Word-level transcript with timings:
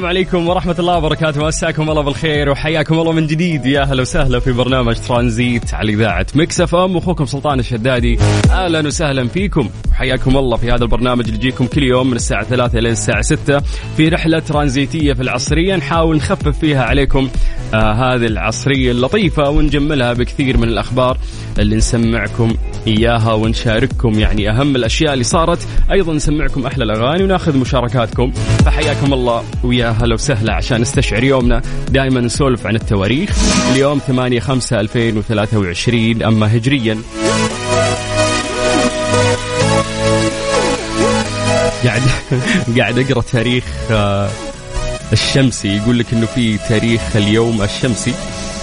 السلام 0.00 0.16
عليكم 0.16 0.48
ورحمة 0.48 0.76
الله 0.78 0.96
وبركاته. 0.96 1.46
مساكم 1.46 1.90
الله 1.90 2.02
بالخير 2.02 2.50
وحياكم 2.50 2.94
الله 2.98 3.12
من 3.12 3.26
جديد. 3.26 3.66
يا 3.66 3.82
أهلا 3.82 4.02
وسهلا 4.02 4.40
في 4.40 4.52
برنامج 4.52 4.96
ترانزيت 5.08 5.74
على 5.74 5.92
إذاعة 5.92 6.26
مكس 6.34 6.60
أف 6.60 6.74
أم. 6.74 6.96
أخوكم 6.96 7.26
سلطان 7.26 7.58
الشدادي. 7.58 8.18
أهلا 8.50 8.86
وسهلا 8.86 9.28
فيكم 9.28 9.70
وحياكم 9.90 10.36
الله 10.36 10.56
في 10.56 10.72
هذا 10.72 10.84
البرنامج 10.84 11.24
اللي 11.24 11.36
يجيكم 11.36 11.66
كل 11.66 11.82
يوم 11.82 12.06
من 12.06 12.16
الساعة 12.16 12.44
3 12.44 12.78
إلى 12.78 12.90
الساعة 12.90 13.22
6 13.22 13.60
في 13.96 14.08
رحلة 14.08 14.38
ترانزيتية 14.38 15.12
في 15.12 15.22
العصرية. 15.22 15.76
نحاول 15.76 16.16
نخفف 16.16 16.58
فيها 16.58 16.84
عليكم 16.84 17.28
آه 17.74 17.92
هذه 17.92 18.26
العصرية 18.26 18.90
اللطيفة 18.90 19.50
ونجملها 19.50 20.12
بكثير 20.12 20.56
من 20.56 20.68
الأخبار 20.68 21.18
اللي 21.58 21.76
نسمعكم 21.76 22.54
إياها 22.86 23.32
ونشارككم 23.32 24.18
يعني 24.18 24.50
أهم 24.50 24.76
الأشياء 24.76 25.12
اللي 25.12 25.24
صارت. 25.24 25.68
أيضا 25.92 26.12
نسمعكم 26.14 26.66
أحلى 26.66 26.84
الأغاني 26.84 27.24
وناخذ 27.24 27.56
مشاركاتكم. 27.58 28.32
فحياكم 28.64 29.12
الله 29.12 29.44
ويا 29.64 29.88
هلا 29.88 30.14
وسهلا 30.14 30.54
عشان 30.54 30.80
نستشعر 30.80 31.24
يومنا 31.24 31.62
دائما 31.88 32.20
نسولف 32.20 32.66
عن 32.66 32.76
التواريخ. 32.76 33.30
اليوم 33.72 33.98
8 33.98 34.40
5 34.40 34.80
2023 34.80 36.22
أما 36.22 36.56
هجريا. 36.56 36.98
قاعد 41.84 42.02
قاعد 42.78 42.98
أقرأ 42.98 43.20
تاريخ 43.20 43.64
آه، 43.90 44.28
الشمسي. 45.12 45.76
يقول 45.76 45.98
لك 45.98 46.06
إنه 46.12 46.26
في 46.26 46.58
تاريخ 46.68 47.16
اليوم 47.16 47.62
الشمسي. 47.62 48.14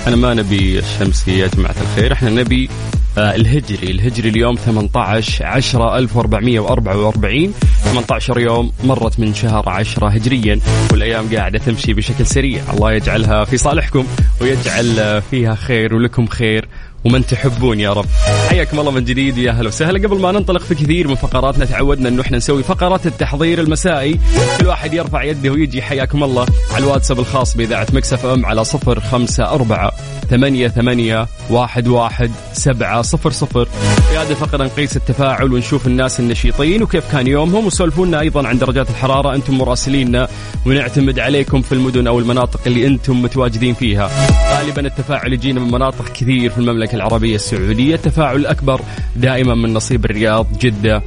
إحنا 0.08 0.16
ما 0.16 0.34
نبي 0.34 0.80
الشمسي 0.80 1.40
يا 1.40 1.48
جماعة 1.48 1.76
الخير 1.82 2.14
إحنا 2.14 2.30
نبي 2.30 2.70
الهجري. 3.18 3.92
الهجري 3.92 4.30
اليوم 4.30 4.56
18 4.56 5.46
10 5.46 5.98
1444 5.98 7.54
18 7.84 8.40
يوم 8.40 8.72
مرت 8.84 9.20
من 9.20 9.34
شهر 9.34 9.70
10 9.70 10.08
هجريا 10.08 10.60
والأيام 10.92 11.36
قاعدة 11.36 11.60
تمشي 11.60 11.94
بشكل 11.94 12.26
سريع. 12.26 12.64
الله 12.74 12.92
يجعلها 12.92 13.46
في 13.46 13.58
صالحكم 13.58 14.06
ويجعل 14.42 15.00
آه، 15.00 15.20
فيها 15.20 15.56
خير 15.56 15.96
ولكم 15.96 16.28
خير. 16.28 16.68
ومن 17.06 17.26
تحبون 17.26 17.80
يا 17.80 17.94
رب. 17.94 18.06
حياكم 18.50 18.80
الله 18.80 18.92
من 18.92 19.06
جديد 19.06 19.38
يا 19.38 19.52
أهلا 19.52 19.68
وسهلا. 19.68 20.08
قبل 20.08 20.20
ما 20.20 20.32
ننطلق 20.32 20.62
في 20.62 20.76
كثير 20.76 21.08
من 21.08 21.16
فقراتنا 21.16 21.66
تعودنا 21.66 22.10
إنه 22.10 22.22
إحنا 22.22 22.38
نسوي 22.38 22.64
فقرات 22.64 23.08
التحضير 23.08 23.62
المسائي. 23.62 24.20
كل 24.60 24.68
واحد 24.68 24.94
يرفع 24.94 25.24
يده 25.24 25.50
ويجي 25.52 25.82
حياكم 25.82 26.24
الله. 26.24 26.46
على 26.72 26.84
الواتساب 26.84 27.20
الخاص 27.20 27.58
بإذاعة 27.58 27.88
مكسف 27.94 28.26
إم 28.26 28.46
على 28.46 28.64
صفر 28.64 29.00
خمسة 29.00 29.44
أربعة 29.52 29.92
ثمانية 30.30 30.68
ثمانية 30.68 31.28
واحد 31.50 31.88
واحد 31.88 32.32
سبعة 32.54 33.02
صفر 33.02 33.32
صفر. 33.32 33.66
في 34.10 34.18
هذه 34.18 34.32
الفقرة 34.32 34.64
نقيس 34.64 34.98
التفاعل 34.98 35.54
ونشوف 35.54 35.88
الناس 35.88 36.20
النشيطين 36.20 36.84
وكيف 36.84 37.12
كان 37.12 37.28
يومهم 37.28 37.66
وسولفونا 37.66 38.20
أيضا 38.20 38.48
عن 38.48 38.58
درجات 38.58 38.90
الحرارة. 38.90 39.36
أنتم 39.36 39.58
مراسليننا 39.58 40.28
ونعتمد 40.66 41.20
عليكم 41.20 41.62
في 41.62 41.72
المدن 41.72 42.08
أو 42.08 42.20
المناطق 42.20 42.60
اللي 42.68 42.88
أنتم 42.88 43.22
متواجدين 43.22 43.74
فيها. 43.74 44.10
غالبا 44.58 44.88
التفاعل 44.88 45.34
يجينا 45.34 45.60
من 45.60 45.72
مناطق 45.72 46.10
كثير 46.14 46.50
في 46.50 46.58
المملكة 46.58 46.97
العربية 46.98 47.36
السعودية. 47.36 47.96
التفاعل 47.96 48.36
الأكبر 48.36 48.82
دائما 49.16 49.56
من 49.56 49.74
نصيب 49.74 50.06
الرياض 50.06 50.48
جدة. 50.60 51.02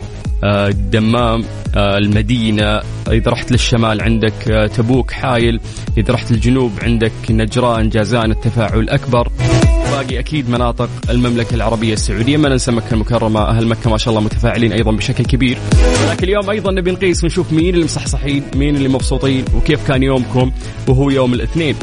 الدمام 0.44 1.44
آه، 1.76 1.98
المدينة 1.98 2.80
إذا 3.08 3.30
رحت 3.30 3.52
للشمال 3.52 4.00
عندك 4.00 4.50
آه، 4.50 4.66
تبوك 4.66 5.10
حايل 5.10 5.60
إذا 5.98 6.14
رحت 6.14 6.32
للجنوب 6.32 6.72
عندك 6.82 7.12
نجران 7.30 7.88
جازان 7.88 8.30
التفاعل 8.30 8.88
أكبر 8.88 9.28
باقي 9.90 10.18
أكيد 10.18 10.50
مناطق 10.50 10.88
المملكة 11.10 11.54
العربية 11.54 11.92
السعودية 11.92 12.36
ما 12.36 12.48
ننسى 12.48 12.70
مكة 12.70 12.94
المكرمة 12.94 13.40
أهل 13.40 13.66
مكة 13.66 13.90
ما 13.90 13.98
شاء 13.98 14.08
الله 14.14 14.24
متفاعلين 14.24 14.72
أيضا 14.72 14.92
بشكل 14.92 15.24
كبير. 15.24 15.58
لكن 16.10 16.24
اليوم 16.24 16.50
أيضا 16.50 16.72
نبي 16.72 16.90
نقيس 16.90 17.24
ونشوف 17.24 17.52
مين 17.52 17.74
اللي 17.74 17.84
مصحصحين 17.84 18.42
مين 18.54 18.76
اللي 18.76 18.88
مبسوطين 18.88 19.44
وكيف 19.56 19.88
كان 19.88 20.02
يومكم 20.02 20.52
وهو 20.88 21.10
يوم 21.10 21.34
الاثنين. 21.34 21.74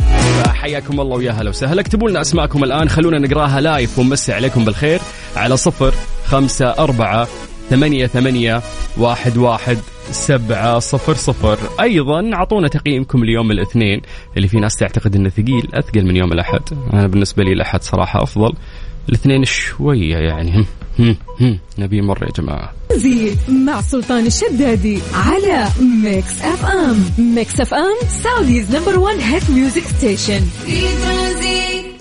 فحياكم 0.44 1.00
الله 1.00 1.18
ويا 1.18 1.32
هلا 1.32 1.50
وسهلا. 1.50 1.82
اكتبوا 1.82 2.10
لنا 2.10 2.22
أسماءكم 2.22 2.64
الآن 2.64 2.90
خلونا 2.90 3.20
نقراها 3.20 3.62
لايف 3.62 4.00
ونمسي 4.00 4.34
عليكم 4.34 4.66
بالخير 4.66 5.00
على 5.36 5.58
صفر 5.58 5.94
خمسة 6.26 6.66
أربعة 6.66 7.28
ثمانية 7.70 8.08
ثمانية 8.08 8.62
واحد 8.98 9.38
واحد 9.38 9.78
سبعة 10.12 10.80
صفر 10.80 11.14
صفر. 11.14 11.58
أيضا 11.82 12.34
أعطونا 12.34 12.68
تقييمكم 12.68 13.26
ليوم 13.26 13.52
الاثنين. 13.52 14.02
اللي 14.38 14.48
في 14.48 14.60
ناس 14.60 14.76
تعتقد 14.76 15.16
أنه 15.16 15.30
ثقيل 15.30 15.70
أثقل 15.74 16.06
من 16.06 16.16
يوم 16.16 16.34
الأحد. 16.34 16.62
أنا 16.94 17.08
بالنسبة 17.08 17.44
لي 17.44 17.54
الأحد 17.54 17.84
صراحة 17.84 18.24
أفضل. 18.24 18.54
الاثنين 19.10 19.46
شوية 19.46 20.16
يعني. 20.16 20.58
هم 20.58 20.66
هم 21.00 21.16
هم. 21.42 21.60
نبي 21.80 22.02
مرة 22.02 22.26
يا 22.26 22.32
جماعة. 22.44 22.74
زيد 22.94 23.38
مع 23.50 23.82
سلطان 23.82 24.26
الشدادي 24.26 25.00
على 25.14 25.68
Mix 26.04 26.42
FM 26.42 27.06
Mix 27.36 27.62
FM 27.62 27.96
Saudi's 28.24 28.76
number 28.76 29.00
one 29.00 29.20
hit 29.20 29.50
music 29.50 29.84
station 29.84 30.40
في 30.66 30.82
ترانزيت 30.82 31.97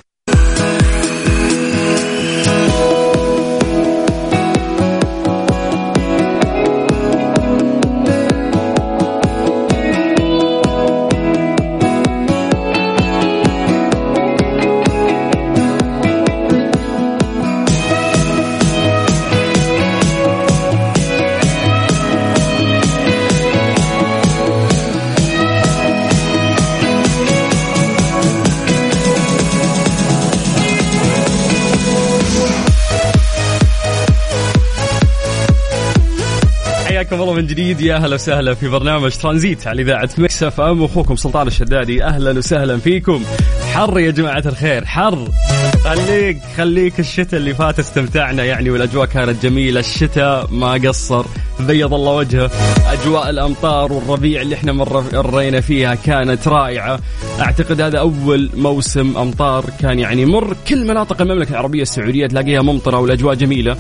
من 37.37 37.47
جديد. 37.47 37.81
يا 37.81 37.97
أهلا 37.97 38.15
وسهلا 38.15 38.55
في 38.55 38.69
برنامج 38.69 39.11
ترانزيت 39.11 39.67
على 39.67 39.83
إذاعة 39.83 40.11
Mix 40.19 40.43
FM. 40.43 40.83
واخوكم 40.83 41.17
سلطان 41.17 41.47
الشدادي. 41.47 42.05
أهلا 42.05 42.39
وسهلا 42.39 42.79
فيكم. 42.79 43.25
حر 43.73 43.99
يا 43.99 44.11
جماعة 44.11 44.43
الخير. 44.47 44.85
حر. 44.85 45.29
خليك 45.85 46.39
خليك 46.57 47.01
الشتاء 47.01 47.41
اللي 47.41 47.55
فات 47.55 47.79
استمتعنا 47.79 48.45
يعني 48.45 48.71
والأجواء 48.71 49.07
كانت 49.07 49.43
جميلة. 49.43 49.81
الشتاء 49.81 50.49
ما 50.51 50.73
قصر. 50.73 51.25
بيض 51.61 51.95
الله 51.95 52.13
وجهه. 52.13 52.51
أجواء 52.87 53.31
الأمطار 53.31 53.93
والربيع 53.93 54.43
اللي 54.43 54.55
إحنا 54.55 54.73
مر 54.73 55.05
مرينا 55.13 55.61
فيها 55.61 55.95
كانت 55.95 56.49
رائعة. 56.49 57.01
أعتقد 57.41 57.81
هذا 57.81 57.99
أول 57.99 58.51
موسم 58.57 59.17
أمطار 59.17 59.65
كان 59.81 59.99
يعني 59.99 60.25
مر 60.25 60.57
كل 60.69 60.87
مناطق 60.87 61.23
المملكة 61.23 61.51
العربية 61.51 61.83
السعودية 61.83 62.27
تلاقيها 62.27 62.63
ممطرة 62.63 62.99
والأجواء 62.99 63.35
جميلة. 63.35 63.77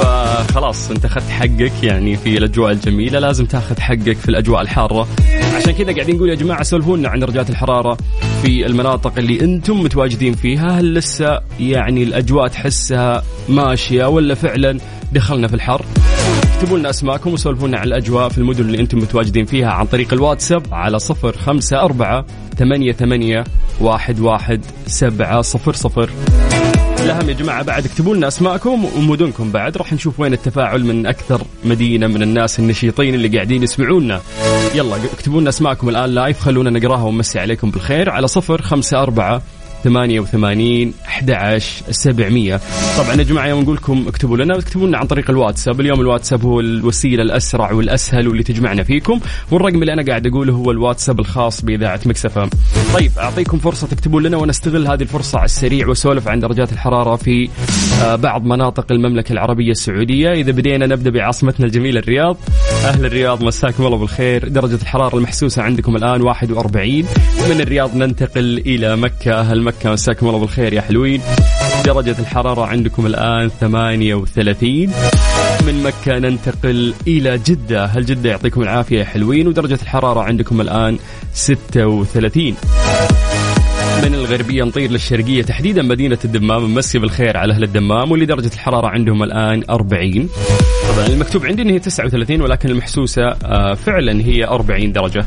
فخلاص 0.00 0.90
انت 0.90 1.04
أخذت 1.04 1.30
حقك 1.30 1.72
يعني 1.82 2.16
في 2.16 2.38
الأجواء 2.38 2.72
الجميلة 2.72 3.18
لازم 3.18 3.46
تأخذ 3.46 3.80
حقك 3.80 4.16
في 4.16 4.28
الأجواء 4.28 4.60
الحارة. 4.62 5.08
عشان 5.56 5.72
كذا 5.72 5.92
قاعدين 5.92 6.16
نقول 6.16 6.28
يا 6.28 6.34
جماعة 6.34 6.62
سولفونا 6.62 7.08
عن 7.08 7.18
درجات 7.18 7.50
الحرارة 7.50 7.98
في 8.42 8.66
المناطق 8.66 9.12
اللي 9.18 9.40
أنتم 9.40 9.80
متواجدين 9.80 10.34
فيها. 10.34 10.80
هل 10.80 10.94
لسه 10.94 11.40
يعني 11.60 12.02
الأجواء 12.02 12.48
تحسها 12.48 13.22
ماشية 13.48 14.04
ولا 14.04 14.34
فعلا 14.34 14.78
دخلنا 15.12 15.48
في 15.48 15.54
الحر؟ 15.54 15.84
اكتبوا 16.54 16.78
لنا 16.78 16.90
أسماءكم 16.90 17.32
وسولفونا 17.32 17.78
عن 17.78 17.86
الأجواء 17.86 18.28
في 18.28 18.38
المدن 18.38 18.64
اللي 18.64 18.80
أنتم 18.80 18.98
متواجدين 18.98 19.44
فيها 19.44 19.70
عن 19.70 19.86
طريق 19.86 20.12
الواتساب 20.12 20.62
على 20.72 20.98
صفر 20.98 21.36
خمسة 21.36 21.80
أربعة 21.80 22.24
ثمانية 22.58 22.92
ثمانية 22.92 23.44
واحد 23.80 24.20
واحد 24.20 24.60
سبعة 24.86 25.42
صفر 25.42 25.72
صفر. 25.72 26.10
الأهم 27.04 27.28
يا 27.28 27.34
جماعة 27.34 27.62
بعد. 27.62 27.84
اكتبوا 27.84 28.16
لنا 28.16 28.28
أسماءكم 28.28 28.84
ومدنكم 28.84 29.52
بعد. 29.52 29.76
راح 29.76 29.92
نشوف 29.92 30.20
وين 30.20 30.32
التفاعل 30.32 30.84
من 30.84 31.06
أكثر 31.06 31.42
مدينة 31.64 32.06
من 32.06 32.22
الناس 32.22 32.58
النشيطين 32.58 33.14
اللي 33.14 33.28
قاعدين 33.28 33.62
يسمعونا. 33.62 34.20
يلا 34.74 34.96
اكتبوا 34.96 35.40
لنا 35.40 35.48
أسماءكم 35.48 35.88
الآن 35.88 36.10
لايف 36.10 36.40
خلونا 36.40 36.70
نقراها 36.70 37.02
ونمسي 37.02 37.38
عليكم 37.38 37.70
بالخير. 37.70 38.10
على 38.10 38.28
صفر 38.28 38.62
خمسة 38.62 39.02
أربعة 39.02 39.42
88 39.84 40.92
11 41.06 41.82
700 41.90 42.60
طبعا 42.98 43.14
يا 43.14 43.22
جماعة 43.22 43.46
يوم 43.46 43.60
نقول 43.60 43.76
لكم 43.76 44.04
اكتبوا 44.08 44.36
لنا 44.36 44.58
اكتبوا 44.58 44.86
لنا 44.86 44.98
عن 44.98 45.06
طريق 45.06 45.30
الواتساب. 45.30 45.80
اليوم 45.80 46.00
الواتساب 46.00 46.44
هو 46.44 46.60
الوسيلة 46.60 47.22
الأسرع 47.22 47.72
والأسهل 47.72 48.28
واللي 48.28 48.42
تجمعنا 48.42 48.82
فيكم. 48.82 49.20
والرقم 49.50 49.80
اللي 49.82 49.92
أنا 49.92 50.02
قاعد 50.02 50.26
أقوله 50.26 50.52
هو 50.52 50.70
الواتساب 50.70 51.20
الخاص 51.20 51.62
بإذاعة 51.64 52.00
مكسفه 52.06 52.50
طيب 52.94 53.10
أعطيكم 53.18 53.58
فرصة 53.58 53.86
تكتبوا 53.86 54.20
لنا 54.20 54.36
ونستغل 54.36 54.86
هذه 54.86 55.02
الفرصة 55.02 55.38
على 55.38 55.44
السريع 55.44 55.88
وسولف 55.88 56.28
عن 56.28 56.40
درجات 56.40 56.72
الحرارة 56.72 57.16
في 57.16 57.48
آه، 58.02 58.16
بعض 58.16 58.44
مناطق 58.44 58.92
المملكة 58.92 59.32
العربية 59.32 59.70
السعودية. 59.70 60.32
إذا 60.32 60.52
بدينا 60.52 60.86
نبدأ 60.86 61.10
بعاصمتنا 61.10 61.66
الجميلة 61.66 62.00
الرياض. 62.00 62.36
أهل 62.84 63.06
الرياض 63.06 63.44
مساكم 63.44 63.86
الله 63.86 63.98
بالخير. 63.98 64.48
درجة 64.48 64.74
الحرارة 64.74 65.16
المحسوسة 65.16 65.62
عندكم 65.62 65.96
الآن 65.96 66.22
41 66.22 67.04
من 67.50 67.60
الرياض 67.60 67.96
ننتقل 67.96 68.58
إلى 68.66 68.96
مكة. 68.96 69.40
أهل 69.40 69.62
مكة. 69.70 69.92
مساكم 69.92 70.28
الله 70.28 70.38
بالخير 70.38 70.72
يا 70.72 70.80
حلوين. 70.80 71.20
درجة 71.84 72.16
الحرارة 72.18 72.66
عندكم 72.66 73.06
الآن 73.06 73.50
38 73.60 74.92
من 75.66 75.82
مكة 75.82 76.18
ننتقل 76.18 76.94
إلى 77.06 77.38
جدة. 77.38 77.84
هل 77.84 78.06
جدة 78.06 78.30
يعطيكم 78.30 78.62
العافية 78.62 78.98
يا 78.98 79.04
حلوين؟ 79.04 79.48
ودرجة 79.48 79.78
الحرارة 79.82 80.20
عندكم 80.20 80.60
الآن 80.60 80.98
36 81.32 82.54
من 84.02 84.14
الغربية 84.14 84.64
نطير 84.64 84.90
للشرقية. 84.90 85.42
تحديدا 85.42 85.82
مدينة 85.82 86.18
الدمام. 86.24 86.64
نمسي 86.64 86.98
بالخير 86.98 87.36
على 87.36 87.52
أهل 87.52 87.64
الدمام. 87.64 88.10
واللي 88.10 88.26
درجة 88.26 88.50
الحرارة 88.54 88.86
عندهم 88.86 89.22
الآن 89.22 89.64
40 89.70 90.28
طبعا 90.88 91.06
المكتوب 91.06 91.46
عندي 91.46 91.62
أن 91.62 91.70
هي 91.70 91.78
39 91.78 92.40
ولكن 92.42 92.68
المحسوسة 92.68 93.22
آه، 93.44 93.74
فعلا 93.74 94.20
هي 94.20 94.44
40 94.44 94.92
درجة. 94.92 95.26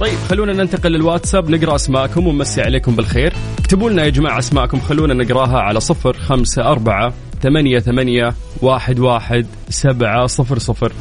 طيب 0.00 0.18
خلونا 0.28 0.52
ننتقل 0.52 0.92
للواتساب 0.92 1.50
نقرأ 1.50 1.74
أسماءكم 1.74 2.26
ونمسي 2.26 2.62
عليكم 2.62 2.96
بالخير. 2.96 3.32
اكتبوا 3.58 3.90
لنا 3.90 4.04
يا 4.04 4.08
جماعة 4.10 4.38
أسماءكم 4.38 4.80
خلونا 4.80 5.14
نقراها 5.14 5.58
على 5.58 5.80
صفر 5.80 6.12
خمسة 6.12 6.62
أربعة 6.62 7.12
ثمانية 7.42 7.78
ثمانية 7.78 8.34
واحد 8.62 8.98
واحد 8.98 9.46
سبعة 9.68 10.26
صفر 10.26 10.58
صفر. 10.58 10.92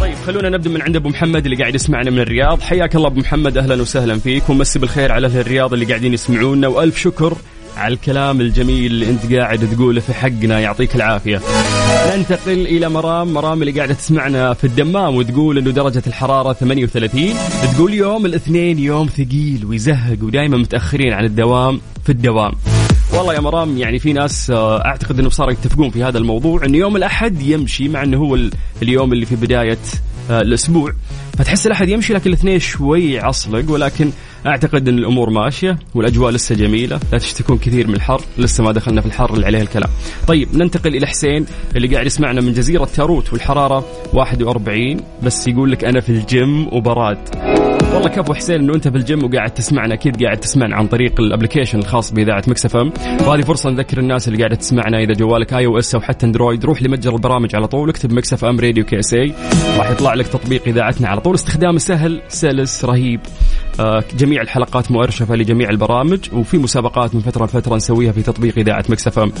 طيب 0.00 0.14
خلونا 0.26 0.48
نبدأ 0.48 0.70
من 0.70 0.82
عند 0.82 0.96
أبو 0.96 1.08
محمد 1.08 1.44
اللي 1.44 1.56
قاعد 1.56 1.74
يسمعنا 1.74 2.10
من 2.10 2.18
الرياض. 2.18 2.60
حياك 2.60 2.96
الله 2.96 3.08
أبو 3.08 3.20
محمد 3.20 3.58
أهلا 3.58 3.82
وسهلا 3.82 4.18
فيك 4.18 4.50
ومسي 4.50 4.78
بالخير 4.78 5.12
على 5.12 5.26
أهل 5.26 5.38
الرياض 5.38 5.72
اللي 5.72 5.84
قاعدين 5.84 6.14
يسمعونا 6.14 6.68
وألف 6.68 6.98
شكر 6.98 7.36
على 7.76 7.94
الكلام 7.94 8.40
الجميل 8.40 8.86
اللي 8.92 9.10
انت 9.10 9.32
قاعد 9.34 9.68
تقوله 9.76 10.00
في 10.00 10.14
حقنا 10.14 10.60
يعطيك 10.60 10.96
العافية. 10.96 11.40
ننتقل 12.16 12.52
إلى 12.66 12.88
مرام، 12.88 13.34
مرام 13.34 13.62
اللي 13.62 13.72
قاعدة 13.72 13.94
تسمعنا 13.94 14.54
في 14.54 14.64
الدمام 14.64 15.14
وتقول 15.16 15.58
إنه 15.58 15.70
درجة 15.70 16.02
الحرارة 16.06 16.52
38 16.52 17.34
تقول 17.74 17.94
يوم 17.94 18.26
الاثنين 18.26 18.78
يوم 18.78 19.06
ثقيل 19.08 19.64
ويزهق 19.64 20.18
ودائما 20.22 20.56
متأخرين 20.56 21.12
عن 21.12 21.24
الدوام 21.24 21.80
في 22.04 22.12
الدوام. 22.12 22.52
والله 23.14 23.34
يا 23.34 23.40
مرام 23.40 23.78
يعني 23.78 23.98
في 23.98 24.12
ناس 24.12 24.50
آه، 24.50 24.84
أعتقد 24.84 25.18
إنه 25.18 25.28
صاروا 25.28 25.52
يتفقون 25.52 25.90
في 25.90 26.04
هذا 26.04 26.18
الموضوع 26.18 26.64
انه 26.64 26.78
يوم 26.78 26.96
الأحد 26.96 27.42
يمشي 27.42 27.88
مع 27.88 28.02
إنه 28.02 28.16
هو 28.18 28.34
ال- 28.34 28.52
اليوم 28.82 29.12
اللي 29.12 29.26
في 29.26 29.36
بداية 29.36 29.78
الأسبوع. 30.30 30.92
فتحس 31.38 31.66
الأحد 31.66 31.88
يمشي 31.88 32.14
لكن 32.14 32.30
الاثنين 32.30 32.58
شوي 32.58 33.20
عصلق 33.20 33.70
ولكن 33.70 34.10
أعتقد 34.46 34.88
إن 34.88 34.98
الأمور 34.98 35.30
ماشية 35.30 35.78
والأجواء 35.94 36.32
لسه 36.32 36.54
جميلة 36.54 37.00
لا 37.12 37.18
تشتكون 37.18 37.58
كثير 37.58 37.86
من 37.88 37.94
الحر 37.94 38.22
لسه 38.38 38.64
ما 38.64 38.72
دخلنا 38.72 39.00
في 39.00 39.06
الحر 39.06 39.34
اللي 39.34 39.46
عليه 39.46 39.60
الكلام. 39.62 39.90
طيب 40.26 40.48
ننتقل 40.56 40.96
إلى 40.96 41.06
حسين 41.06 41.46
اللي 41.76 41.88
قاعد 41.88 42.06
يسمعنا 42.06 42.40
من 42.40 42.52
جزيرة 42.52 42.84
تاروت 42.84 43.32
والحرارة 43.32 43.84
41 44.12 45.00
بس 45.22 45.48
يقول 45.48 45.72
لك 45.72 45.84
أنا 45.84 46.00
في 46.00 46.08
الجيم 46.08 46.74
وبراد. 46.74 47.18
والله 47.94 48.08
كفو 48.08 48.34
حسين 48.34 48.56
إنه 48.56 48.74
أنت 48.74 48.88
في 48.88 48.96
الجيم 48.96 49.24
وقاعد 49.24 49.50
تسمعنا 49.54 49.94
أكيد 49.94 50.24
قاعد 50.24 50.36
تسمعنا 50.40 50.76
عن 50.76 50.86
طريق 50.86 51.20
ال 51.20 51.25
application 51.25 51.78
الخاص 51.78 52.12
بإذاعة 52.12 52.42
Mix 52.46 52.66
FM. 52.66 52.92
وهذه 53.26 53.40
فرصة 53.40 53.70
نذكر 53.70 53.98
الناس 53.98 54.28
اللي 54.28 54.38
قاعدة 54.38 54.54
تسمعنا 54.54 54.98
إذا 54.98 55.12
جوالك 55.12 55.54
iOS 55.54 55.94
أو 55.94 56.00
حتى 56.00 56.26
Android. 56.26 56.64
روح 56.64 56.82
لمتجر 56.82 57.14
البرامج 57.14 57.56
على 57.56 57.66
طول 57.66 57.88
اكتب 57.88 58.12
Mix 58.12 58.32
FM 58.32 58.60
Radio 58.60 58.84
KSA. 58.84 59.34
راح 59.78 59.90
يطلع 59.90 60.14
لك 60.14 60.26
تطبيق 60.26 60.62
إذاعتنا 60.66 61.08
على 61.08 61.20
طول. 61.20 61.34
استخدامه 61.34 61.78
سهل 61.78 62.22
سلس 62.28 62.84
رهيب. 62.84 63.20
آه، 63.80 64.04
جميع 64.16 64.42
الحلقات 64.42 64.90
مؤرشفة 64.90 65.34
لجميع 65.34 65.70
البرامج 65.70 66.18
وفي 66.32 66.58
مسابقات 66.58 67.14
من 67.14 67.20
فترة 67.20 67.44
لفترة 67.44 67.76
نسويها 67.76 68.12
في 68.12 68.22
تطبيق 68.22 68.58
إذاعة 68.58 68.84
Mix 68.88 69.06
FM. 69.06 69.32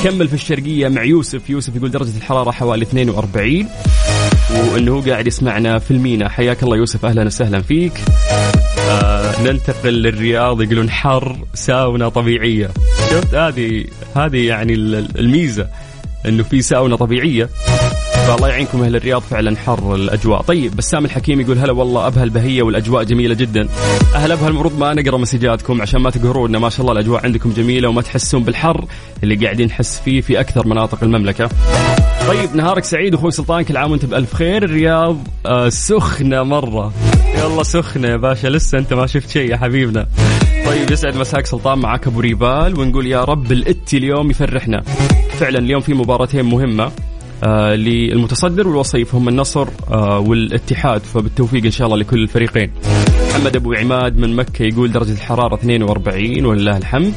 نكمل 0.00 0.28
في 0.28 0.34
الشرقية 0.34 0.88
مع 0.88 1.04
يوسف. 1.04 1.50
يوسف 1.50 1.76
يقول 1.76 1.90
درجة 1.90 2.16
الحرارة 2.16 2.50
حوالي 2.50 2.82
42 2.82 3.66
وإنه 4.72 4.92
هو 4.92 5.00
قاعد 5.00 5.26
يسمعنا 5.26 5.78
في 5.78 5.90
المينا. 5.90 6.28
حياك 6.28 6.62
الله 6.62 6.76
يوسف 6.76 7.04
أهلا 7.04 7.24
وسهلا 7.26 7.62
فيك. 7.62 7.92
آه 8.90 9.42
ننتقل 9.42 10.02
للرياض 10.02 10.62
يقولون 10.62 10.90
حر 10.90 11.36
ساونا 11.54 12.08
طبيعية. 12.08 12.70
شفت؟ 13.10 13.34
هذه 13.34 13.84
هذه 14.16 14.46
يعني 14.46 14.74
ال- 14.74 15.18
الميزة 15.18 15.66
إنه 16.26 16.42
في 16.42 16.62
ساونا 16.62 16.96
طبيعية. 16.96 17.48
فالله 18.26 18.48
يعينكم 18.48 18.82
أهل 18.82 18.96
الرياض 18.96 19.22
فعلا 19.22 19.56
حر 19.56 19.94
الأجواء. 19.94 20.40
طيب 20.42 20.76
بسام 20.76 21.04
الحكيم 21.04 21.40
يقول 21.40 21.58
هلا 21.58 21.72
والله 21.72 22.06
ابها 22.06 22.24
البهية 22.24 22.62
والأجواء 22.62 23.04
جميلة 23.04 23.34
جدا. 23.34 23.68
أهل 24.14 24.32
ابها 24.32 24.48
المفروض 24.48 24.78
ما 24.78 24.94
نقرأ 24.94 25.16
مسجاتكم 25.18 25.82
عشان 25.82 26.00
ما 26.00 26.10
تقهرونا 26.10 26.58
ما 26.58 26.68
شاء 26.68 26.80
الله 26.80 26.92
الأجواء 26.92 27.24
عندكم 27.24 27.52
جميلة 27.52 27.88
وما 27.88 28.02
تحسون 28.02 28.42
بالحر 28.44 28.84
اللي 29.22 29.34
قاعدين 29.36 29.66
نحس 29.66 30.00
فيه 30.04 30.20
في 30.20 30.40
أكثر 30.40 30.66
مناطق 30.66 30.98
المملكة. 31.02 31.48
طيب 32.28 32.56
نهارك 32.56 32.84
سعيد 32.84 33.14
أخوي 33.14 33.30
سلطان 33.30 33.62
كل 33.62 33.76
عام 33.76 33.90
وأنت 33.90 34.04
بألف 34.04 34.34
خير. 34.34 34.64
الرياض 34.64 35.16
آه 35.46 35.68
سخنة 35.68 36.42
مرة. 36.42 36.92
يلا 37.38 37.62
سخنة 37.62 38.08
يا 38.08 38.16
باشا 38.16 38.48
لسه 38.48 38.78
أنت 38.78 38.92
ما 38.94 39.06
شفت 39.06 39.30
شيء 39.30 39.50
يا 39.50 39.56
حبيبنا. 39.56 40.06
طيب 40.66 40.90
يسعد 40.90 41.16
مساك 41.16 41.46
سلطان 41.46 41.78
معاك 41.78 42.06
أبو 42.06 42.20
ريبال 42.20 42.80
ونقول 42.80 43.06
يا 43.06 43.24
رب 43.24 43.52
الاتي 43.52 43.96
اليوم 43.96 44.30
يفرحنا. 44.30 44.82
فعلا 45.38 45.58
اليوم 45.58 45.80
في 45.80 45.94
مباراتين 45.94 46.44
مهمة 46.44 46.92
آه 47.44 47.74
للمتصدر 47.74 48.68
والوصيف 48.68 49.14
هم 49.14 49.28
النصر 49.28 49.68
آه 49.90 50.18
والاتحاد. 50.18 51.00
فبالتوفيق 51.00 51.64
إن 51.64 51.70
شاء 51.70 51.86
الله 51.86 51.98
لكل 51.98 52.22
الفريقين. 52.22 52.70
محمد 53.30 53.56
أبو 53.56 53.72
عماد 53.72 54.18
من 54.18 54.36
مكة 54.36 54.62
يقول 54.62 54.92
درجة 54.92 55.12
الحرارة 55.12 55.54
42 55.54 56.44
ولله 56.44 56.76
الحمد. 56.76 57.14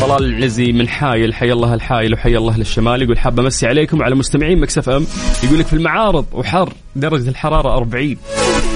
طلال 0.00 0.24
العزي 0.24 0.72
من 0.72 0.88
حايل 0.88 1.34
حي 1.34 1.52
الله 1.52 1.74
الحايل 1.74 2.14
وحي 2.14 2.36
الله 2.36 2.52
أهل 2.52 2.60
الشمال 2.60 3.02
يقول 3.02 3.18
حاب 3.18 3.40
أمسي 3.40 3.66
عليكم 3.66 4.00
وعلى 4.00 4.14
مستمعين 4.14 4.60
مكسف 4.60 4.88
أم. 4.88 5.06
يقول 5.44 5.58
لك 5.58 5.66
في 5.66 5.72
المعارض 5.72 6.24
وحر 6.32 6.72
درجة 6.96 7.28
الحرارة 7.28 7.76
40 7.76 8.16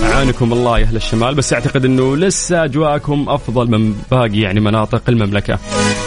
أعانكم 0.04 0.52
الله 0.52 0.78
يا 0.78 0.84
أهل 0.84 0.96
الشمال 0.96 1.34
بس 1.34 1.52
أعتقد 1.52 1.84
إنه 1.84 2.16
لسه 2.16 2.64
أجواءكم 2.64 3.24
أفضل 3.28 3.70
من 3.70 3.94
باقي 4.10 4.40
يعني 4.40 4.60
مناطق 4.60 5.02
المملكة. 5.08 5.58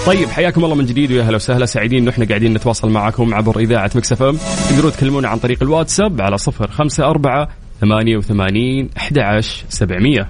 طيب 0.05 0.29
حياكم 0.29 0.63
الله 0.65 0.75
من 0.75 0.85
جديد 0.85 1.11
ويا 1.11 1.21
أهلا 1.21 1.35
وسهلا. 1.35 1.65
سعيدين 1.65 1.99
إنه 2.01 2.11
إحنا 2.11 2.25
قاعدين 2.25 2.53
نتواصل 2.53 2.89
معكم 2.89 3.33
عبر 3.33 3.59
إذاعة 3.59 3.91
Mix 3.95 4.23
FM. 4.23 4.37
تقدرون 4.69 4.91
تكلمونا 4.91 5.27
عن 5.27 5.37
طريق 5.37 5.57
الواتساب 5.63 6.21
على 6.21 6.37
054 6.61 7.47
88 7.81 8.89
11 8.97 9.65
700 9.69 10.29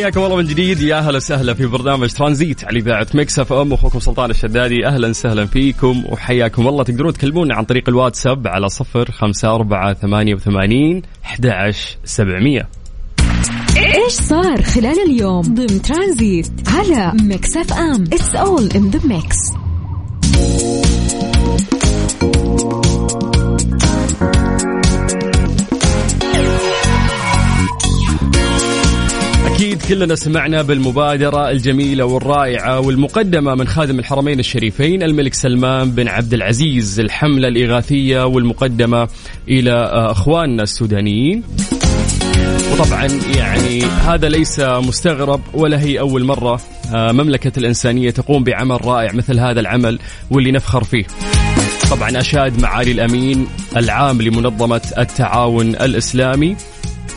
حياكم 0.00 0.24
الله 0.24 0.36
من 0.36 0.44
جديد. 0.44 0.80
يا 0.80 0.98
أهلا 0.98 1.16
وسهلا 1.16 1.54
في 1.54 1.66
برنامج 1.66 2.12
ترانزيت 2.12 2.64
على 2.64 2.78
إذاعة 2.78 3.06
Mix 3.14 3.38
FM. 3.38 3.72
أخوكم 3.72 4.00
سلطان 4.00 4.30
الشدادي 4.30 4.86
أهلا 4.86 5.08
وسهلا 5.08 5.46
فيكم 5.46 6.04
وحياكم 6.06 6.68
الله. 6.68 6.84
تقدرون 6.84 7.12
تكلمونا 7.12 7.54
عن 7.54 7.64
طريق 7.64 7.88
الواتساب 7.88 8.46
على 8.46 8.68
صفر 8.68 9.10
خمسة 9.10 9.54
أربعة 9.54 9.94
ثمانية 9.94 10.34
وثمانين 10.34 11.02
أحد 11.24 11.74
سبعمية. 12.04 12.68
إيش 13.76 14.12
صار 14.12 14.62
خلال 14.62 15.10
اليوم 15.10 15.42
ضمن 15.42 15.82
ترانزيت 15.82 16.50
على 16.66 17.12
Mix 17.22 17.56
FM؟ 17.56 18.04
It's 18.12 18.34
all 18.34 18.70
in 18.76 18.90
the 18.90 19.06
mix 19.06 19.59
كلنا 29.90 30.14
سمعنا 30.14 30.62
بالمبادرة 30.62 31.50
الجميلة 31.50 32.04
والرائعة 32.04 32.80
والمقدمة 32.80 33.54
من 33.54 33.66
خادم 33.66 33.98
الحرمين 33.98 34.38
الشريفين 34.38 35.02
الملك 35.02 35.34
سلمان 35.34 35.90
بن 35.90 36.08
عبد 36.08 36.34
العزيز 36.34 37.00
الحملة 37.00 37.48
الإغاثية 37.48 38.26
والمقدمة 38.26 39.08
إلى 39.48 39.72
آه، 39.72 40.10
أخواننا 40.10 40.62
السودانيين. 40.62 41.42
وطبعا 42.72 43.08
يعني 43.36 43.82
هذا 43.82 44.28
ليس 44.28 44.60
مستغرب 44.60 45.40
ولا 45.54 45.80
هي 45.80 46.00
أول 46.00 46.24
مرة 46.24 46.60
آه، 46.94 47.12
مملكة 47.12 47.52
الإنسانية 47.58 48.10
تقوم 48.10 48.44
بعمل 48.44 48.84
رائع 48.84 49.12
مثل 49.12 49.40
هذا 49.40 49.60
العمل 49.60 49.98
واللي 50.30 50.52
نفخر 50.52 50.84
فيه. 50.84 51.04
طبعا 51.90 52.20
أشاد 52.20 52.60
معالي 52.62 52.92
الأمين 52.92 53.46
العام 53.76 54.22
لمنظمة 54.22 54.82
التعاون 54.98 55.68
الإسلامي 55.68 56.56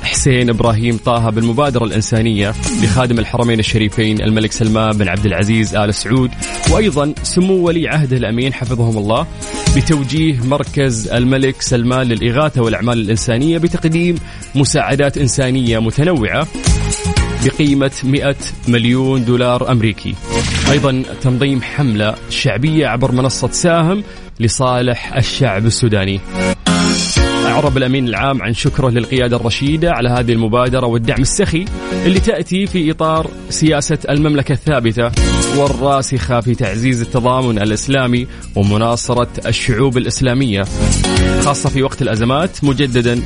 حسين 0.04 0.50
إبراهيم 0.50 0.98
طه 0.98 1.30
بالمبادرة 1.30 1.84
الإنسانية 1.84 2.54
لخادم 2.84 3.20
الحرمين 3.20 3.60
الشريفين 3.60 4.22
الملك 4.22 4.52
سلمان 4.52 4.98
بن 4.98 5.08
عبد 5.08 5.26
العزيز 5.26 5.76
آل 5.76 5.94
سعود 5.94 6.32
وأيضا 6.72 7.14
سمو 7.24 7.54
ولي 7.54 7.88
عهده 7.88 8.18
الأمين 8.18 8.54
حفظهم 8.54 8.98
الله 8.98 9.28
بتوجيه 9.76 10.44
مركز 10.44 11.08
الملك 11.08 11.62
سلمان 11.62 12.08
للإغاثة 12.08 12.62
والأعمال 12.62 12.98
الإنسانية 12.98 13.58
بتقديم 13.58 14.16
مساعدات 14.56 15.18
إنسانية 15.18 15.80
متنوعة 15.80 16.48
بقيمة 17.46 17.92
100 18.04 18.36
مليون 18.68 19.26
دولار 19.26 19.72
أمريكي. 19.72 20.16
أيضا 20.72 21.04
تنظيم 21.22 21.62
حملة 21.62 22.16
شعبية 22.30 22.88
عبر 22.88 23.12
منصة 23.12 23.52
ساهم 23.52 24.04
لصالح 24.40 25.16
الشعب 25.16 25.66
السوداني. 25.66 26.20
أعرب 27.54 27.78
الأمين 27.78 28.08
العام 28.08 28.42
عن 28.42 28.54
شكره 28.54 28.90
للقيادة 28.90 29.36
الرشيدة 29.36 29.92
على 29.92 30.10
هذه 30.10 30.32
المبادرة 30.32 30.86
والدعم 30.86 31.22
السخي 31.22 31.66
اللي 32.06 32.20
تأتي 32.20 32.68
في 32.68 32.92
إطار 32.92 33.28
سياسة 33.50 33.98
المملكة 34.10 34.54
الثابتة 34.54 35.12
والراسخة 35.58 36.40
في 36.40 36.56
تعزيز 36.56 37.02
التضامن 37.02 37.62
الإسلامي 37.62 38.28
ومناصرة 38.56 39.28
الشعوب 39.46 39.98
الإسلامية 39.98 40.64
خاصة 41.42 41.70
في 41.70 41.84
وقت 41.84 42.02
الأزمات 42.02 42.64
مجددا 42.64 43.22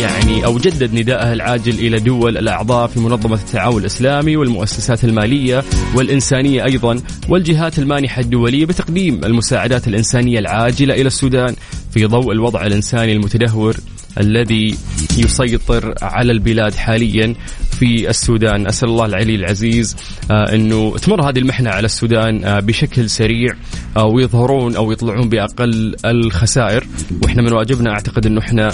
يعني 0.00 0.44
أو 0.44 0.58
جدد 0.58 0.94
نداءه 0.94 1.32
العاجل 1.32 1.74
إلى 1.74 2.00
دول 2.00 2.38
الأعضاء 2.38 2.86
في 2.86 3.00
منظمة 3.00 3.34
التعاون 3.34 3.80
الإسلامي 3.80 4.36
والمؤسسات 4.36 5.04
المالية 5.04 5.64
والإنسانية 5.94 6.64
أيضا 6.64 7.00
والجهات 7.28 7.78
المانحة 7.78 8.20
الدولية 8.20 8.66
بتقديم 8.66 9.24
المساعدات 9.24 9.88
الإنسانية 9.88 10.38
العاجلة 10.38 10.94
إلى 10.94 11.06
السودان 11.06 11.54
في 11.90 12.04
ضوء 12.06 12.32
الوضع 12.32 12.66
الإنساني 12.66 13.12
المتدهور 13.12 13.76
الذي 14.20 14.74
يسيطر 15.18 15.94
على 16.02 16.32
البلاد 16.32 16.74
حاليا. 16.74 17.34
في 17.78 18.08
السودان. 18.10 18.66
أسأل 18.66 18.88
الله 18.88 19.04
العلي 19.04 19.34
العزيز 19.34 19.96
آه، 20.30 20.54
أنه 20.54 20.96
تمر 20.96 21.30
هذه 21.30 21.38
المحنة 21.38 21.70
على 21.70 21.84
السودان 21.84 22.44
آه، 22.44 22.60
بشكل 22.60 23.10
سريع 23.10 23.54
آه، 23.96 24.04
ويظهرون 24.04 24.76
أو 24.76 24.92
يطلعون 24.92 25.28
بأقل 25.28 25.96
الخسائر. 26.04 26.86
وإحنا 27.22 27.42
من 27.42 27.52
واجبنا 27.52 27.90
أعتقد 27.90 28.26
أنه 28.26 28.40
إحنا 28.40 28.68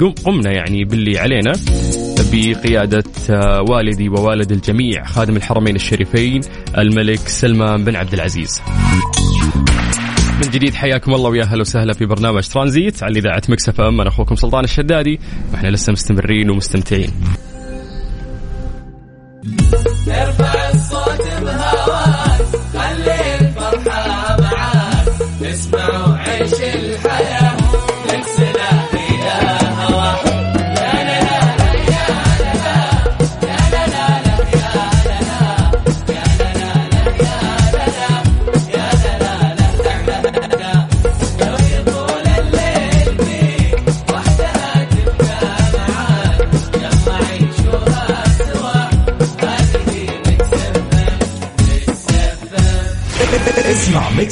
قم- 0.00 0.14
قمنا 0.24 0.50
يعني 0.52 0.84
باللي 0.84 1.18
علينا 1.18 1.52
بقيادة 2.32 3.04
والدي 3.70 4.08
ووالد 4.08 4.52
الجميع 4.52 5.04
خادم 5.04 5.36
الحرمين 5.36 5.76
الشريفين 5.76 6.40
الملك 6.78 7.18
سلمان 7.28 7.84
بن 7.84 7.96
عبد 7.96 8.14
العزيز. 8.14 8.60
من 10.44 10.50
جديد 10.50 10.74
حياكم 10.74 11.14
الله 11.14 11.30
ويا 11.30 11.42
أهلا 11.42 11.60
وسهلا 11.60 11.92
في 11.92 12.06
برنامج 12.06 12.48
ترانزيت 12.48 13.02
على 13.02 13.18
إذاعة 13.18 13.42
مكسف 13.48 13.80
أم. 13.80 14.00
أنا 14.00 14.08
أخوكم 14.08 14.34
سلطان 14.34 14.64
الشدادي 14.64 15.20
وإحنا 15.52 15.68
لسه 15.68 15.92
مستمرين 15.92 16.50
ومستمتعين. 16.50 17.10
ارفع 19.42 19.91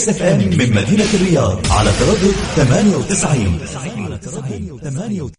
Mix 0.00 0.08
FM 0.08 0.38
من 0.38 0.74
مدينة 0.74 1.06
الرياض 1.14 1.66
على 1.70 1.90
تردد 2.00 2.34
98 2.56 3.58
على 4.04 4.18
تردد 4.18 4.80
98 4.82 5.30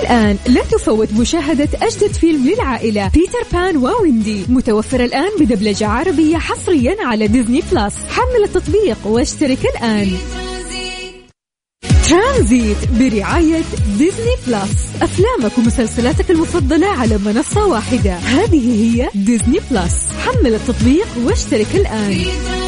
الآن 0.00 0.38
لا 0.46 0.62
تفوت 0.62 1.12
مشاهدة 1.12 1.68
أجدد 1.82 2.12
فيلم 2.12 2.48
للعائلة 2.48 3.08
بيتر 3.08 3.38
بان 3.52 3.76
وويندي 3.76 4.44
متوفر 4.48 5.04
الآن 5.04 5.30
بدبلجة 5.40 5.86
عربية 5.86 6.36
حصريا 6.36 6.96
على 7.00 7.26
Disney 7.26 7.62
Plus. 7.72 7.94
حمل 8.08 8.44
التطبيق 8.44 9.06
واشترك 9.06 9.58
الآن. 9.76 10.12
ترانزيت 10.12 10.98
ترانزيت 12.08 12.90
برعاية 12.90 13.62
Disney 13.98 14.34
Plus. 14.46 14.88
أفلامك 15.02 15.58
ومسلسلاتك 15.58 16.30
المفضلة 16.30 16.86
على 16.86 17.18
منصة 17.18 17.66
واحدة. 17.66 18.14
هذه 18.14 18.82
هي 18.82 19.08
Disney 19.14 19.60
Plus. 19.70 20.08
حمل 20.18 20.54
التطبيق 20.54 21.06
واشترك 21.24 21.74
الآن. 21.74 22.14
في 22.14 22.24
ترانزيت 22.24 22.67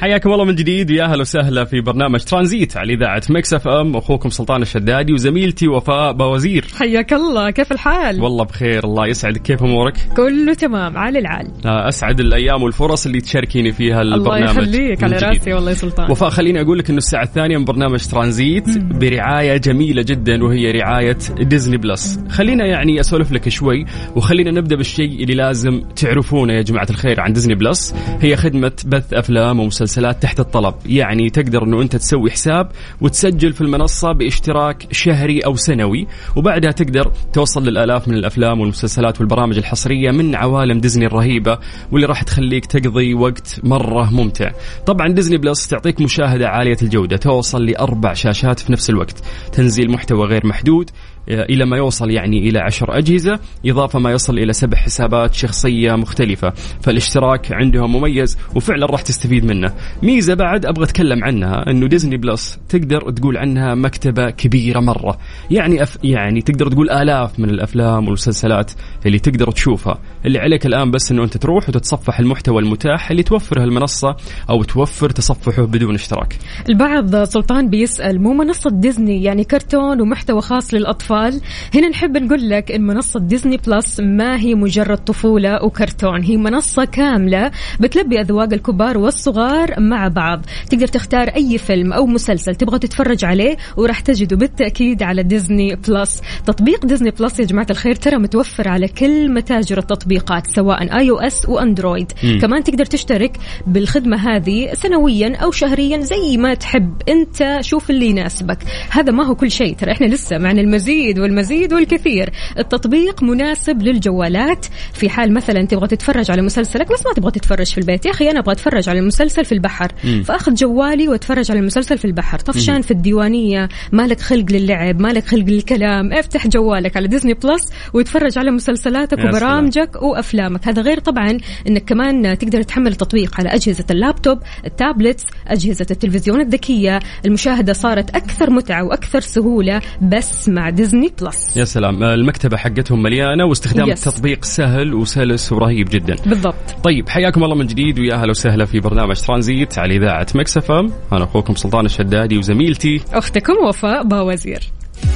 حياكم 0.00 0.32
الله 0.32 0.44
من 0.44 0.54
جديد. 0.54 0.90
ويا 0.90 1.04
أهلا 1.04 1.20
وسهلا 1.20 1.64
في 1.64 1.80
برنامج 1.80 2.20
ترانزيت 2.20 2.76
على 2.76 2.94
إذاعة 2.94 3.22
Mix 3.30 3.54
FM. 3.54 3.96
أخوكم 3.96 4.28
سلطان 4.28 4.62
الشدادي 4.62 5.12
وزميلتي 5.12 5.68
وفاء 5.68 6.12
باوزير. 6.12 6.64
حياك 6.78 7.12
الله. 7.12 7.50
كيف 7.50 7.72
الحال؟ 7.72 8.22
والله 8.22 8.44
بخير. 8.44 8.84
الله 8.84 9.06
يسعدك 9.06 9.42
كيف 9.42 9.62
أمورك؟ 9.62 9.94
كله 10.16 10.54
تمام. 10.54 10.96
على 10.96 11.18
العال. 11.18 11.50
أسعد 11.66 12.20
الأيام 12.20 12.62
والفرص 12.62 13.06
اللي 13.06 13.20
تشاركيني 13.20 13.72
فيها 13.72 14.02
البرنامج 14.02 14.48
الله 14.48 14.50
يخليك. 14.50 15.04
على. 15.04 15.16
راسي 15.16 15.52
والله 15.52 15.70
يا 15.70 15.74
سلطان. 15.74 16.10
وفاء 16.10 16.30
خليني 16.30 16.60
أقول 16.60 16.78
لك 16.78 16.88
إنه 16.88 16.98
الساعة 16.98 17.22
الثانية 17.22 17.58
من 17.58 17.64
برنامج 17.64 18.06
ترانزيت 18.06 18.78
برعاية 18.78 19.56
جميلة 19.56 20.02
جدا 20.02 20.44
وهي 20.44 20.70
رعاية 20.70 21.18
Disney 21.40 21.76
Plus 21.76 22.20
خلينا 22.30 22.66
يعني 22.66 23.00
أسولف 23.00 23.32
لك 23.32 23.48
شوي 23.48 23.84
وخلينا 24.16 24.50
نبدأ 24.50 24.76
بالشيء 24.76 25.22
اللي 25.22 25.34
لازم 25.34 25.80
تعرفونه 25.96 26.52
يا 26.52 26.62
جماعة 26.62 26.86
الخير 26.90 27.20
عن 27.20 27.32
Disney 27.32 27.54
Plus 27.54 27.94
هي 28.20 28.36
خدمة 28.36 28.72
بث 28.86 29.14
أفلام 29.14 29.60
ومسلسلات 29.60 29.83
تحت 30.20 30.40
الطلب. 30.40 30.74
يعني 30.86 31.30
تقدر 31.30 31.64
إنه 31.64 31.82
أنت 31.82 31.96
تسوي 31.96 32.30
حساب 32.30 32.70
وتسجل 33.00 33.52
في 33.52 33.60
المنصة 33.60 34.12
باشتراك 34.12 34.86
شهري 34.92 35.40
أو 35.40 35.56
سنوي 35.56 36.06
وبعدها 36.36 36.70
تقدر 36.70 37.12
توصل 37.32 37.64
للآلاف 37.64 38.08
من 38.08 38.14
الأفلام 38.14 38.60
والمسلسلات 38.60 39.20
والبرامج 39.20 39.58
الحصرية 39.58 40.10
من 40.10 40.34
عوالم 40.34 40.80
ديزني 40.80 41.06
الرهيبة 41.06 41.58
واللي 41.92 42.06
راح 42.06 42.22
تخليك 42.22 42.66
تقضي 42.66 43.14
وقت 43.14 43.60
مرة 43.62 44.10
ممتع. 44.10 44.50
طبعا 44.86 45.08
Disney 45.08 45.36
Plus 45.36 45.68
تعطيك 45.68 46.00
مشاهدة 46.00 46.48
عالية 46.48 46.76
الجودة 46.82 47.16
توصل 47.16 47.66
لأربع 47.66 48.12
شاشات 48.12 48.60
في 48.60 48.72
نفس 48.72 48.90
الوقت. 48.90 49.22
تنزيل 49.52 49.90
محتوى 49.90 50.26
غير 50.26 50.46
محدود 50.46 50.90
إلى 51.28 51.64
ما 51.64 51.76
يوصل 51.76 52.10
يعني 52.10 52.48
إلى 52.48 52.58
عشر 52.58 52.98
أجهزة 52.98 53.38
إضافة 53.66 53.98
ما 53.98 54.12
يصل 54.12 54.38
إلى 54.38 54.52
سبع 54.52 54.78
حسابات 54.78 55.34
شخصية 55.34 55.92
مختلفة. 55.92 56.52
فالاشتراك 56.80 57.52
عندهم 57.52 57.92
مميز 57.96 58.38
وفعلا 58.54 58.86
راح 58.86 59.02
تستفيد 59.02 59.44
منه. 59.44 59.72
ميزة 60.02 60.34
بعد 60.34 60.66
أبغى 60.66 60.84
أتكلم 60.84 61.24
عنها 61.24 61.70
إنه 61.70 61.86
Disney 61.86 62.16
Plus 62.16 62.58
تقدر 62.68 63.10
تقول 63.10 63.36
عنها 63.36 63.74
مكتبة 63.74 64.30
كبيرة 64.30 64.80
مرة. 64.80 65.18
يعني 65.50 65.82
أف 65.82 65.98
يعني 66.04 66.40
تقدر 66.40 66.68
تقول 66.70 66.90
آلاف 66.90 67.40
من 67.40 67.50
الأفلام 67.50 68.04
والمسلسلات 68.04 68.72
اللي 69.06 69.18
تقدر 69.18 69.50
تشوفها. 69.50 69.98
اللي 70.26 70.38
عليك 70.38 70.66
الآن 70.66 70.90
بس 70.90 71.12
إنه 71.12 71.24
أنت 71.24 71.36
تروح 71.36 71.68
وتتصفح 71.68 72.20
المحتوى 72.20 72.62
المتاح 72.62 73.10
اللي 73.10 73.22
توفره 73.22 73.64
المنصه 73.64 74.16
أو 74.50 74.62
توفر 74.62 75.10
تصفحه 75.10 75.62
بدون 75.62 75.94
اشتراك. 75.94 76.38
البعض 76.68 77.16
سلطان 77.16 77.68
بيسأل 77.70 78.22
مو 78.22 78.32
منصة 78.32 78.70
ديزني 78.70 79.22
يعني 79.22 79.44
كرتون 79.44 80.00
ومحتوى 80.00 80.40
خاص 80.40 80.74
للأطفال 81.14 81.40
هنا 81.74 81.88
نحب 81.88 82.16
نقول 82.16 82.50
لك 82.50 82.72
إن 82.72 82.82
منصة 82.82 83.20
Disney 83.20 83.56
Plus 83.56 84.00
ما 84.00 84.38
هي 84.38 84.54
مجرد 84.54 84.98
طفولة 84.98 85.64
وكرتون. 85.64 86.22
هي 86.22 86.36
منصة 86.36 86.84
كاملة 86.84 87.50
بتلبي 87.80 88.20
أذواق 88.20 88.52
الكبار 88.52 88.98
والصغار 88.98 89.80
مع 89.80 90.08
بعض. 90.08 90.46
تقدر 90.70 90.86
تختار 90.86 91.28
أي 91.28 91.58
فيلم 91.58 91.92
أو 91.92 92.06
مسلسل 92.06 92.54
تبغى 92.54 92.78
تتفرج 92.78 93.24
عليه 93.24 93.56
وراح 93.76 94.00
تجده 94.00 94.36
بالتأكيد 94.36 95.02
على 95.02 95.22
Disney 95.22 95.76
Plus. 95.88 96.20
تطبيق 96.46 96.86
Disney 96.86 97.10
Plus 97.10 97.40
يا 97.40 97.44
جماعة 97.44 97.66
الخير 97.70 97.94
ترى 97.94 98.16
متوفر 98.16 98.68
على 98.68 98.88
كل 98.88 99.34
متاجر 99.34 99.78
التطبيقات 99.78 100.46
سواء 100.46 100.98
iOS 100.98 101.48
و 101.48 101.55
Android. 101.55 102.12
مم. 102.24 102.38
كمان 102.40 102.64
تقدر 102.64 102.84
تشترك 102.84 103.36
بالخدمة 103.66 104.16
هذه 104.16 104.74
سنويا 104.74 105.36
أو 105.36 105.50
شهريا 105.50 106.00
زي 106.00 106.36
ما 106.36 106.54
تحب. 106.54 106.94
أنت 107.08 107.58
شوف 107.60 107.90
اللي 107.90 108.06
يناسبك. 108.06 108.58
هذا 108.90 109.12
ما 109.12 109.26
هو 109.26 109.34
كل 109.34 109.50
شيء. 109.50 109.74
ترى 109.74 109.92
إحنا 109.92 110.06
لسه 110.06 110.38
معنا 110.38 110.60
المزيد. 110.60 111.03
والمزيد 111.12 111.72
والكثير. 111.72 112.30
التطبيق 112.58 113.22
مناسب 113.22 113.82
للجوالات. 113.82 114.66
في 114.92 115.08
حال 115.08 115.34
مثلا 115.34 115.66
تبغى 115.66 115.88
تتفرج 115.88 116.30
على 116.30 116.42
مسلسلك 116.42 116.92
بس 116.92 117.06
ما 117.06 117.12
تبغى 117.12 117.30
تتفرج 117.30 117.66
في 117.66 117.78
البيت. 117.78 118.06
يا 118.06 118.10
أخي 118.10 118.30
أنا 118.30 118.38
أبغى 118.38 118.52
أتفرج 118.52 118.88
على 118.88 118.98
المسلسل 118.98 119.44
في 119.44 119.52
البحر. 119.52 119.92
مم. 120.04 120.22
فأخذ 120.22 120.54
جوالي 120.54 121.08
وأتفرج 121.08 121.50
على 121.50 121.60
المسلسل 121.60 121.98
في 121.98 122.04
البحر. 122.04 122.38
طفشان 122.38 122.82
في 122.82 122.90
الديوانية. 122.90 123.68
مالك 123.92 124.20
خلق 124.20 124.52
للعب 124.52 125.00
مالك 125.00 125.26
خلق 125.26 125.44
للكلام. 125.44 126.12
افتح 126.12 126.46
جوالك 126.46 126.96
على 126.96 127.08
Disney 127.08 127.34
Plus 127.34 127.70
وتفرج 127.94 128.38
على 128.38 128.50
مسلسلاتك. 128.50 129.18
وبرامجك 129.18 130.02
وأفلامك. 130.02 130.68
هذا 130.68 130.82
غير 130.82 131.00
طبعا 131.00 131.38
إنك 131.68 131.84
كمان 131.84 132.38
تقدر 132.38 132.62
تحمل 132.62 132.92
التطبيق 132.92 133.40
على 133.40 133.48
أجهزة 133.48 133.84
اللابتوب 133.90 134.38
ال 134.66 134.73
tablets 134.73 135.24
أجهزة 135.48 135.86
التلفزيون 135.90 136.40
الذكية. 136.40 137.00
المشاهدة 137.26 137.72
صارت 137.72 138.16
أكثر 138.16 138.50
متعة 138.50 138.84
وأكثر 138.84 139.20
سهولة 139.20 139.80
بس 140.02 140.48
مع 140.48 140.70
Disney 140.70 140.93
Plus. 141.00 141.56
يا 141.56 141.64
سلام. 141.64 142.02
المكتبة 142.02 142.56
حقتهم 142.56 143.02
مليانة 143.02 143.44
واستخدام 143.44 143.88
easy. 143.88 144.08
التطبيق 144.08 144.44
سهل 144.44 144.94
وسلس 144.94 145.52
ورهيب 145.52 145.88
جدا. 145.90 146.16
بالضبط. 146.26 146.76
طيب 146.84 147.08
حياكم 147.08 147.44
الله 147.44 147.54
من 147.54 147.66
جديد 147.66 147.98
ويا 147.98 148.14
أهلا 148.14 148.30
وسهلا 148.30 148.64
في 148.64 148.80
برنامج 148.80 149.16
ترانزيت 149.16 149.78
على 149.78 149.96
إذاعة 149.96 150.26
Mix 150.34 150.62
FM 150.62 150.80
أنا 151.12 151.24
أخوكم 151.24 151.54
سلطان 151.54 151.86
الشدادي 151.86 152.38
وزميلتي. 152.38 153.00
أختكم 153.12 153.52
وفاء 153.68 154.04
باوزير. 154.04 154.60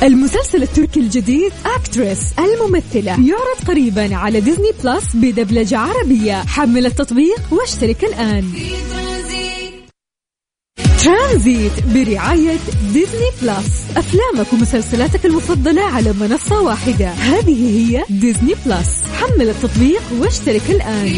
المسلسل 0.03 0.63
التركي 0.63 1.01
الجديد 1.01 1.53
Actress 1.77 2.35
الممثلة. 2.39 3.13
يعرض 3.13 3.69
قريبا 3.69 4.17
على 4.17 4.41
Disney 4.41 4.71
Plus 4.85 5.17
بدبلجة 5.17 5.79
عربية. 5.79 6.35
حمل 6.35 6.87
التطبيق 6.87 7.41
واشترك 7.51 8.05
الآن. 8.05 8.45
ترانزيت. 8.91 9.48
برعاية 11.95 12.57
Disney 12.93 13.31
Plus. 13.43 13.85
أفلامك 13.97 14.53
ومسلسلاتك 14.53 15.27
المفضلة 15.27 15.83
على 15.83 16.13
منصة 16.13 16.61
واحدة. 16.61 17.09
هذه 17.09 17.79
هي 17.79 18.05
Disney 18.11 18.55
Plus. 18.67 19.03
حمل 19.15 19.49
التطبيق 19.49 20.03
واشترك 20.19 20.63
الآن. 20.71 21.17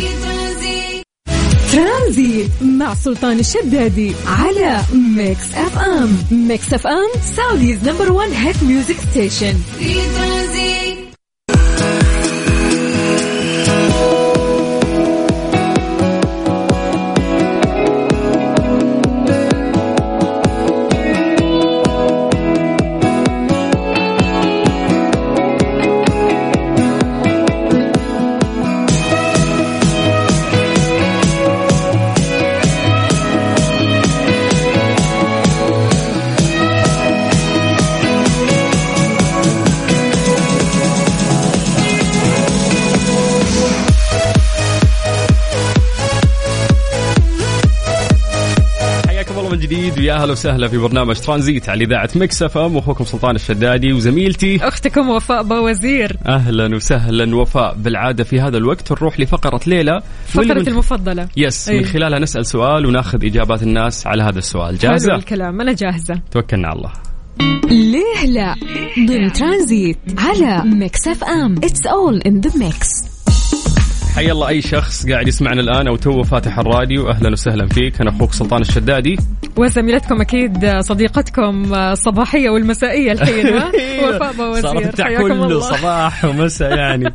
ترانزيت 1.73 2.51
مع 2.63 2.95
سلطان 2.95 3.39
الشدادي 3.39 4.13
على 4.27 4.81
Mix 4.93 5.55
FM. 5.55 6.17
Mix 6.31 6.75
FM 6.75 7.11
Saudi's 7.37 7.79
number 7.89 8.13
1 8.13 8.31
hit 8.33 8.63
music 8.63 8.97
station. 9.11 9.55
حياكم 9.81 11.00
ويا 50.11 50.17
أهلا 50.23 50.33
وسهلا 50.33 50.69
في 50.69 50.79
برنامج 50.79 51.17
ترانزيت 51.17 51.69
على 51.69 51.85
إذاعة 51.85 52.09
Mix 52.17 52.47
FM 52.47 52.67
واخوكم 52.67 53.05
سلطان 53.05 53.35
الشدادي 53.37 53.93
وزميلتي. 53.93 54.57
أختكم 54.69 55.11
وفاء 55.11 55.43
باوزير 55.43 56.17
أهلا 56.29 56.77
وسهلا 56.77 57.37
وفاء. 57.37 57.75
بالعادة 57.75 58.25
في 58.25 58.41
هذا 58.41 58.57
الوقت 58.57 58.93
نروح 58.93 59.21
لفقرة 59.21 59.61
ليه 59.67 59.86
لا 59.86 59.93
واللي 60.35 60.55
فقرة 60.55 60.63
من- 60.63 60.69
المفضلة. 60.69 61.29
yes 61.37 61.69
إي. 61.69 61.79
من 61.79 61.85
خلالها 61.85 62.19
نسأل 62.19 62.47
سؤال 62.47 62.87
ونأخذ 62.87 63.25
إجابات 63.25 63.63
الناس 63.63 64.07
على 64.07 64.23
هذا 64.23 64.39
السؤال. 64.39 64.79
حلو 64.81 64.91
جاهزة؟ 64.91 65.15
الكلام 65.15 65.61
أنا 65.61 65.73
جاهزة. 65.73 66.21
توكلنا 66.31 66.69
على 66.69 66.77
الله. 66.77 66.93
ليه 67.71 68.27
لا؟ 68.33 68.55
ضمن 69.09 69.33
ترانزيت 69.33 69.99
على 70.19 70.63
Mix 70.65 71.09
FM. 71.09 71.55
It's 71.65 71.87
all 71.87 72.19
in 72.27 72.41
the 72.41 72.51
mix 72.59 73.10
حيا 74.17 74.33
الله 74.33 74.49
أي 74.49 74.63
شخص 74.63 75.07
قاعد 75.07 75.29
يسمعنا 75.29 75.61
الآن 75.61 75.89
أو 75.89 75.97
تو 75.97 76.23
فاتح 76.23 76.59
الراديو. 76.59 77.11
أهلا 77.11 77.31
وسهلا 77.31 77.67
فيك. 77.67 78.01
أنا 78.01 78.11
أخوك 78.11 78.33
سلطان 78.33 78.61
الشدادي. 78.61 79.17
وزميلتكم 79.57 80.21
أكيد 80.21 80.81
صديقتكم 80.81 81.75
الصباحية 81.75 82.51
والمسائية 82.51 83.13
الحين 83.13 83.47
وفاء 84.05 84.33
باوزير 84.33 84.63
صارت 84.63 84.87
بتاع 84.87 85.07
حياكم 85.07 85.23
كل 85.23 85.33
الله. 85.33 85.61
صباح 85.61 86.25
ومساء 86.25 86.77
يعني. 86.77 87.15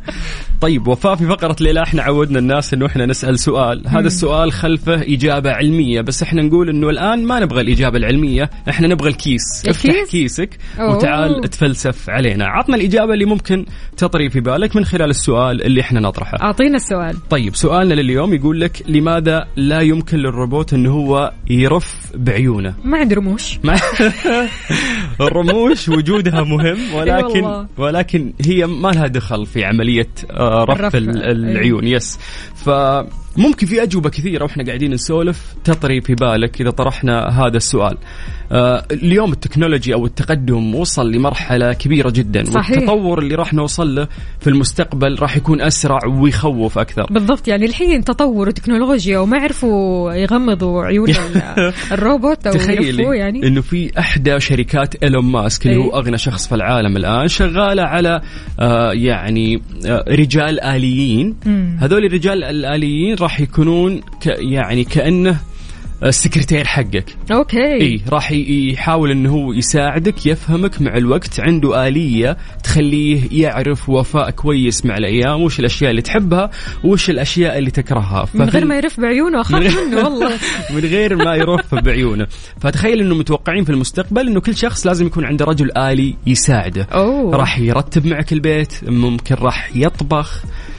طيب 0.60 0.88
وفاء 0.88 1.14
في 1.14 1.26
فقرة 1.26 1.56
ليه 1.60 1.77
لا 1.77 1.82
إحنا 1.82 2.02
عودنا 2.02 2.38
الناس 2.38 2.74
إنه 2.74 2.86
إحنا 2.86 3.06
نسأل 3.06 3.38
سؤال. 3.38 3.82
هذا 3.88 4.06
السؤال 4.06 4.52
خلفه 4.52 5.02
إجابة 5.02 5.50
علمية 5.50 6.00
بس 6.00 6.22
إحنا 6.22 6.42
نقول 6.42 6.68
إنه 6.68 6.90
الآن 6.90 7.24
ما 7.24 7.40
نبغى 7.40 7.60
الإجابة 7.60 7.98
العلمية 7.98 8.50
إحنا 8.68 8.88
نبغى 8.88 9.08
الكيس. 9.08 9.42
الكيس؟ 9.68 9.86
افتح 9.86 10.10
كيسك 10.10 10.58
أوه. 10.78 10.96
وتعال 10.96 11.40
تفلسف 11.40 12.10
علينا. 12.10 12.46
عطنا 12.46 12.76
الإجابة 12.76 13.14
اللي 13.14 13.24
ممكن 13.24 13.66
تطري 13.96 14.30
في 14.30 14.40
بالك 14.40 14.76
من 14.76 14.84
خلال 14.84 15.10
السؤال 15.10 15.62
اللي 15.62 15.80
إحنا 15.80 16.00
نطرحه. 16.00 16.38
أعطينا 16.42 16.76
السؤال. 16.76 17.28
طيب 17.28 17.54
سؤالنا 17.54 17.94
لليوم 17.94 18.34
يقول 18.34 18.60
لك 18.60 18.82
لماذا 18.88 19.46
لا 19.56 19.80
يمكن 19.80 20.18
للروبوت 20.18 20.72
إنه 20.74 20.90
هو 20.90 21.32
يرف 21.50 21.96
بعيونه؟ 22.14 22.74
ما 22.84 22.98
عندي 22.98 23.14
رموش. 23.14 23.58
الرموش 25.20 25.88
وجودها 25.88 26.42
مهم 26.42 26.78
ولكن. 26.96 27.66
ولكن 27.78 28.32
هي 28.46 28.66
ما 28.66 28.88
لها 28.88 29.06
دخل 29.06 29.46
في 29.46 29.64
عملية 29.64 30.08
آه، 30.30 30.45
رف. 30.46 30.94
العيون 30.94 31.86
يس 31.86 32.18
فممكن 33.36 33.66
في 33.66 33.82
أجوبة 33.82 34.10
كثيرة 34.10 34.44
وإحنا 34.44 34.64
قاعدين 34.64 34.90
نسولف 34.90 35.54
تطري 35.64 36.00
في 36.00 36.14
بالك 36.14 36.60
إذا 36.60 36.70
طرحنا 36.70 37.28
هذا 37.28 37.56
السؤال 37.56 37.96
آه، 38.52 38.84
اليوم 38.92 39.32
التكنولوجي 39.32 39.94
أو 39.94 40.06
التقدم 40.06 40.74
وصل 40.74 41.10
لمرحلة 41.10 41.72
كبيرة 41.72 42.10
جدا 42.10 42.44
صحيح. 42.44 42.70
والتطور 42.78 43.18
اللي 43.18 43.34
راح 43.34 43.54
نوصل 43.54 43.94
له 43.94 44.08
في 44.40 44.50
المستقبل 44.50 45.18
راح 45.18 45.36
يكون 45.36 45.60
أسرع 45.60 45.98
ويخوف 46.06 46.78
أكثر 46.78 47.06
بالضبط 47.10 47.48
يعني 47.48 47.66
الحين 47.66 48.04
تطور 48.04 48.48
وتكنولوجيا 48.48 49.18
وما 49.18 49.38
عرفوا 49.38 50.12
يغمضوا 50.12 50.82
عيون 50.84 51.10
ال- 51.10 51.72
الروبوت 51.92 52.46
أو 52.46 52.52
تخيلي 52.52 53.18
يعني 53.18 53.46
إنه 53.46 53.60
في 53.60 53.98
أحدى 53.98 54.40
شركات 54.40 54.94
إيلون 54.94 55.24
ماسك 55.24 55.66
اللي 55.66 55.76
إيه. 55.76 55.84
هو 55.84 55.98
أغنى 55.98 56.18
شخص 56.18 56.48
في 56.48 56.54
العالم 56.54 56.96
الآن 56.96 57.28
شغالة 57.28 57.82
على 57.82 58.22
آه 58.60 58.92
يعني 58.92 59.62
آه 59.86 60.04
رجال 60.08 60.60
آليين. 60.60 61.36
هذول 61.80 62.04
الرجال 62.04 62.44
الآليين 62.44 63.16
راح 63.26 63.40
يكونون 63.40 64.00
ك 64.20 64.26
يعني 64.26 64.84
كأنه 64.84 65.40
السكرتير 66.02 66.64
حقك. 66.64 67.16
أوكي. 67.32 67.74
إي 67.80 68.00
راح 68.08 68.32
يحاول 68.32 69.10
إنه 69.10 69.30
هو 69.30 69.52
يساعدك 69.52 70.26
يفهمك 70.26 70.82
مع 70.82 70.96
الوقت 70.96 71.40
عنده 71.40 71.88
آلية 71.88 72.36
تخليه 72.64 73.42
يعرف 73.42 73.88
وفاء 73.88 74.30
كويس 74.30 74.86
مع 74.86 74.96
الأيام 74.96 75.42
وش 75.42 75.60
الأشياء 75.60 75.90
اللي 75.90 76.02
تحبها 76.02 76.50
وش 76.84 77.10
الأشياء 77.10 77.58
اللي 77.58 77.70
تكرهها. 77.70 78.28
من 78.34 78.48
غير 78.48 78.64
ما 78.64 78.76
يرف 78.76 79.00
بعيونه 79.00 79.40
أخاف 79.40 79.78
منه 79.78 80.04
والله. 80.04 80.32
من 80.74 80.80
غير 80.80 81.16
ما 81.16 81.34
يرف 81.34 81.74
بعيونه. 81.74 82.26
فتخيل 82.60 83.00
إنه 83.00 83.14
متوقعين 83.14 83.64
في 83.64 83.70
المستقبل 83.70 84.26
إنه 84.26 84.40
كل 84.40 84.56
شخص 84.56 84.86
لازم 84.86 85.06
يكون 85.06 85.24
عنده 85.24 85.44
رجل 85.44 85.78
آلي 85.78 86.16
يساعده. 86.26 86.88
أوه. 86.92 87.36
راح 87.36 87.58
يرتب 87.58 88.06
معك 88.06 88.32
البيت 88.32 88.72
ممكن 88.88 89.34
راح 89.34 89.70
يطبخ 89.74 90.44
آه، 90.44 90.75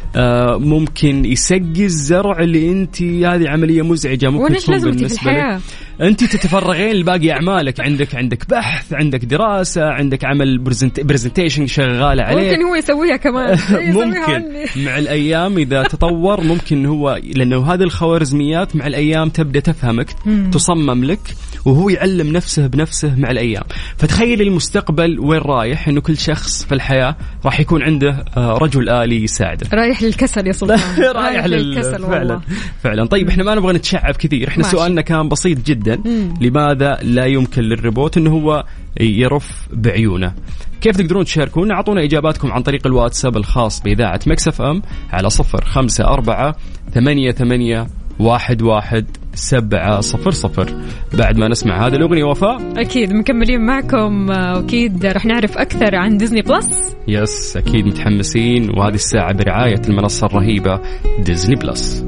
ممكن 0.57 1.25
يسقي 1.25 1.85
الزرع 1.85 2.39
اللي 2.39 2.71
انت 2.71 3.01
هذه 3.01 3.49
عملية 3.49 3.81
مزعجة 3.81 4.29
ممكن 4.29 4.55
تكون 4.55 4.79
بالنسبة؟ 4.79 5.31
لك. 5.31 5.59
انت 6.01 6.23
تتفرغين 6.23 6.95
لباقي 6.95 7.31
أعمالك. 7.31 7.79
عندك 7.79 8.15
عندك 8.15 8.49
بحث 8.49 8.93
عندك 8.93 9.25
دراسة 9.25 9.85
عندك 9.85 10.25
عمل 10.25 10.57
برزنتيشن 11.03 11.67
شغاله 11.67 12.23
عليه. 12.23 12.49
ممكن 12.49 12.63
هو 12.63 12.75
يسويها 12.75 13.17
كمان. 13.17 13.57
ممكن. 13.97 14.43
مع 14.75 14.97
الأيام 14.97 15.57
إذا 15.57 15.83
تطور 15.83 16.43
ممكن 16.43 16.85
هو 16.85 17.19
لأنه 17.23 17.73
هذه 17.73 17.83
الخوارزميات 17.83 18.75
مع 18.75 18.87
الأيام 18.87 19.29
تبدأ 19.29 19.59
تفهمك 19.59 20.07
تصمم 20.51 21.03
لك 21.03 21.19
وهو 21.65 21.89
يعلم 21.89 22.33
نفسه 22.33 22.67
بنفسه 22.67 23.15
مع 23.15 23.31
الأيام. 23.31 23.63
فتخيل 23.97 24.41
المستقبل 24.41 25.19
وين 25.19 25.39
رايح 25.39 25.87
إنه 25.87 26.01
كل 26.01 26.17
شخص 26.17 26.65
في 26.65 26.71
الحياة 26.75 27.15
راح 27.45 27.59
يكون 27.59 27.83
عنده 27.83 28.25
آه، 28.37 28.57
رجل 28.57 28.89
آلي 28.89 29.23
يساعده. 29.23 29.67
رايح 29.73 29.96
للكسل 30.01 30.47
يا 30.47 30.51
سلطان. 30.51 30.79
رايح 31.15 31.45
لل 31.45 31.69
للكسل 31.69 32.03
فعلا. 32.03 32.41
فعلا. 32.83 33.05
طيب 33.05 33.29
إحنا 33.29 33.43
ما 33.43 33.55
نبغى 33.55 33.73
نتشعب 33.73 34.15
كثير. 34.15 34.47
إحنا 34.47 34.63
ماشي. 34.63 34.77
سؤالنا 34.77 35.01
كان 35.01 35.29
بسيط 35.29 35.65
جدا. 35.65 36.01
لماذا 36.41 36.97
لا 37.01 37.25
يمكن 37.25 37.61
للروبوت 37.61 38.17
إنه 38.17 38.29
هو 38.29 38.65
يرف 38.99 39.67
بعيونه؟ 39.73 40.33
كيف 40.81 40.97
تقدرون 40.97 41.25
تشاركونا؟ 41.25 41.73
أعطونا 41.73 42.03
إجاباتكم 42.03 42.51
عن 42.51 42.61
طريق 42.61 42.87
الواتساب 42.87 43.37
الخاص 43.37 43.81
بإذاعة 43.81 44.19
Mix 44.27 44.61
FM 44.61 44.81
على 45.11 45.29
صفر 45.29 45.65
خمسة 45.65 46.03
أربعة 46.03 46.55
ثمانية 46.93 47.31
ثمانية 47.31 47.87
واحد 48.19 48.61
واحد 48.61 49.05
سبعة 49.33 49.99
صفر 49.99 50.31
صفر. 50.31 50.73
بعد 51.13 51.37
ما 51.37 51.47
نسمع 51.47 51.87
هذه 51.87 51.95
الأغنية 51.95 52.23
وفاء. 52.23 52.81
أكيد 52.81 53.13
مكملين 53.13 53.65
معكم 53.65 54.31
آه، 54.31 54.57
واكيد 54.57 55.05
رح 55.05 55.25
نعرف 55.25 55.57
أكثر 55.57 55.95
عن 55.95 56.17
Disney 56.17 56.41
Plus 56.41 56.95
yes 57.07 57.57
أكيد 57.57 57.85
متحمسين 57.85 58.69
وهذه 58.77 58.95
الساعة 58.95 59.33
برعاية 59.33 59.81
المنصة 59.89 60.27
الرهيبة 60.27 60.81
Disney 61.19 61.55
Plus. 61.55 62.03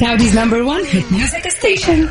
Saudi's 0.00 0.34
number 0.34 0.64
one 0.64 0.84
hit 0.92 1.06
music 1.10 1.44
station. 1.50 2.10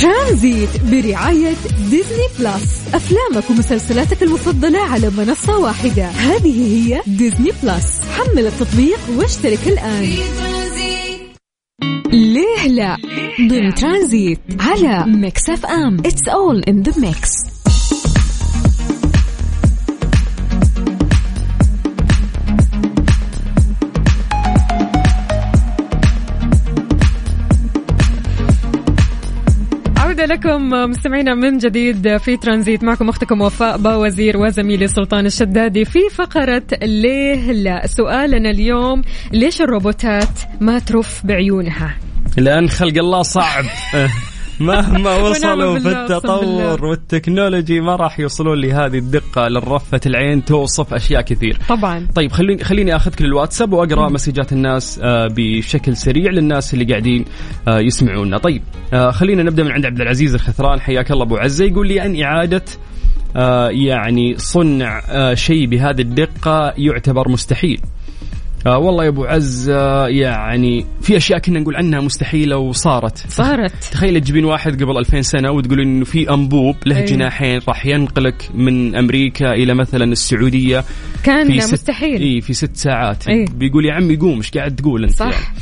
ترانزيت 0.00 0.68
برعاية 0.90 1.54
Disney 1.90 2.26
Plus. 2.38 2.94
أفلامك 2.94 3.50
ومسلسلاتك 3.50 4.22
المفضلة 4.22 4.78
على 4.78 5.10
منصة 5.10 5.58
واحدة. 5.58 6.04
هذه 6.04 6.88
هي 6.88 7.02
Disney 7.06 7.50
Plus. 7.62 8.00
حمل 8.18 8.46
التطبيق 8.46 8.98
واشترك 9.16 9.58
الآن. 9.66 10.16
ليه 12.12 12.68
لا؟ 12.68 12.96
ضمن 13.48 13.74
ترانزيت 13.74 14.40
على 14.60 15.04
Mix 15.06 15.48
FM. 15.48 15.96
It's 16.02 16.28
all 16.28 16.70
in 16.70 16.90
the 16.90 17.00
mix. 17.00 17.57
عودة 30.18 30.34
لكم 30.34 30.70
مستمعينا 30.90 31.34
من 31.34 31.58
جديد 31.58 32.16
في 32.16 32.36
ترانزيت؟ 32.36 32.84
معكم 32.84 33.08
أختكم 33.08 33.40
وفاء 33.40 33.78
باوزير 33.78 34.36
وزميلي 34.36 34.88
سلطان 34.88 35.26
الشدادي 35.26 35.84
في 35.84 35.98
فقرة 36.14 36.62
ليه 36.82 37.52
لا؟ 37.52 37.86
سؤالنا 37.86 38.50
اليوم 38.50 39.02
ليش 39.32 39.60
الروبوتات 39.60 40.40
ما 40.60 40.78
ترف 40.78 41.26
بعيونها؟ 41.26 41.96
لأن 42.36 42.68
خلق 42.68 42.98
الله 42.98 43.22
صعب. 43.22 43.64
مهما 44.60 45.16
وصلوا 45.16 45.78
في 45.78 45.88
التطور. 45.88 46.84
والتكنولوجي 46.84 47.80
ما 47.80 47.96
راح 47.96 48.20
يوصلون 48.20 48.60
لهذه 48.60 48.98
الدقة 48.98 49.48
للرفة 49.48 50.00
العين 50.06 50.44
توصف 50.44 50.94
أشياء 50.94 51.22
كثير. 51.22 51.58
طبعا. 51.68 52.06
طيب 52.14 52.32
خليني 52.32 52.64
خليني 52.64 52.96
أخذك 52.96 53.22
للواتساب 53.22 53.72
وأقرأ 53.72 54.08
مسجات 54.08 54.52
الناس 54.52 55.00
آه، 55.02 55.28
بشكل 55.36 55.96
سريع 55.96 56.32
للناس 56.32 56.74
اللي 56.74 56.84
قاعدين 56.84 57.24
آه، 57.68 57.78
يسمعونا. 57.78 58.38
طيب 58.38 58.62
آه، 58.92 59.10
خلينا 59.10 59.42
نبدأ 59.42 59.62
من 59.62 59.70
عند 59.72 59.86
عبد 59.86 60.00
العزيز 60.00 60.34
الخثران 60.34 60.80
حياك 60.80 61.10
الله 61.10 61.24
أبو 61.24 61.36
عزة. 61.36 61.64
يقول 61.64 61.88
لي 61.88 62.02
ان 62.02 62.22
إعادة 62.22 62.64
يعني 63.70 64.34
صنع 64.36 65.02
شيء 65.34 65.66
بهذه 65.66 66.00
الدقة 66.00 66.74
يعتبر 66.76 67.28
مستحيل. 67.28 67.80
آه 68.66 68.78
والله 68.78 69.04
يا 69.04 69.08
أبو 69.08 69.24
عز 69.24 69.68
آه 69.68 70.08
يعني 70.08 70.86
في 71.02 71.16
أشياء 71.16 71.38
كنا 71.38 71.60
نقول 71.60 71.76
عنها 71.76 72.00
مستحيلة 72.00 72.56
وصارت 72.56 73.18
صارت 73.28 73.72
تخيل 73.92 74.20
تجيبين 74.20 74.44
واحد 74.44 74.82
قبل 74.82 74.98
2000 74.98 75.20
سنة 75.22 75.50
وتقول 75.50 75.80
إنه 75.80 76.04
في 76.04 76.30
أنبوب 76.30 76.76
له 76.86 76.96
أي. 76.96 77.04
جناحين 77.04 77.60
راح 77.68 77.86
ينقلك 77.86 78.50
من 78.54 78.96
أمريكا 78.96 79.52
إلى 79.52 79.74
مثلا 79.74 80.04
السعودية 80.04 80.84
كان 81.24 81.52
في 81.52 81.60
ست 81.60 81.72
مستحيل 81.72 82.22
اي 82.22 82.40
في 82.40 82.52
ست 82.52 82.76
ساعات 82.76 83.28
إيه. 83.28 83.44
بيقول 83.54 83.86
يا 83.86 83.94
عمي 83.94 84.16
قوم 84.16 84.36
إيش 84.36 84.50
قاعد 84.50 84.76
تقول 84.76 85.04
أنت 85.04 85.12
صح. 85.16 85.24
يعني. 85.26 85.56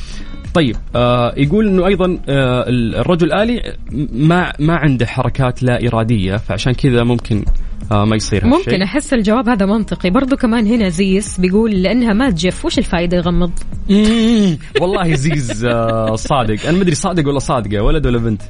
طيب 0.56 0.76
آه 0.96 1.34
يقول 1.36 1.68
إنه 1.68 1.86
أيضا 1.86 2.18
آه 2.28 2.64
الرجل 2.68 3.26
الالي 3.32 3.76
ما 4.12 4.52
ما 4.58 4.76
عنده 4.76 5.06
حركات 5.06 5.62
لا 5.62 5.88
إرادية 5.88 6.36
فعشان 6.36 6.72
كذا 6.72 7.02
ممكن 7.04 7.44
آه 7.92 8.04
ما 8.04 8.16
يصير 8.16 8.44
هالشيء. 8.44 8.58
ممكن 8.58 8.82
أحس 8.82 9.14
الجواب 9.14 9.48
هذا 9.48 9.66
منطقي 9.66 10.10
برضو 10.10 10.36
كمان 10.36 10.66
هنا 10.66 10.88
زيس 10.88 11.40
بيقول 11.40 11.70
لأنها 11.82 12.12
ما 12.12 12.30
تجف 12.30 12.64
وش 12.64 12.78
الفائدة 12.78 13.16
يغمض 13.16 13.50
مم. 13.90 14.58
والله 14.80 15.14
زيز 15.14 15.64
آه 15.64 16.14
صادق 16.14 16.66
أنا 16.68 16.76
ما 16.76 16.82
أدري 16.82 16.94
صادق 16.94 17.28
ولا 17.28 17.38
صادقة 17.38 17.82
ولد 17.82 18.06
ولا 18.06 18.18
بنت 18.18 18.42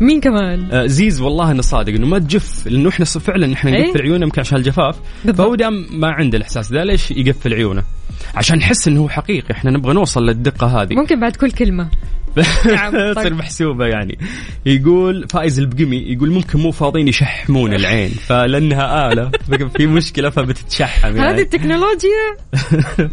مين 0.00 0.20
كمان 0.20 0.68
آه 0.72 0.86
زيز 0.86 1.20
والله 1.20 1.50
إنه 1.50 1.62
صادق 1.62 1.92
إنه 1.94 2.06
ما 2.06 2.18
تجف 2.18 2.66
لأنه 2.66 2.88
إحنا 2.88 3.04
فعلا 3.04 3.52
إحنا 3.52 3.76
إيه؟ 3.76 3.86
نقفل 3.86 4.02
عيوننا 4.02 4.24
يمكن 4.24 4.40
عشان 4.40 4.58
الجفاف. 4.58 4.96
فهو 5.36 5.54
دام 5.54 5.86
ما 5.90 6.08
عنده 6.08 6.38
الإحساس 6.38 6.72
ذا 6.72 6.84
ليش 6.84 7.10
يقفل 7.10 7.54
عيونه؟ 7.54 7.82
عشان 8.34 8.58
نحس 8.58 8.88
إنه 8.88 9.00
هو 9.00 9.08
حقيقي. 9.08 9.54
إحنا 9.54 9.70
نبغى 9.70 9.94
نوصل 9.94 10.26
للدقة 10.26 10.82
هذه. 10.82 10.94
ممكن 10.94 11.20
بعد 11.20 11.36
كل 11.36 11.50
كلمة. 11.50 11.90
نعم، 12.66 12.92
طيب. 13.14 13.14
تصير 13.14 13.34
محسوبة 13.34 13.86
يعني. 13.86 14.18
يقول 14.66 15.28
فايز 15.28 15.58
البقمي 15.58 15.96
يقول 15.96 16.30
ممكن 16.30 16.58
مو 16.58 16.70
فاضيين 16.70 17.08
يشحمون 17.08 17.74
العين. 17.80 18.08
فلأنها 18.08 19.12
آلة 19.12 19.30
في 19.76 19.86
مشكلة 19.86 20.30
فبتتشحم 20.30 21.08
هذه 21.08 21.16
يعني. 21.16 21.40
التكنولوجيا. 21.40 22.36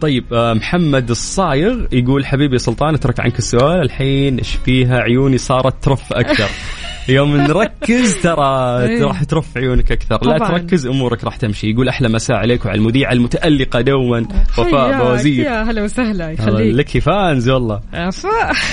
طيب 0.00 0.34
آه، 0.34 0.54
محمد 0.54 1.10
الصايغ 1.10 1.86
يقول 1.92 2.26
حبيبي 2.26 2.58
سلطان 2.58 2.94
أترك 2.94 3.20
عنك 3.20 3.38
السؤال. 3.38 3.82
الحين 3.82 4.38
إيش 4.38 4.50
فيها؟ 4.64 4.98
عيوني 4.98 5.38
صارت 5.38 5.84
ترف 5.84 6.12
أكثر. 6.12 6.48
يوم 7.08 7.36
نركز 7.36 8.16
ترى 8.22 8.82
إيه. 8.82 9.04
راح 9.04 9.24
ترف 9.24 9.58
عيونك 9.58 9.92
أكثر. 9.92 10.18
لا 10.26 10.38
طبعاً. 10.38 10.48
تركز 10.48 10.86
أمورك 10.86 11.24
راح 11.24 11.36
تمشي. 11.36 11.70
يقول 11.70 11.88
أحلى 11.88 12.08
مساء 12.08 12.36
عليك 12.36 12.64
وعلى 12.66 12.78
المذيعة 12.78 13.12
المتألقة 13.12 13.80
دوما. 13.80 14.26
وفاء 14.58 15.04
بوزير 15.04 15.44
يا 15.44 15.62
هلا 15.62 15.82
وسهلا 15.82 16.30
يخليك. 16.30 16.74
لك 16.74 16.98
فانز 16.98 17.48
والله. 17.48 17.80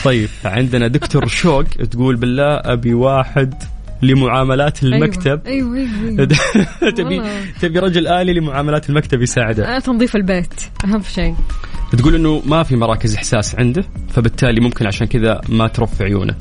طيب 0.03 0.29
عندنا 0.45 0.87
دكتور 0.87 1.27
شوق 1.27 1.63
تقول 1.63 2.15
بالله 2.15 2.55
أبي 2.63 2.93
واحد 2.93 3.53
لمعاملات 4.01 4.83
المكتب. 4.83 5.41
أيوه 5.45 5.77
أيوه, 5.77 5.89
أيوة. 6.03 6.91
تبي. 6.97 7.21
تبي 7.61 7.79
رجل 7.79 8.07
آلي 8.07 8.33
لمعاملات 8.33 8.89
المكتب 8.89 9.21
يساعده. 9.21 9.75
آه، 9.75 9.79
تنظيف 9.79 10.15
البيت 10.15 10.53
أهم 10.85 11.01
شيء. 11.01 11.35
تقول 11.97 12.15
إنه 12.15 12.41
ما 12.45 12.63
في 12.63 12.75
مراكز 12.75 13.15
إحساس 13.15 13.55
عنده 13.55 13.83
فبالتالي 14.09 14.61
ممكن 14.61 14.87
عشان 14.87 15.07
كذا 15.07 15.41
ما 15.49 15.67
ترف 15.67 16.01
عيونه. 16.01 16.35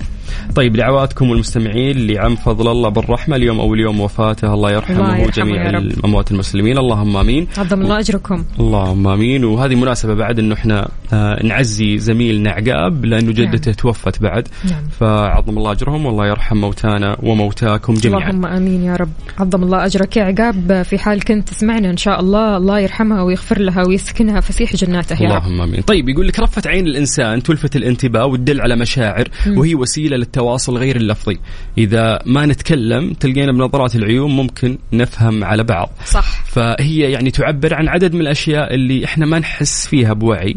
طيب 0.54 0.76
دعواتكم 0.76 1.30
والمستمعين 1.30 2.06
لعم 2.06 2.36
فضل 2.36 2.70
الله 2.70 2.88
بالرحمة 2.88 3.36
اليوم 3.36 3.60
اول 3.60 3.80
يوم 3.80 4.00
وفاته 4.00 4.54
الله 4.54 4.70
يرحمه, 4.70 4.96
الله 5.00 5.16
يرحمه 5.16 5.44
جميع. 5.44 5.68
الأموات 5.78 6.30
المسلمين. 6.32 6.78
اللهم 6.78 7.16
آمين. 7.16 7.46
عظم 7.58 7.80
الله 7.82 7.98
أجركم. 7.98 8.44
اللهم 8.60 9.08
آمين. 9.08 9.44
وهذه 9.44 9.74
مناسبة 9.74 10.14
بعد 10.14 10.38
إنه 10.38 10.54
إحنا 10.54 10.88
آه، 11.12 11.46
نعزي 11.46 11.98
زميلنا 11.98 12.50
عقاب 12.50 13.04
لأنه 13.04 13.32
جدته 13.32 13.70
نعم. 13.70 13.74
توفت 13.74 14.22
بعد. 14.22 14.48
نعم. 14.70 14.88
فعظم 15.00 15.58
الله 15.58 15.72
أجرهم 15.72 16.06
والله 16.06 16.26
يرحم 16.26 16.56
موتانا 16.56 17.16
وموتاكم 17.22 17.94
جميعا. 17.94 18.30
اللهم 18.30 18.46
آمين 18.46 18.82
يا 18.82 18.96
رب. 18.96 19.10
عظم 19.38 19.62
الله 19.62 19.86
أجرك 19.86 20.16
يا 20.16 20.24
عقاب. 20.24 20.82
في 20.82 20.98
حال 20.98 21.24
كنت 21.24 21.48
تسمعنا 21.48 21.90
إن 21.90 21.96
شاء 21.96 22.20
الله 22.20 22.56
الله 22.56 22.78
يرحمها 22.80 23.22
ويغفر 23.22 23.58
لها 23.60 23.84
ويسكنها 23.86 24.40
فسيح 24.40 24.76
جناته 24.76 25.22
يا 25.22 25.28
رب. 25.28 25.42
اللهم 25.42 25.60
آمين. 25.60 25.80
طيب 25.80 26.08
يقول 26.08 26.28
لك 26.28 26.40
رفة 26.40 26.62
عين 26.66 26.86
الإنسان 26.86 27.42
تلفت 27.42 27.76
الانتباه 27.76 28.26
وتدل 28.26 28.60
على 28.60 28.76
مشاعر 28.76 29.28
وهي 29.56 29.74
وسيلة 29.74 30.16
للتواصل 30.20 30.76
غير 30.76 30.96
اللفظي. 30.96 31.38
إذا 31.78 32.18
ما 32.26 32.46
نتكلم 32.46 33.12
تلقينا 33.12 33.52
بنظرات 33.52 33.96
العيون 33.96 34.30
ممكن 34.30 34.78
نفهم 34.92 35.44
على 35.44 35.64
بعض. 35.64 35.90
صح. 36.04 36.44
فهي 36.44 36.98
يعني 36.98 37.30
تعبر 37.30 37.74
عن 37.74 37.88
عدد 37.88 38.14
من 38.14 38.20
الأشياء 38.20 38.74
اللي 38.74 39.04
إحنا 39.04 39.26
ما 39.26 39.38
نحس 39.38 39.86
فيها 39.86 40.12
بوعي. 40.12 40.56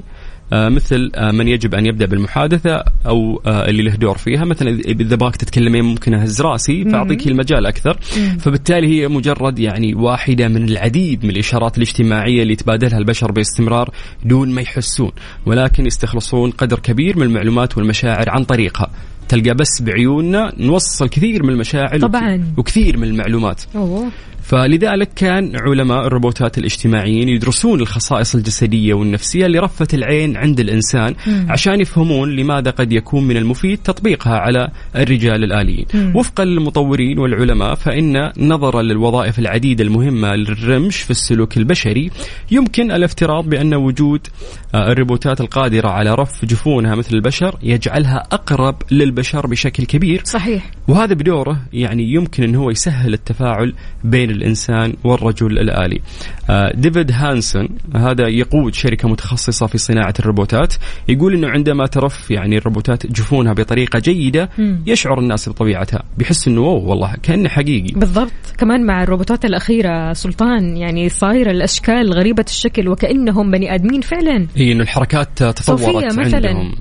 آه، 0.53 0.69
مثل 0.69 1.11
آه، 1.15 1.31
من 1.31 1.47
يجب 1.47 1.75
أن 1.75 1.85
يبدأ 1.85 2.05
بالمحادثة 2.05 2.83
أو 3.05 3.41
آه، 3.45 3.69
اللي 3.69 3.83
له 3.83 3.95
دور 3.95 4.17
فيها. 4.17 4.45
مثلا 4.45 4.69
اذا 4.69 5.15
باك 5.15 5.35
تتكلمين 5.35 5.83
ممكن 5.83 6.13
أهز 6.13 6.41
رأسي 6.41 6.83
فأعطيك 6.83 7.27
المجال 7.27 7.65
أكثر. 7.65 7.97
فبالتالي 8.39 8.87
هي 8.87 9.07
مجرد 9.07 9.59
يعني 9.59 9.95
واحدة 9.95 10.47
من 10.47 10.69
العديد 10.69 11.23
من 11.23 11.29
الإشارات 11.29 11.77
الاجتماعية 11.77 12.41
اللي 12.41 12.53
يتبادلها 12.53 12.97
البشر 12.97 13.31
باستمرار 13.31 13.89
دون 14.25 14.49
ما 14.51 14.61
يحسون. 14.61 15.11
ولكن 15.45 15.85
يستخلصون 15.85 16.51
قدر 16.51 16.79
كبير 16.79 17.17
من 17.17 17.23
المعلومات 17.23 17.77
والمشاعر 17.77 18.29
عن 18.29 18.43
طريقها. 18.43 18.89
تلقى 19.29 19.53
بس 19.53 19.81
بعيوننا 19.81 20.53
نوصل 20.57 21.09
كثير 21.09 21.43
من 21.43 21.49
المشاعر 21.49 21.99
طبعاً. 21.99 22.53
وكثير 22.57 22.97
من 22.97 23.07
المعلومات 23.07 23.61
أوه. 23.75 24.11
فلذلك 24.43 25.09
كان 25.15 25.55
علماء 25.55 26.07
الروبوتات 26.07 26.57
الاجتماعيين 26.57 27.29
يدرسون 27.29 27.81
الخصائص 27.81 28.35
الجسدية 28.35 28.93
والنفسية 28.93 29.47
لرفة 29.47 29.87
العين 29.93 30.37
عند 30.37 30.59
الإنسان 30.59 31.15
عشان 31.49 31.81
يفهمون 31.81 32.35
لماذا 32.35 32.71
قد 32.71 32.91
يكون 32.93 33.23
من 33.23 33.37
المفيد 33.37 33.77
تطبيقها 33.77 34.37
على 34.37 34.69
الرجال 34.95 35.43
الآليين. 35.43 35.85
وفقا 36.15 36.45
للمطورين 36.45 37.19
والعلماء 37.19 37.75
فإن 37.75 38.31
نظرا 38.37 38.81
للوظائف 38.81 39.39
العديدة 39.39 39.83
المهمة 39.83 40.35
للرمش 40.35 40.97
في 41.01 41.11
السلوك 41.11 41.57
البشري 41.57 42.11
يمكن 42.51 42.91
الافتراض 42.91 43.49
بأن 43.49 43.73
وجود 43.73 44.27
آه، 44.75 44.91
الروبوتات 44.91 45.41
القادرة 45.41 45.89
على 45.89 46.15
رف 46.15 46.45
جفونها 46.45 46.95
مثل 46.95 47.15
البشر 47.15 47.59
يجعلها 47.63 48.23
أقرب 48.31 48.75
للبشر 48.91 49.47
بشكل 49.47 49.85
كبير. 49.85 50.21
صحيح. 50.25 50.71
وهذا 50.87 51.13
بدوره 51.13 51.61
يعني 51.73 52.13
يمكن 52.13 52.43
أن 52.43 52.55
هو 52.55 52.69
يسهل 52.69 53.13
التفاعل 53.13 53.73
بين 54.03 54.32
الإنسان 54.33 54.93
والرجل 55.03 55.59
الآلي. 55.59 56.01
آه، 56.49 56.71
ديفيد 56.75 57.11
هانسون 57.11 57.69
هذا 57.95 58.27
يقود 58.27 58.73
شركة 58.73 59.09
متخصصة 59.09 59.67
في 59.67 59.77
صناعة 59.77 60.13
الروبوتات 60.19 60.73
يقول 61.07 61.33
أنه 61.33 61.47
عندما 61.49 61.85
ترف 61.85 62.31
يعني 62.31 62.57
الروبوتات 62.57 63.07
جفونها 63.07 63.53
بطريقة 63.53 63.99
جيدة 63.99 64.49
يشعر 64.87 65.19
الناس 65.19 65.49
بطبيعتها 65.49 66.03
بيحس 66.17 66.47
أنه 66.47 66.61
أوه 66.61 66.85
والله 66.85 67.13
كأنه 67.23 67.49
حقيقي. 67.49 67.99
بالضبط. 67.99 68.31
كمان 68.57 68.85
مع 68.85 69.03
الروبوتات 69.03 69.45
الأخيرة 69.45 70.13
سلطان 70.13 70.77
يعني 70.77 71.09
صايرة 71.09 71.51
الأشكال 71.51 72.13
غريبة 72.13 72.45
الشكل 72.47 72.87
وكأنهم 72.89 73.51
بني 73.51 73.75
آدمين 73.75 74.01
فعلا. 74.01 74.47
هي 74.55 74.71
أنه 74.71 74.83
الحركات 74.83 75.29
تطورت 75.37 75.61
صوفيا 75.61 76.07
مثلاً. 76.07 76.49
عندهم. 76.49 76.75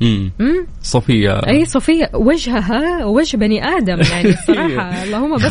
مم. 0.00 0.30
مم. 0.38 0.66
صوفيا 0.82 1.48
إي 1.50 1.64
صفية 1.64 2.10
وجهها 2.14 3.04
وجه 3.04 3.36
بني 3.36 3.64
آدم 3.64 4.00
يعني 4.10 4.28
الصراحة. 4.38 5.02
اللهم 5.04 5.36
بس 5.36 5.42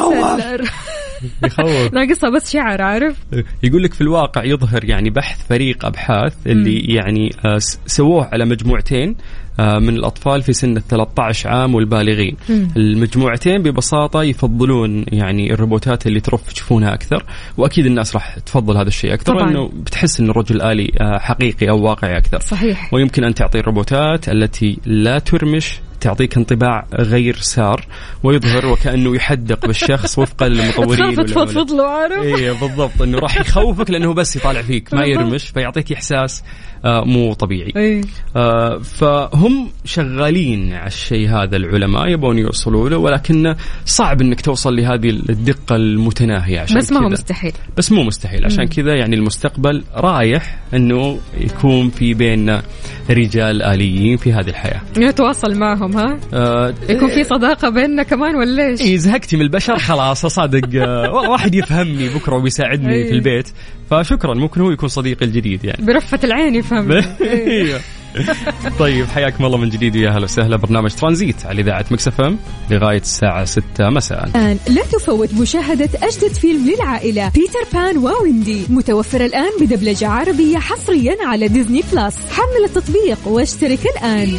يخوف. 1.44 1.94
ناقصها 1.94 2.30
بس 2.30 2.52
شعر 2.52 2.82
عارف؟ 2.82 3.18
يقول 3.64 3.84
لك 3.84 3.94
في 3.94 4.02
الواقع 4.02 4.44
يظهر 4.44 4.86
يعني 4.86 5.10
بحث 5.10 5.48
فريق 5.48 5.86
أبحاث 5.86 6.34
اللي 6.48 6.80
يعني 6.80 7.30
آه، 7.46 7.58
سووه 7.86 8.30
على 8.32 8.46
مجموعتين 8.46 9.16
آه، 9.60 9.80
من 9.80 9.90
الأطفال 9.90 10.42
في 10.42 10.54
سن 10.54 10.78
ال 10.78 10.88
13 10.88 11.50
عام 11.50 11.76
والبالغين. 11.76 12.38
المجموعتين 12.78 13.64
ببساطة 13.64 14.24
يفضلون 14.24 15.06
يعني 15.12 15.54
الروبوتات 15.54 16.08
اللي 16.08 16.20
ترف 16.20 16.54
جفونها 16.54 16.94
أكثر 16.94 17.24
وأكيد 17.58 17.86
الناس 17.86 18.14
راح 18.16 18.40
تفضل 18.40 18.78
هذا 18.78 18.88
الشيء 18.88 19.14
أكثر 19.14 19.34
طبعاً. 19.34 19.46
لأنه 19.46 19.68
بتحس 19.74 20.20
إن 20.20 20.30
الرجل 20.30 20.56
الالي 20.56 20.92
آه، 21.02 21.18
حقيقي 21.20 21.70
أو 21.70 21.82
واقعي 21.82 22.18
أكثر. 22.18 22.40
صحيح. 22.40 22.94
ويمكن 22.94 23.24
أن 23.24 23.34
تعطي 23.34 23.60
الروبوتات 23.60 24.30
التي 24.30 24.78
لا 24.86 25.20
ترمش 25.20 25.80
تعطيك 26.02 26.38
انطباع 26.38 26.86
غير 26.94 27.36
سار 27.36 27.86
ويظهر 28.24 28.66
وكأنه 28.66 29.16
يحدق 29.16 29.66
بالشخص 29.66 30.20
وفقا 30.20 30.48
للمطورين. 30.48 31.26
تفضفض 31.26 31.72
له 31.72 31.88
عارف 31.88 32.24
إيه 32.24 32.52
بالضبط 32.52 33.02
إنه 33.02 33.20
راح 33.20 33.40
يخوفك 33.42 33.92
لأنه 33.92 34.14
بس 34.14 34.36
يطالع 34.36 34.62
فيك 34.62 34.94
ما. 34.94 35.06
يرمش 35.06 35.50
فيعطيك 35.50 35.92
إحساس 35.92 36.44
مو 36.86 37.34
طبيعي. 37.34 37.74
اي 37.78 38.02
آه، 38.36 38.78
فهم 38.78 39.70
شغالين 39.86 40.74
على 40.74 40.88
الشيء 40.88 41.30
هذا 41.30 41.56
العلماء 41.58 42.08
يبون 42.08 42.38
يوصلوا 42.38 42.90
له 42.90 42.98
ولكن 42.98 43.56
صعب 43.86 44.22
إنك 44.22 44.42
توصل 44.42 44.76
لهذه 44.76 45.10
الدقة 45.10 45.76
المتناهية. 45.76 46.60
عشان 46.60 46.78
بس 46.78 46.92
ما 46.92 47.00
هو. 47.00 47.10
مستحيل. 47.10 47.54
بس 47.78 47.92
مو 47.92 48.04
مستحيل. 48.04 48.46
عشان 48.46 48.68
كذا 48.68 48.96
يعني 48.96 49.16
المستقبل 49.16 49.84
رايح 49.96 50.60
إنه 50.74 51.20
يكون 51.40 51.90
في 51.90 52.14
بيننا 52.14 52.64
رجال 53.10 53.64
آليين 53.64 54.18
في 54.18 54.34
هذه 54.34 54.50
الحياة. 54.50 54.82
نتواصل 54.98 55.56
معهم 55.56 55.98
ها؟ 55.98 56.20
آه، 56.34 56.74
يكون 56.90 57.10
في 57.10 57.24
صداقة 57.24 57.70
بيننا 57.70 58.04
كمان 58.04 58.36
ولا 58.36 58.68
إيش؟ 58.68 58.82
إيه 58.82 58.98
زهقتي 58.98 59.36
من 59.36 59.42
البشر 59.42 59.78
خلاص 59.78 60.26
أصادق. 60.26 60.70
آه، 60.82 61.12
والله 61.12 61.30
واحد 61.30 61.56
يفهمني 61.56 62.10
بكرة 62.10 62.36
وبيساعدني 62.36 62.94
أي. 62.94 63.08
في 63.08 63.12
البيت. 63.14 63.50
فشكرا 63.90 64.34
ممكن 64.34 64.62
هو 64.62 64.72
يكون 64.72 64.90
صديقي 64.90 65.26
الجديد 65.26 65.66
يعني. 65.66 65.86
برفة 65.86 66.20
العين 66.24 66.56
يفهم. 66.56 66.92
أيوه. 67.22 67.80
طيب 68.80 69.06
حياكم 69.06 69.46
الله 69.46 69.58
من 69.58 69.70
جديد 69.70 69.96
ويا 69.96 70.10
أهلا 70.10 70.24
وسهلا. 70.24 70.58
برنامج 70.58 70.92
ترانزيت 70.92 71.46
على 71.46 71.62
إذاعة 71.62 71.86
Mix 71.92 72.08
FM 72.08 72.38
لغاية 72.72 73.00
الساعة 73.00 73.46
6 73.46 73.64
مساء. 73.80 74.26
الآن 74.26 74.58
لا 74.70 74.82
تفوت 74.82 75.34
مشاهدة 75.34 75.90
أجدد 76.04 76.34
فيلم 76.34 76.70
للعائلة 76.70 77.30
بيتر 77.30 77.60
بان 77.74 77.98
وويندي. 77.98 78.62
متوفر 78.70 79.26
الآن 79.26 79.52
بدبلجة 79.62 80.08
عربية 80.08 80.58
حصريا 80.58 81.16
على 81.22 81.48
Disney 81.48 81.84
Plus. 81.94 82.16
حمل 82.32 82.66
التطبيق 82.66 83.28
واشترك 83.28 83.80
الآن. 83.98 84.38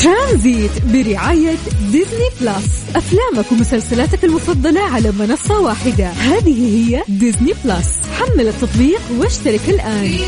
ترانزيت 0.00 0.70
برعاية 0.84 1.56
Disney 1.92 2.28
Plus. 2.40 2.82
أفلامك 2.96 3.52
ومسلسلاتك 3.52 4.24
المفضلة 4.24 4.80
على 4.80 5.12
منصة 5.12 5.60
واحدة. 5.60 6.06
هذه 6.06 6.76
هي 6.76 7.02
Disney 7.08 7.52
Plus. 7.64 7.88
حمل 8.18 8.48
التطبيق 8.48 9.00
واشترك 9.18 9.60
الآن. 9.68 10.18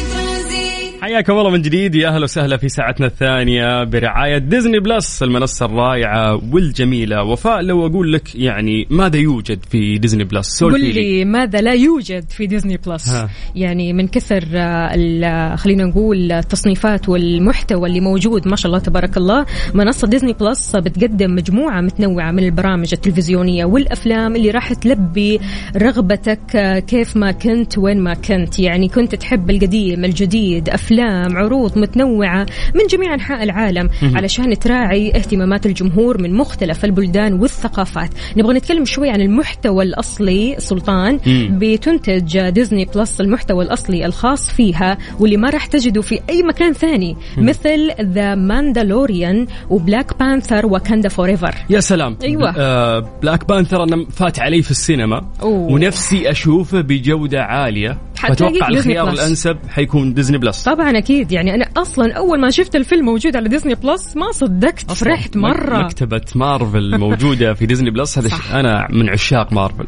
حياكم 1.04 1.32
الله 1.32 1.50
من 1.50 1.62
جديد. 1.62 1.94
يا 1.94 2.08
أهلا 2.08 2.22
وسهلا 2.24 2.56
في 2.56 2.68
ساعتنا 2.68 3.06
الثانية 3.06 3.84
برعاية 3.84 4.38
Disney 4.38 4.78
Plus 4.80 5.22
المنصة 5.22 5.66
الرائعة 5.66 6.40
والجميلة. 6.52 7.22
وفاء 7.24 7.60
لو 7.62 7.86
أقول 7.86 8.12
لك 8.12 8.34
يعني 8.34 8.86
ماذا 8.90 9.16
يوجد 9.16 9.64
في 9.70 9.98
Disney 9.98 10.24
Plus؟ 10.24 10.64
قل 10.64 10.80
لي. 10.94 11.24
ماذا 11.24 11.60
لا 11.60 11.72
يوجد 11.72 12.30
في 12.30 12.46
Disney 12.46 12.76
Plus. 12.86 13.08
ها. 13.08 13.28
يعني 13.56 13.92
من 13.92 14.08
كثر 14.08 14.44
آه، 14.54 14.94
ال- 14.94 15.58
خلينا 15.58 15.84
نقول 15.84 16.32
التصنيفات 16.32 17.08
والمحتوى 17.08 17.88
اللي 17.88 18.00
موجود 18.00 18.48
ما 18.48 18.56
شاء 18.56 18.66
الله 18.66 18.78
تبارك 18.78 19.16
الله. 19.16 19.46
منصة 19.74 20.08
Disney 20.08 20.32
Plus 20.32 20.76
بتقدم 20.76 21.34
مجموعة 21.34 21.80
متنوعة 21.80 22.30
من 22.32 22.44
البرامج 22.44 22.88
التلفزيونية 22.92 23.64
والأفلام 23.64 24.36
اللي 24.36 24.50
راح 24.50 24.72
تلبي 24.72 25.40
رغبتك 25.76 26.56
آه، 26.56 26.78
كيف 26.78 27.16
ما 27.16 27.32
كنت 27.32 27.78
وين 27.78 28.00
ما 28.00 28.14
كنت. 28.14 28.58
يعني 28.58 28.88
كنت 28.88 29.14
تحب 29.14 29.50
القديم 29.50 30.04
الجديد 30.04 30.68
أفلام 30.94 31.36
عروض 31.36 31.78
متنوعة 31.78 32.46
من 32.74 32.86
جميع 32.90 33.14
أنحاء 33.14 33.42
العالم 33.42 33.90
علشان 34.02 34.58
تراعي 34.58 35.12
اهتمامات 35.16 35.66
الجمهور 35.66 36.22
من 36.22 36.34
مختلف 36.34 36.84
البلدان 36.84 37.32
والثقافات 37.32 38.10
نبغى 38.36 38.54
نتكلم 38.54 38.84
شوي 38.84 39.10
عن 39.10 39.20
المحتوى 39.20 39.84
الأصلي 39.84 40.56
سلطان. 40.58 41.20
بتنتج 41.50 42.48
Disney 42.48 42.84
Plus 42.94 43.20
المحتوى 43.20 43.64
الأصلي 43.64 44.06
الخاص 44.06 44.50
فيها 44.50 44.98
واللي 45.20 45.36
ما 45.36 45.50
راح 45.50 45.66
تجده 45.66 46.02
في 46.02 46.20
أي 46.30 46.42
مكان 46.42 46.72
ثاني 46.72 47.16
مثل 47.38 47.90
The 48.00 48.34
Mandalorian 48.34 49.46
و 49.70 50.18
Black 50.18 50.66
Panther 50.66 51.08
Wakanda 51.08 51.28
Forever 51.28 51.54
يا 51.70 51.80
سلام 51.80 52.16
أيوة. 52.24 52.54
آه 52.58 53.04
Black 53.22 53.48
Panther 53.48 53.82
أنا 53.82 54.06
فات 54.10 54.40
علي 54.40 54.62
في 54.62 54.70
السينما 54.70 55.20
أوه. 55.42 55.72
ونفسي 55.72 56.30
أشوفه 56.30 56.80
بجودة 56.80 57.42
عالية 57.42 57.98
ديزني 58.30 58.68
الخيار 58.68 59.10
Plus. 59.10 59.20
الأنسب 59.20 59.56
حيكون 59.68 60.14
Disney 60.14 60.38
Plus 60.38 60.62
طبعا 60.62 60.83
أكيد. 60.90 61.32
يعني 61.32 61.54
أنا 61.54 61.68
أصلا 61.76 62.12
أول 62.12 62.40
ما 62.40 62.50
شفت 62.50 62.76
الفيلم 62.76 63.04
موجود 63.04 63.36
على 63.36 63.48
Disney 63.48 63.74
Plus 63.74 64.16
ما 64.16 64.32
صدقت 64.32 64.92
فرحت 64.92 65.36
مرة. 65.36 65.78
مكتبة 65.78 66.24
مارفل 66.34 66.98
موجودة 66.98 67.54
في 67.54 67.66
Disney 67.66 67.90
Plus 67.90 68.18
هذا 68.18 68.28
أنا 68.60 68.88
من 68.90 69.10
عشاق 69.10 69.52
مارفل. 69.52 69.86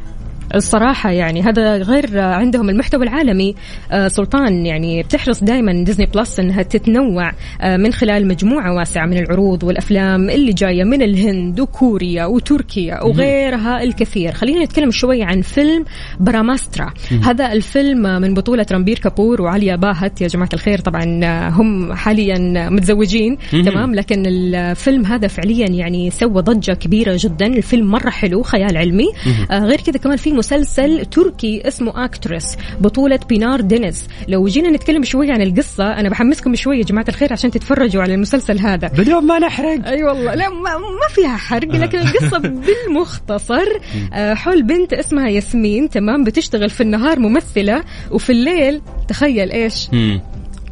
الصراحة 0.55 1.11
يعني 1.11 1.43
هذا 1.43 1.77
غير 1.77 2.21
عندهم 2.21 2.71
المحتوى 2.71 3.05
العالمي. 3.05 3.55
آه، 3.93 4.09
سلطان 4.09 4.67
يعني 4.67 5.03
بتحرص 5.03 5.45
دائما 5.45 5.85
Disney 5.85 6.07
Plus 6.07 6.41
إنها 6.41 6.63
تتنوع 6.63 7.33
آه، 7.61 7.77
من 7.77 7.93
خلال 7.93 8.29
مجموعة 8.29 8.75
واسعة 8.75 9.07
من 9.07 9.19
العروض 9.19 9.65
والأفلام 9.65 10.31
اللي 10.31 10.53
جاية 10.53 10.85
من 10.85 11.03
الهند 11.03 11.61
وكوريا 11.61 12.25
وتركيا 12.25 13.03
وغيرها 13.03 13.83
الكثير. 13.83 14.33
خلينا 14.33 14.65
نتكلم 14.65 14.91
شوي 14.91 15.23
عن 15.23 15.41
فيلم 15.41 15.85
براهماسترا. 16.21 16.93
هذا 17.23 17.53
الفيلم 17.53 18.03
من 18.03 18.35
بطولة 18.35 18.67
رامبير 18.73 18.99
كابور 18.99 19.43
وعليا 19.43 19.77
بهات. 19.77 20.21
يا 20.21 20.27
جماعة 20.27 20.49
الخير 20.55 20.79
طبعا 20.79 21.05
هم 21.49 21.93
حاليا 21.93 22.69
متزوجين 22.71 23.39
تمام؟ 23.51 23.95
لكن 23.95 24.23
الفيلم 24.27 25.07
هذا 25.07 25.29
فعليا 25.29 25.69
يعني 25.69 26.11
سوى 26.11 26.43
ضجة 26.43 26.73
كبيرة 26.73 27.17
جدا. 27.21 27.47
الفيلم 27.47 27.91
مرة 27.91 28.11
حلو 28.11 28.43
خيال 28.43 28.77
علمي. 28.77 29.09
آه، 29.51 29.59
غير 29.59 29.81
كذا 29.81 29.99
كمان 29.99 30.17
في 30.17 30.33
مسلسل 30.37 31.05
تركي 31.05 31.69
اسمه 31.69 32.05
Actress 32.05 32.57
بطولة 32.81 33.21
بينار 33.29 33.61
دينيز 33.61 34.09
لو 34.29 34.47
جينا 34.47 34.71
نتكلم 34.71 35.05
شوي 35.05 35.31
عن 35.31 35.43
القصة 35.43 35.93
أنا 35.93 36.09
بحمسكم 36.09 36.55
شوي 36.55 36.79
يا 36.79 36.85
جماعة 36.85 37.05
الخير 37.09 37.33
عشان 37.33 37.51
تتفرجوا 37.51 38.03
على 38.03 38.15
المسلسل 38.15 38.59
هذا. 38.59 38.89
بدون 38.89 39.25
ما 39.27 39.39
نحرق. 39.39 39.87
أي 39.87 40.03
والله. 40.03 40.35
لا 40.35 40.49
ما, 40.49 40.79
ما 40.79 41.15
فيها 41.15 41.37
حرق 41.37 41.69
لكن 41.75 41.99
القصة 41.99 42.39
بالمختصر. 42.67 43.67
آه، 44.15 44.35
حول 44.35 44.63
بنت 44.63 44.93
اسمها 44.93 45.29
ياسمين 45.29 45.91
تمام 45.91 46.25
بتشتغل 46.25 46.71
في 46.71 46.81
النهار 46.83 47.19
ممثلة 47.19 47.83
وفي 48.11 48.31
الليل 48.33 48.81
تخيل 49.09 49.51
إيش؟ 49.53 49.89
مم. 49.93 50.21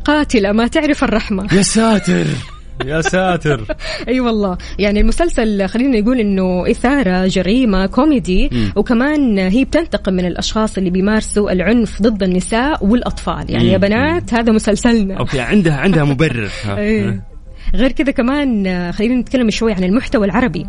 قاتلة 0.05 0.53
ما 0.53 0.66
تعرف 0.66 1.05
الرحمة. 1.05 1.55
يا 1.55 1.62
ساتر. 1.62 2.27
يا 2.84 3.00
ساتر 3.00 3.66
أي 4.08 4.20
والله 4.20 4.58
يعني 4.78 5.00
المسلسل 5.00 5.68
خلينا 5.68 6.00
نقول 6.00 6.20
إنه 6.20 6.70
إثارة 6.70 7.26
جريمة 7.26 7.87
كوميدي 7.87 8.48
مم. 8.52 8.72
وكمان 8.76 9.38
هي 9.38 9.64
بتنتقم 9.64 10.14
من 10.14 10.26
الأشخاص 10.26 10.78
اللي 10.78 10.90
بيمارسوا 10.90 11.52
العنف 11.52 12.02
ضد 12.02 12.22
النساء 12.22 12.87
والأطفال 12.87 13.50
يعني 13.50 13.68
يا 13.68 13.78
مم. 13.78 13.82
بنات 13.82 14.34
هذا 14.34 14.52
مسلسلنا 14.52 15.14
أوكي 15.18 15.40
عندها 15.40 15.76
عندها 15.76 16.04
مبرر 16.04 16.50
إيه. 16.78 17.22
غير 17.74 17.92
كذا 17.92 18.10
كمان 18.10 18.92
خلينا 18.92 19.14
نتكلم 19.14 19.50
شوي 19.50 19.72
عن 19.72 19.84
المحتوى 19.84 20.26
العربي. 20.26 20.66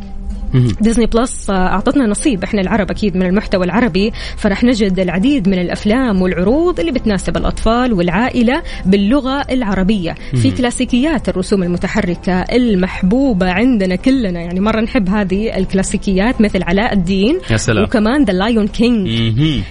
ديزني 0.81 1.05
بلس 1.05 1.49
آه، 1.49 1.53
أعطتنا 1.67 2.07
نصيب. 2.07 2.43
إحنا 2.43 2.61
العرب 2.61 2.91
أكيد 2.91 3.17
من 3.17 3.25
المحتوى 3.25 3.65
العربي 3.65 4.11
فرح 4.37 4.63
نجد 4.63 4.99
العديد 4.99 5.49
من 5.49 5.59
الأفلام 5.59 6.21
والعروض 6.21 6.79
اللي 6.79 6.91
بتناسب 6.91 7.37
الأطفال 7.37 7.93
والعائلة 7.93 8.61
باللغة 8.85 9.41
العربية. 9.51 10.15
في 10.35 10.51
كلاسيكيات 10.51 11.29
الرسوم 11.29 11.63
المتحركة 11.63 12.41
المحبوبة 12.41 13.51
عندنا 13.51 13.95
كلنا. 13.95 14.41
يعني 14.41 14.59
مرة 14.59 14.81
نحب 14.81 15.09
هذه 15.09 15.57
الكلاسيكيات 15.57 16.41
مثل 16.41 16.63
علاء 16.63 16.93
الدين 16.93 17.39
يا 17.51 17.57
سلام. 17.57 17.83
وكمان 17.83 18.23
The 18.23 18.33
Lion 18.33 18.67
King. 18.67 19.09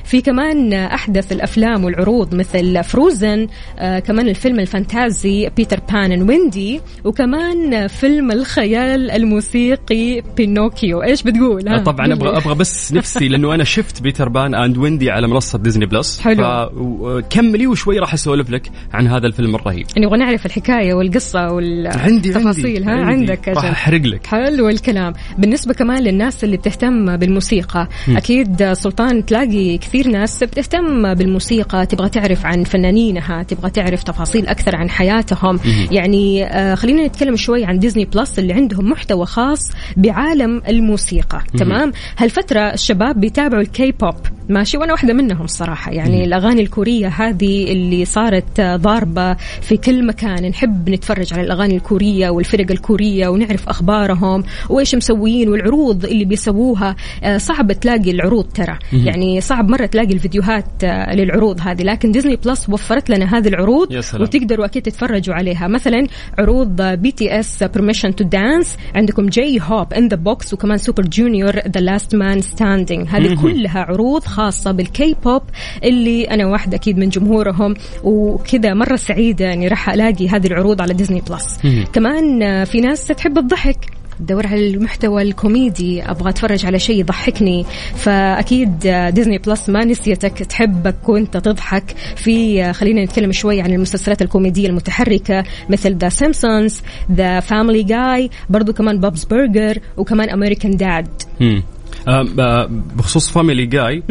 في 0.05 0.21
كمان 0.21 0.73
أحدث 0.73 1.33
الأفلام 1.33 1.85
والعروض 1.85 2.35
مثل 2.35 2.85
Frozen 2.85 3.47
آه 3.79 3.99
كمان 3.99 4.29
الفيلم 4.29 4.61
الفانتازي 4.61 5.51
Peter 5.57 5.81
Pan & 5.93 6.23
Wendy 6.23 6.81
وكمان 7.05 7.87
فيلم 7.87 8.31
الخيال 8.31 9.11
الموسيقي 9.11 10.23
بينوكيو 10.75 11.03
إيش 11.03 11.23
بتقول؟ 11.23 11.69
ها؟ 11.69 11.79
طبعا 11.79 12.13
أبغى 12.13 12.37
أبغى 12.37 12.55
بس 12.55 12.93
نفسي 12.93 13.29
لأنه 13.29 13.55
أنا 13.55 13.65
شفت 13.65 14.03
Peter 14.03 14.29
Pan & 14.29 14.79
Wendy 14.79 15.11
على 15.11 15.29
منصة 15.29 15.59
ديزني 15.59 15.87
بلس 15.87 16.21
حلو. 16.21 17.23
كملي 17.31 17.67
وشوي 17.67 17.99
راح 17.99 18.15
أسولف 18.15 18.51
لك 18.51 18.71
عن 18.93 19.07
هذا 19.07 19.27
الفيلم 19.27 19.55
الرهيب. 19.55 19.87
نبغى 19.99 20.19
نعرف 20.19 20.47
الحكاية 20.47 20.95
والقصة 20.95 21.41
عندي 21.41 22.31
والتفاصيل 22.31 22.85
ها؟ 22.85 22.91
عندي. 22.91 23.13
عندك 23.13 23.49
راح. 23.49 23.65
أحرق 23.65 24.01
لك. 24.01 24.27
حلو 24.27 24.69
الكلام. 24.69 25.13
بالنسبة 25.39 25.75
كمان 25.75 26.03
للناس 26.03 26.45
اللي 26.45 26.57
بتهتم 26.57 27.17
بالموسيقى 27.17 27.89
أكيد 28.09 28.73
سلطان 28.73 29.27
تلاقي 29.27 29.79
كثير 29.79 30.09
ناس 30.09 30.45
بتهتم 30.45 31.15
بالموسيقى 31.15 31.87
تبغى 31.87 32.09
تعرف 32.09 32.47
عن 32.47 32.65
فنانينها 32.65 33.43
تبغى 33.43 33.71
تعرف 33.71 34.03
تفاصيل 34.03 34.47
أكثر 34.47 34.77
عن 34.77 34.91
حياتهم. 34.91 35.61
يعني 35.91 36.45
آه 36.45 36.75
خلينا 36.75 37.07
نتكلم 37.07 37.37
شوي 37.37 37.65
عن 37.65 37.79
ديزني 37.79 38.05
بلس 38.05 38.39
اللي 38.39 38.53
عندهم 38.53 38.91
محتوى 38.91 39.27
خاص 39.27 39.71
بعالم 39.97 40.63
الموسيقى. 40.69 41.43
تمام؟ 41.59 41.93
هالفترة 42.19 42.61
الشباب 42.61 43.21
بيتابعوا 43.21 43.63
الكي 43.63 43.93
بوب 43.93 44.15
ماشي؟ 44.49 44.79
وأنا 44.79 44.93
واحدة 44.93 45.15
منهم 45.15 45.47
صراحة. 45.47 45.93
يعني 45.93 46.25
الأغاني 46.25 46.63
الكورية 46.63 47.09
هذه 47.09 47.73
اللي 47.73 48.05
صارت 48.05 48.61
ضاربة 48.61 49.35
في 49.35 49.77
كل 49.77 50.07
مكان. 50.07 50.49
نحب 50.49 50.91
نتفرج 50.91 51.35
على 51.35 51.43
الأغاني 51.43 51.77
الكورية 51.77 52.31
والفرق 52.31 52.71
الكورية 52.71 53.29
ونعرف 53.29 53.69
أخبارهم 53.69 54.45
وإيش 54.71 54.95
مسويين 54.95 55.49
والعروض 55.49 56.05
اللي 56.05 56.25
بيسووها. 56.25 56.97
آه، 57.23 57.39
صعب 57.39 57.73
تلاقي 57.73 58.11
العروض 58.11 58.45
ترى. 58.45 58.79
يعني 58.93 59.41
صعب 59.41 59.69
مرة 59.69 59.87
تلاقي 59.87 60.13
الفيديوهات 60.13 60.85
آه، 60.85 61.15
للعروض 61.15 61.61
هذه. 61.61 61.83
لكن 61.83 62.13
ديزني 62.13 62.37
بلس 62.37 62.69
وفرت 62.69 63.11
لنا 63.11 63.39
هذه 63.39 63.49
العروض. 63.49 63.93
وتقدروا 64.21 64.65
أكيد 64.65 64.83
تتفرجوا 64.83 65.35
عليها. 65.35 65.69
مثلا 65.69 66.07
عروض 66.39 66.83
BTS 66.83 67.63
Permission 67.63 68.15
to 68.15 68.25
Dance 68.25 68.77
عندكم 68.95 69.27
J-Hope 69.27 69.93
in 69.93 70.09
the 70.09 70.17
Box 70.17 70.44
وكمان 70.53 70.79
Super 70.79 71.03
Junior 71.03 71.59
The 71.59 71.81
Last 71.81 72.15
Man 72.15 72.41
Standing 72.41 73.09
هذه 73.09 73.43
كلها 73.43 73.81
عروض 73.81 74.25
خاصة 74.25 74.71
بالكي 74.73 75.17
بوب 75.25 75.43
اللي 75.85 76.25
أنا 76.25 76.47
واحدة 76.47 76.77
أكيد 76.77 76.99
من 76.99 77.09
جمهورهم. 77.09 77.75
وكذا 78.05 78.75
مرة 78.75 78.97
سعيدة 78.97 79.45
يعني 79.45 79.69
راح 79.69 79.91
ألاقي 79.91 80.29
هذه 80.29 80.47
العروض 80.47 80.83
على 80.83 80.95
ديزني 80.95 81.23
بلس 81.31 81.59
كمان 81.93 82.65
في 82.65 82.81
ناس 82.81 83.07
تحب 83.07 83.39
الضحك. 83.39 83.77
تدور 84.19 84.47
على 84.47 84.69
المحتوى 84.69 85.23
الكوميدي. 85.23 86.03
أبغى 86.03 86.31
أتفرج 86.31 86.67
على 86.67 86.79
شيء 86.79 87.01
يضحكني. 87.01 87.67
فأكيد 87.97 88.79
ديزني 89.11 89.39
بلس 89.39 89.69
ما 89.69 89.85
نسيتك. 89.85 90.39
تحبك 90.39 91.09
وأنت 91.09 91.37
تضحك. 91.37 91.95
في 92.17 92.65
آه، 92.65 92.73
خلينا 92.73 93.05
نتكلم 93.05 93.33
شوي 93.33 93.61
عن 93.61 93.73
المسلسلات 93.73 94.23
الكوميدية 94.23 94.69
المتحركة 94.69 95.45
مثل 95.69 95.97
The 95.97 96.09
Simpsons 96.09 96.83
The 97.13 97.41
Family 97.41 97.83
Guy 97.83 98.31
برضو 98.51 98.73
كمان 98.73 99.01
Bob's 99.01 99.25
Burgers 99.25 99.79
وكمان 99.97 100.31
American 100.31 100.77
Dad. 100.77 101.09
آه، 102.09 102.27
آه، 102.39 102.69
بخصوص 102.97 103.31
Family 103.31 103.67
Guy 103.67 104.03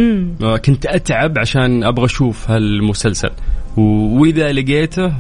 كنت 0.66 0.86
أتعب 0.86 1.40
عشان 1.40 1.84
أبغى 1.84 2.06
أشوف 2.06 2.52
هالمسلسل. 2.52 3.32
وإذا 3.78 4.52
لقيته 4.52 5.14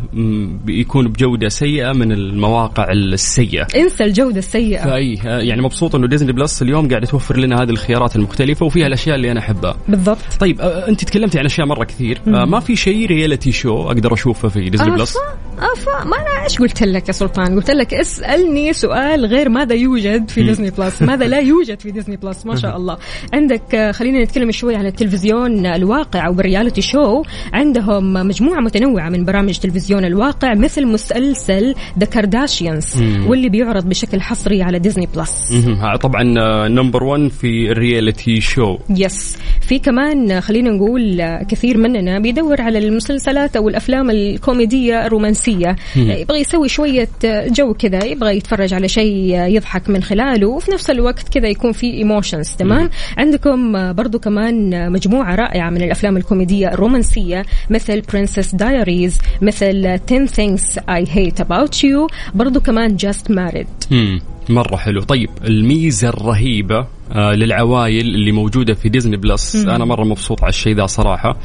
بيكون 0.65 1.07
بجودة 1.07 1.49
سيئة 1.49 1.91
من 1.91 2.11
المواقع 2.11 2.91
السيئة. 2.91 3.67
انسى 3.75 4.03
الجودة 4.03 4.39
السيئة. 4.39 4.83
آه، 4.83 5.39
يعني 5.39 5.61
مبسوط 5.61 5.95
إنه 5.95 6.07
ديزني 6.07 6.31
بلس 6.31 6.61
اليوم 6.61 6.89
قاعد 6.89 7.03
توفر 7.03 7.37
لنا 7.37 7.61
هذه 7.61 7.69
الخيارات 7.69 8.15
المختلفة 8.15 8.65
وفيها 8.65 8.87
الأشياء 8.87 9.15
اللي 9.15 9.31
أنا 9.31 9.39
أحبها. 9.39 9.77
بالضبط. 9.87 10.17
طيب 10.39 10.61
أنت 10.61 11.03
تكلمتي 11.03 11.39
عن 11.39 11.45
أشياء 11.45 11.67
مرة 11.67 11.83
كثير. 11.83 12.21
ما 12.25 12.59
في 12.59 12.75
شيء 12.75 13.05
reality 13.07 13.51
show 13.51 13.83
أقدر 13.87 14.13
أشوفه 14.13 14.47
في 14.47 14.69
ديزني 14.69 14.91
بلس 14.91 15.17
أفا 15.17 15.73
أفا 15.73 16.05
ما 16.05 16.17
أنا 16.17 16.43
إيش 16.43 16.59
قلت 16.59 16.83
لك 16.83 17.07
يا 17.07 17.13
سلطان؟ 17.13 17.55
قلت 17.55 17.71
لك 17.71 17.93
اسألني 17.93 18.73
سؤال 18.73 19.25
غير 19.25 19.49
ماذا 19.49 19.75
يوجد 19.75 20.29
في 20.29 20.43
ديزني 20.43 20.69
بلس 20.69 21.01
ماذا 21.11 21.27
لا 21.27 21.39
يوجد 21.39 21.79
في 21.79 21.91
ديزني 21.91 22.15
بلس 22.15 22.45
ما 22.45 22.55
شاء 22.55 22.77
الله. 22.77 22.97
عندك 23.33 23.75
آه، 23.75 23.91
خلينا 23.91 24.23
نتكلم 24.23 24.51
شوي 24.51 24.75
عن 24.75 24.85
التلفزيون 24.85 25.65
الواقع 25.65 26.27
أو 26.27 26.33
بال 26.33 26.44
reality 26.44 26.81
show 26.81 27.23
عندهم 27.53 28.27
مجموعة 28.43 28.59
متنوعة 28.61 29.09
من 29.09 29.25
برامج 29.25 29.57
تلفزيون 29.59 30.05
الواقع 30.05 30.53
مثل 30.53 30.85
مسلسل 30.87 31.75
The 31.99 32.05
Kardashians 32.05 33.03
واللي 33.27 33.49
بيعرض 33.49 33.89
بشكل 33.89 34.21
حصري 34.21 34.63
على 34.63 34.79
ديزني 34.79 35.07
بلس. 35.15 35.51
آه، 35.83 35.95
طبعا 35.95 36.23
number 36.67 37.03
1 37.03 37.27
في 37.27 37.71
ال 37.71 37.80
reality 37.80 38.41
show 38.41 38.77
yes 38.89 39.37
في 39.61 39.79
كمان 39.79 40.31
آه، 40.31 40.39
خلينا 40.39 40.69
نقول 40.71 41.21
آه، 41.21 41.43
كثير 41.43 41.77
مننا 41.77 42.19
بيدور 42.19 42.61
على 42.61 42.77
المسلسلات 42.77 43.55
أو 43.55 43.69
الأفلام 43.69 44.09
الكوميدية 44.09 45.05
الرومانسية. 45.05 45.69
آه، 45.97 45.99
يبغى 45.99 46.39
يسوي 46.39 46.69
شوية 46.69 47.09
آه، 47.25 47.47
جو 47.47 47.73
كذا 47.73 48.03
يبغى 48.05 48.37
يتفرج 48.37 48.73
على 48.73 48.87
شيء 48.87 49.35
آه، 49.39 49.45
يضحك 49.45 49.89
من 49.89 50.03
خلاله 50.03 50.47
وفي 50.47 50.71
نفس 50.71 50.89
الوقت 50.89 51.29
كذا 51.29 51.47
يكون 51.47 51.71
في 51.71 51.93
emotions 51.93 52.49
تمام؟ 52.49 52.89
عندكم 53.17 53.75
آه، 53.75 53.91
برضو 53.91 54.19
كمان 54.19 54.73
آه، 54.73 54.89
مجموعة 54.89 55.35
رائعة 55.35 55.69
من 55.69 55.81
الأفلام 55.81 56.17
الكوميدية 56.17 56.67
الرومانسية 56.73 57.45
مثل 57.69 58.01
Princess 58.33 58.55
Diaries 58.55 59.19
مثل 59.41 59.87
10 59.87 60.25
things 60.25 60.61
I 60.77 61.09
hate 61.09 61.45
about 61.45 61.83
you 61.83 62.07
برضو 62.33 62.59
كمان 62.59 62.97
just 62.97 63.31
married. 63.31 63.91
مم. 63.91 64.21
مرة 64.49 64.75
حلو. 64.75 65.01
طيب 65.01 65.29
الميزة 65.43 66.09
الرهيبة 66.09 66.87
آه 67.11 67.33
للعوائل 67.33 68.05
اللي 68.05 68.31
موجودة 68.31 68.73
في 68.73 68.89
ديزني 68.89 69.17
بلس 69.17 69.55
أنا 69.55 69.85
مرة 69.85 70.03
مبسوط 70.03 70.41
على 70.41 70.49
الشيء 70.49 70.75
ذا 70.75 70.85
صراحة. 70.85 71.37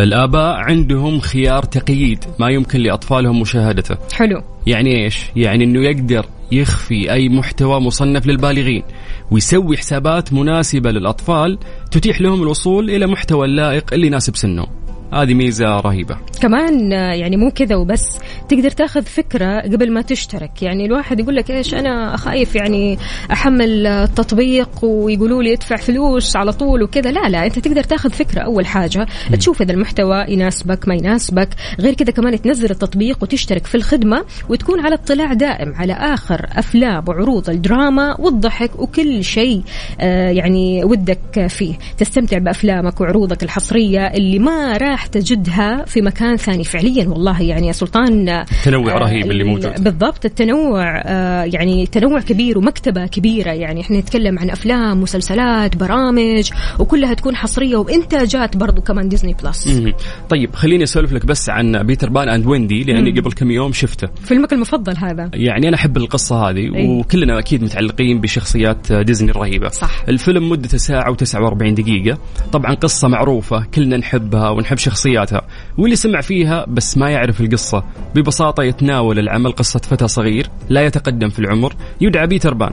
الآباء 0.00 0.54
عندهم 0.54 1.20
خيار 1.20 1.62
تقييد 1.62 2.24
ما 2.38 2.48
يمكن 2.50 2.80
لأطفالهم 2.80 3.40
مشاهدته. 3.40 3.96
حلو. 4.12 4.42
يعني 4.66 5.04
إيش؟ 5.04 5.18
يعني 5.36 5.64
أنه 5.64 5.80
يقدر 5.80 6.26
يخفي 6.52 7.12
أي 7.12 7.28
محتوى 7.28 7.80
مصنف 7.80 8.26
للبالغين 8.26 8.82
ويسوي 9.30 9.76
حسابات 9.76 10.32
مناسبة 10.32 10.90
للأطفال 10.90 11.58
تتيح 11.90 12.20
لهم 12.20 12.42
الوصول 12.42 12.90
إلى 12.90 13.06
محتوى 13.06 13.46
اللائق 13.46 13.94
اللي 13.94 14.06
يناسب 14.06 14.36
سنهم. 14.36 14.66
هذه 15.12 15.34
ميزة 15.34 15.80
رهيبة. 15.80 16.16
كمان 16.40 16.92
آه، 16.92 17.14
يعني 17.14 17.36
مو 17.36 17.50
كذا 17.50 17.76
وبس 17.76 18.18
تقدر 18.48 18.70
تاخذ 18.70 19.02
فكرة 19.02 19.60
قبل 19.60 19.92
ما 19.92 20.02
تشترك. 20.02 20.62
يعني 20.62 20.86
الواحد 20.86 21.20
يقول 21.20 21.36
لك 21.36 21.50
إيش 21.50 21.74
أنا 21.74 22.16
خايف 22.16 22.54
يعني 22.54 22.98
أحمل 23.32 23.86
آه، 23.86 24.04
التطبيق 24.04 24.84
ويقولوا 24.84 25.42
لي 25.42 25.52
ادفع 25.52 25.76
فلوس 25.76 26.36
على 26.36 26.52
طول 26.52 26.82
وكذا. 26.82 27.10
لا 27.10 27.28
لا 27.28 27.46
أنت 27.46 27.58
تقدر 27.58 27.82
تاخذ 27.82 28.10
فكرة 28.10 28.40
أول 28.40 28.66
حاجة. 28.66 29.06
تشوف 29.32 29.62
إذا 29.62 29.72
المحتوى 29.72 30.24
يناسبك 30.28 30.88
ما 30.88 30.94
يناسبك. 30.94 31.48
غير 31.80 31.94
كذا 31.94 32.10
كمان 32.10 32.42
تنزل 32.42 32.70
التطبيق 32.70 33.18
وتشترك 33.22 33.66
في 33.66 33.74
الخدمة 33.74 34.24
وتكون 34.48 34.80
على 34.80 34.94
اطلاع 34.94 35.32
دائم 35.32 35.74
على 35.74 35.92
آخر 35.92 36.46
أفلام 36.52 37.04
وعروض 37.08 37.50
الدراما 37.50 38.20
والضحك 38.20 38.80
وكل 38.80 39.24
شيء 39.24 39.62
آه، 40.00 40.30
يعني 40.30 40.84
ودك 40.84 41.46
فيه. 41.48 41.74
تستمتع 41.98 42.38
بأفلامك 42.38 43.00
وعروضك 43.00 43.42
الحصرية 43.42 44.06
اللي 44.06 44.38
ما 44.38 44.76
راح 44.76 45.03
راح 45.04 45.10
تجدها 45.10 45.84
في 45.84 46.02
مكان 46.02 46.36
ثاني 46.36 46.64
فعليا 46.64 47.08
والله 47.08 47.42
يعني 47.42 47.66
يا 47.66 47.72
سلطان 47.72 48.28
التنوع 48.28 48.98
رهيب 48.98 49.30
اللي 49.30 49.44
موجود. 49.44 49.84
بالضبط 49.84 50.24
التنوع 50.24 51.02
آه، 51.04 51.44
يعني 51.44 51.86
تنوع 51.86 52.20
كبير 52.20 52.58
ومكتبة 52.58 53.06
كبيرة 53.06 53.50
يعني 53.50 53.80
إحنا 53.80 53.98
نتكلم 53.98 54.38
عن 54.38 54.50
أفلام 54.50 55.00
مسلسلات 55.00 55.76
برامج 55.76 56.50
وكلها 56.78 57.14
تكون 57.14 57.36
حصرية 57.36 57.76
وإنتاجات 57.76 58.56
برضو 58.56 58.82
كمان 58.82 59.08
ديزني 59.08 59.36
بلس 59.42 59.66
مم. 59.68 59.92
طيب 60.28 60.54
خليني 60.54 60.84
أسولف 60.84 61.12
لك 61.12 61.26
بس 61.26 61.50
عن 61.50 61.82
Peter 61.82 62.10
Pan & 62.10 62.46
Wendy 62.46 62.84
لأني 62.84 63.12
مم. 63.12 63.20
قبل 63.20 63.32
كم 63.32 63.50
يوم 63.50 63.72
شفته 63.72 64.08
فيلمك 64.22 64.52
المفضل 64.52 64.96
هذا 64.96 65.30
يعني 65.34 65.68
أنا 65.68 65.76
أحب 65.76 65.96
القصة 65.96 66.50
هذه 66.50 66.76
أي. 66.76 66.88
وكلنا 66.88 67.38
أكيد 67.38 67.62
متعلقين 67.62 68.20
بشخصيات 68.20 68.92
ديزني 68.92 69.30
الرهيبة 69.30 69.68
صح. 69.68 70.04
الفيلم 70.08 70.48
مدته 70.48 70.78
ساعة 70.78 71.16
و49 71.16 71.62
دقيقة 71.62 72.18
طبعا 72.52 72.74
قصة 72.74 73.08
معروفة 73.08 73.64
كلنا 73.74 73.96
نحبها 73.96 74.50
ونحب 74.50 74.78
شخصياتها. 74.84 75.42
واللي 75.78 75.96
سمع 75.96 76.20
فيها 76.20 76.66
بس 76.68 76.98
ما 76.98 77.10
يعرف 77.10 77.40
القصة 77.40 77.84
ببساطة 78.14 78.62
يتناول 78.62 79.18
العمل 79.18 79.52
قصة 79.52 79.78
فتى 79.78 80.08
صغير 80.08 80.50
لا 80.68 80.86
يتقدم 80.86 81.28
في 81.28 81.38
العمر 81.38 81.74
يدعى 82.00 82.26
بيتر 82.26 82.54
بان. 82.54 82.72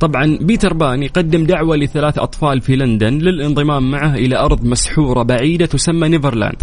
طبعا 0.00 0.38
بيتر 0.40 0.72
بان 0.72 1.02
يقدم 1.02 1.44
دعوة 1.44 1.76
لثلاث 1.76 2.18
أطفال 2.18 2.60
في 2.60 2.76
لندن 2.76 3.18
للانضمام 3.18 3.90
معه 3.90 4.14
إلى 4.14 4.38
أرض 4.38 4.64
مسحورة 4.64 5.22
بعيدة 5.22 5.66
تسمى 5.66 6.08
نيفرلاند. 6.08 6.62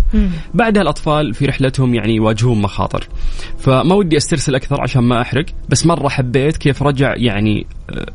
بعدها 0.54 0.82
الأطفال 0.82 1.34
في 1.34 1.46
رحلتهم 1.46 1.96
يعني 1.96 2.16
يواجهون 2.16 2.62
مخاطر. 2.62 3.08
فما 3.58 3.96
ودي 3.96 4.18
أسترسل 4.18 4.56
أكثر 4.56 4.82
عشان 4.82 5.04
ما 5.04 5.22
أحرق 5.22 5.46
بس 5.70 5.86
مرة 5.86 6.10
حبيت 6.10 6.58
كيف 6.58 6.84
رجع 6.84 7.14
يعني 7.18 7.66
آه، 7.90 8.06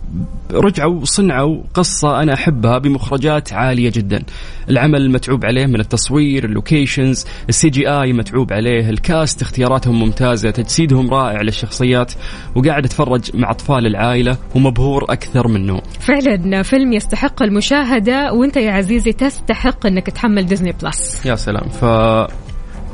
رجعوا 0.53 1.05
صنعوا 1.05 1.63
قصة 1.75 2.23
أنا 2.23 2.35
أحبها 2.35 2.79
بمخرجات 2.79 3.53
عالية 3.53 3.93
جدا. 3.95 4.23
العمل 4.71 5.11
متعوب 5.11 5.47
عليه 5.47 5.67
من 5.67 5.81
التصوير 5.81 6.45
ال 6.45 6.53
locations 6.53 7.27
ال 7.59 7.71
CGI 7.71 8.13
متعوب 8.13 8.53
عليه. 8.53 8.91
ال 8.91 9.01
cast 9.01 9.43
اختياراتهم 9.43 10.01
ممتازة 10.01 10.51
تجسيدهم 10.51 11.11
رائع 11.11 11.43
للشخصيات 11.43 12.13
وقاعد 12.55 12.85
أتفرج 12.85 13.37
مع 13.37 13.51
أطفال 13.51 13.87
العائلة 13.87 14.37
ومبهور 14.55 15.05
أكثر 15.09 15.49
منه. 15.49 15.81
فعلا 16.01 16.63
فيلم 16.63 16.93
يستحق 16.93 17.43
المشاهدة 17.43 18.33
وأنت 18.33 18.57
يا 18.57 18.71
عزيزي 18.71 19.13
تستحق 19.13 19.87
إنك 19.87 20.07
تحمل 20.07 20.47
ديزني 20.47 20.73
بلس. 20.83 21.27
يا 21.27 21.35
سلام. 21.35 21.69
ف 21.69 21.85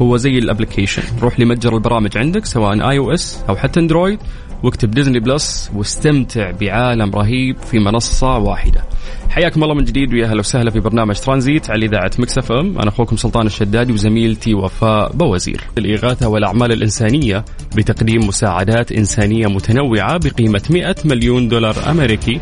هو 0.02 0.16
زي 0.16 0.38
ال 0.38 0.43
application. 0.43 1.02
روح 1.22 1.40
لمتجر 1.40 1.74
البرامج 1.74 2.18
عندك 2.18 2.44
سواء 2.44 2.90
iOS 2.90 3.44
أو 3.48 3.56
حتى 3.56 3.80
Android 3.80 4.18
واكتب 4.62 4.90
ديزني 4.90 5.20
بلس 5.20 5.70
واستمتع 5.74 6.50
بعالم 6.50 7.10
رهيب 7.14 7.58
في 7.58 7.78
منصة 7.78 8.38
واحدة. 8.38 8.84
حياكم 9.30 9.62
الله 9.62 9.74
من 9.74 9.84
جديد 9.84 10.12
ويا 10.14 10.26
أهلا 10.26 10.38
وسهلا 10.38 10.70
في 10.70 10.80
برنامج 10.80 11.14
ترانزيت 11.14 11.70
على 11.70 11.86
إذاعة 11.86 12.10
مكس 12.18 12.44
اف 12.44 12.52
إم. 12.52 12.78
أنا 12.78 12.88
أخوكم 12.88 13.16
سلطان 13.16 13.46
الشدادي 13.46 13.92
وزميلتي 13.92 14.54
وفاء 14.54 15.12
بوزير. 15.12 15.60
الإغاثة 15.78 16.28
والأعمال 16.28 16.72
الإنسانية 16.72 17.44
بتقديم 17.76 18.26
مساعدات 18.26 18.92
إنسانية 18.92 19.46
متنوعة 19.46 20.18
بقيمة 20.18 20.62
100 20.70 20.94
مليون 21.04 21.48
دولار 21.48 21.90
أمريكي 21.90 22.40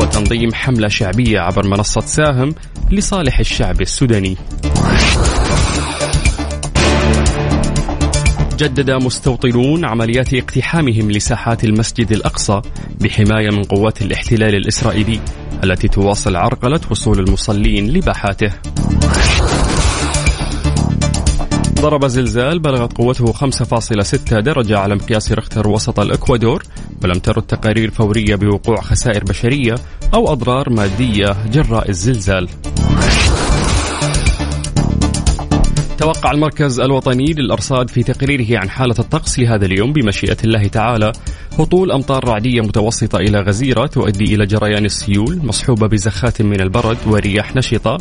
وتنظيم 0.00 0.54
حملة 0.54 0.88
شعبية 0.88 1.40
عبر 1.40 1.66
منصة 1.66 2.00
ساهم 2.00 2.54
لصالح 2.90 3.38
الشعب 3.38 3.80
السوداني. 3.80 4.36
جدد 8.58 8.90
مستوطنون 8.90 9.84
عمليات 9.84 10.34
اقتحامهم 10.34 11.10
لساحات 11.10 11.64
المسجد 11.64 12.12
الأقصى 12.12 12.60
بحماية 13.00 13.50
من 13.50 13.62
قوات 13.62 14.02
الاحتلال 14.02 14.54
الإسرائيلي 14.54 15.20
التي 15.64 15.88
تواصل 15.88 16.36
عرقلة 16.36 16.80
وصول 16.90 17.18
المصلين 17.18 17.90
لباحاته. 17.90 18.52
ضرب 21.80 22.06
زلزال 22.06 22.58
بلغت 22.58 22.92
قوته 22.92 23.32
5.6 23.32 24.40
درجة 24.40 24.78
على 24.78 24.94
مقياس 24.94 25.32
ريختر 25.32 25.68
وسط 25.68 26.00
الإكوادور 26.00 26.62
ولم 27.04 27.18
ترد 27.18 27.42
تقارير 27.42 27.90
فورية 27.90 28.34
بوقوع 28.34 28.80
خسائر 28.80 29.24
بشرية 29.24 29.74
أو 30.14 30.32
أضرار 30.32 30.70
مادية 30.70 31.36
جراء 31.52 31.90
الزلزال. 31.90 32.48
توقع 35.98 36.30
المركز 36.30 36.80
الوطني 36.80 37.32
للأرصاد 37.32 37.90
في 37.90 38.02
تقريره 38.02 38.58
عن 38.58 38.70
حالة 38.70 38.94
الطقس 38.98 39.38
لهذا 39.38 39.66
اليوم 39.66 39.92
بمشيئة 39.92 40.36
الله 40.44 40.66
تعالى. 40.68 41.12
هطول 41.58 41.92
أمطار 41.92 42.28
رعدية 42.28 42.60
متوسطة 42.60 43.16
إلى 43.16 43.40
غزيرة 43.40 43.86
تؤدي 43.86 44.34
إلى 44.34 44.46
جريان 44.46 44.84
السيول 44.84 45.40
مصحوبة 45.42 45.86
بزخات 45.86 46.42
من 46.42 46.60
البرد 46.60 46.96
ورياح 47.06 47.56
نشطة. 47.56 47.98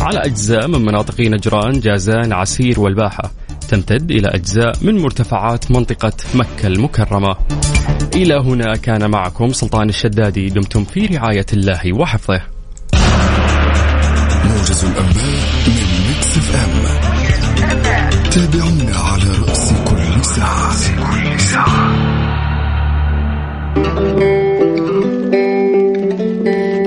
على 0.00 0.18
أجزاء 0.18 0.68
من 0.68 0.84
مناطق 0.84 1.20
نجران 1.20 1.80
جازان 1.80 2.32
عسير 2.32 2.80
والباحة. 2.80 3.30
تمتد 3.68 4.10
إلى 4.10 4.28
أجزاء 4.28 4.72
من 4.82 5.02
مرتفعات 5.02 5.70
منطقة 5.70 6.12
مكة 6.34 6.66
المكرمة. 6.66 7.36
إلى 8.14 8.34
هنا 8.34 8.76
كان 8.76 9.10
معكم 9.10 9.52
سلطان 9.52 9.88
الشدادي. 9.88 10.48
دمتم 10.48 10.84
في 10.84 11.06
رعاية 11.06 11.46
الله 11.52 11.92
وحفظه. 11.92 12.40
موجز 14.44 14.84
الأنباء 14.84 15.68
من 15.68 15.97
تابعونا 18.37 18.97
على 18.97 19.31
رأس 19.47 19.73
كل 19.87 20.25
ساعة 20.25 20.73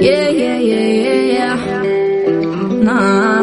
Yeah, 0.08 0.28
yeah, 0.28 0.58
yeah, 0.58 0.88
yeah, 1.04 1.20
yeah. 1.36 1.56
Nah. 2.86 3.42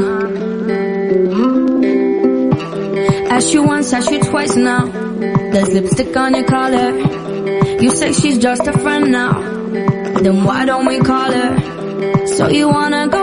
Ask 3.35 3.53
you 3.53 3.63
once, 3.63 3.93
ask 3.93 4.09
you 4.11 4.21
twice 4.23 4.55
now. 4.55 4.85
There's 5.51 5.69
lipstick 5.73 6.15
on 6.17 6.33
your 6.35 6.45
collar. 6.45 6.89
You 7.83 7.91
say 7.91 8.13
she's 8.13 8.37
just 8.39 8.65
a 8.67 8.73
friend 8.79 9.11
now. 9.11 9.33
Then 10.23 10.43
why 10.43 10.65
don't 10.65 10.85
we 10.85 10.99
call 10.99 11.31
her? 11.31 12.27
So 12.27 12.47
you 12.49 12.67
wanna 12.69 13.07
go 13.07 13.16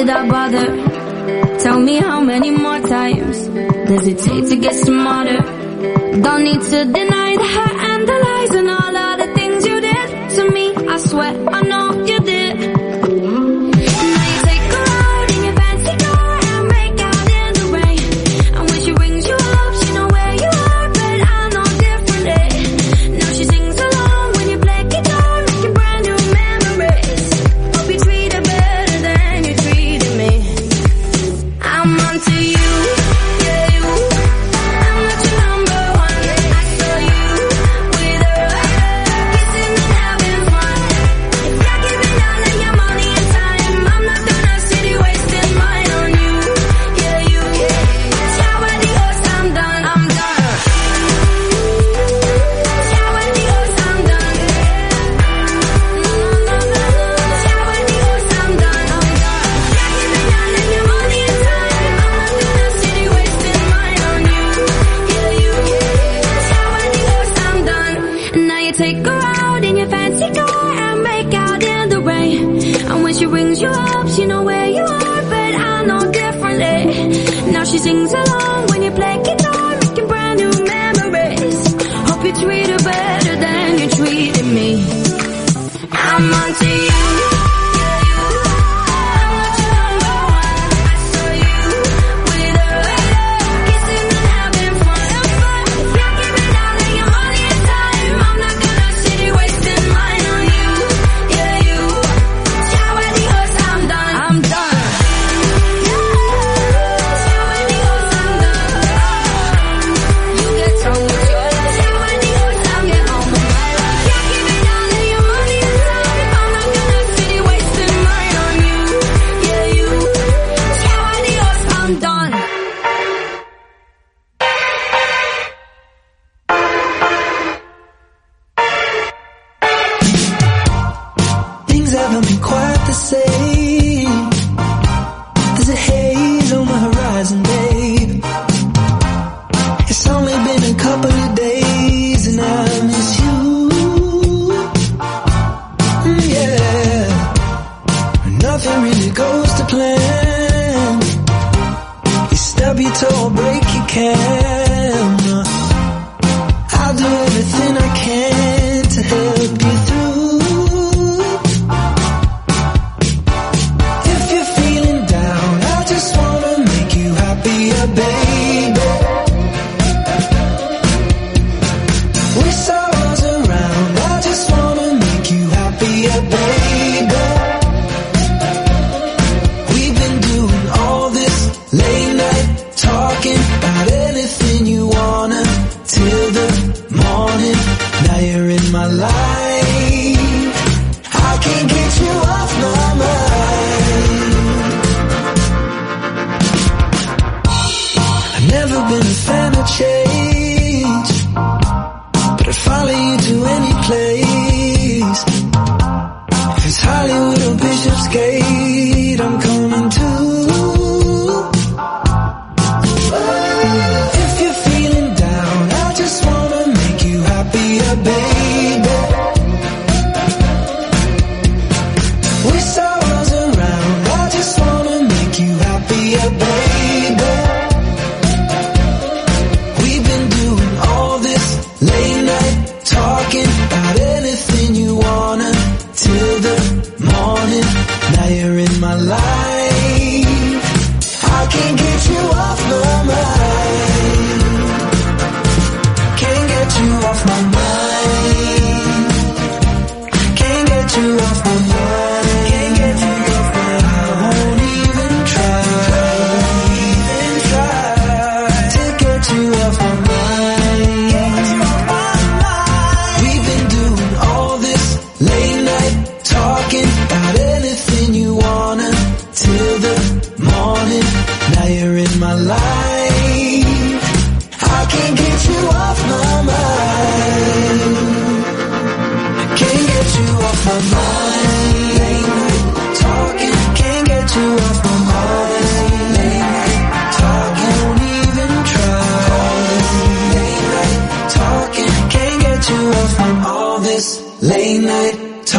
Did 0.00 0.08
I 0.08 0.26
bother? 0.28 1.58
Tell 1.58 1.78
me 1.78 1.96
how 1.96 2.22
many 2.22 2.50
more 2.50 2.80
times 2.80 3.36
does 3.88 4.06
it 4.06 4.18
take 4.18 4.48
to 4.48 4.56
get 4.56 4.74
smarter? 4.74 5.40
Don't 6.22 6.42
need 6.42 6.62
to 6.72 6.78
deny 7.00 7.36
the 7.36 7.48
hurt 7.56 7.76
and 7.90 8.08
the 8.08 8.18
lies 8.24 8.29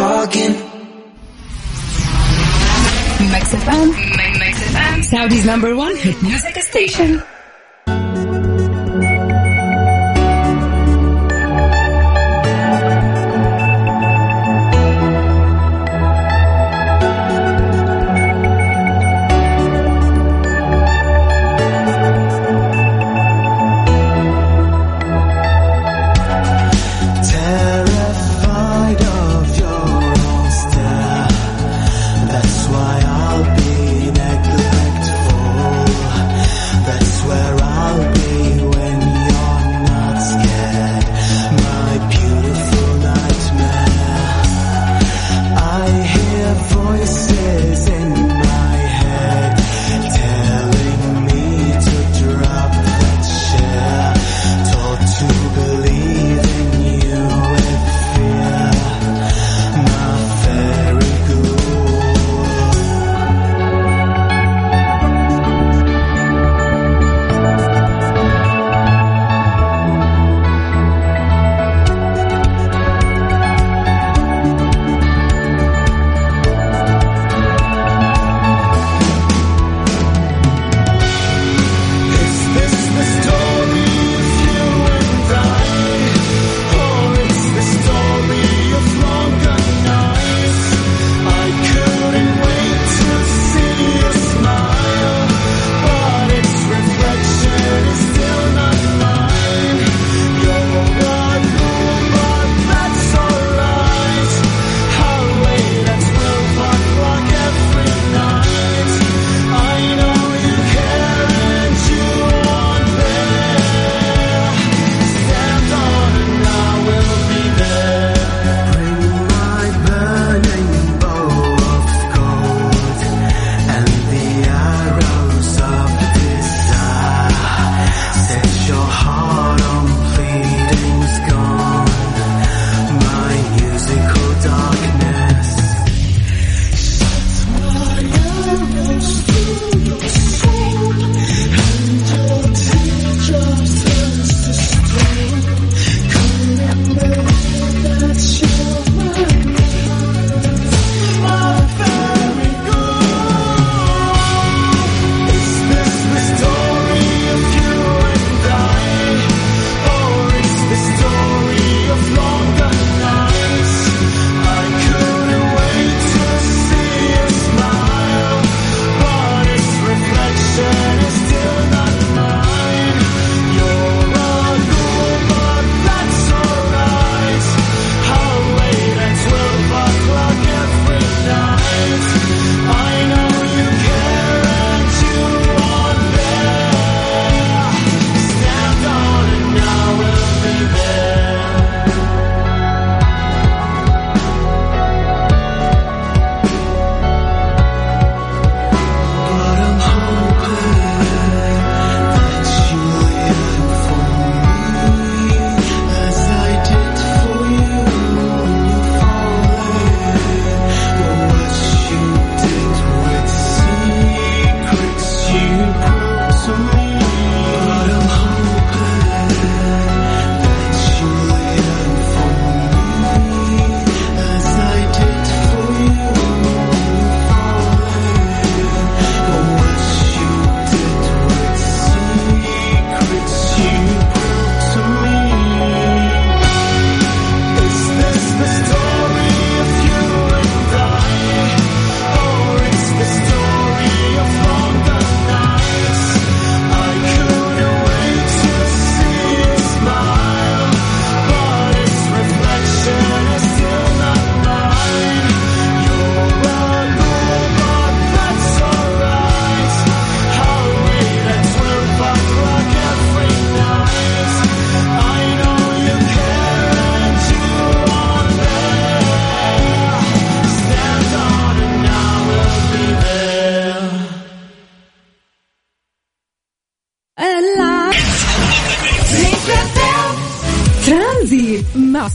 talking. 0.01 0.53
Mix 3.29 3.53
FM. 3.53 3.87
Mix 4.41 4.55
FM. 4.73 5.03
Saudi's 5.03 5.45
number 5.45 5.75
one 5.75 5.95
hit 5.95 6.19
music 6.23 6.55
station. 6.63 7.21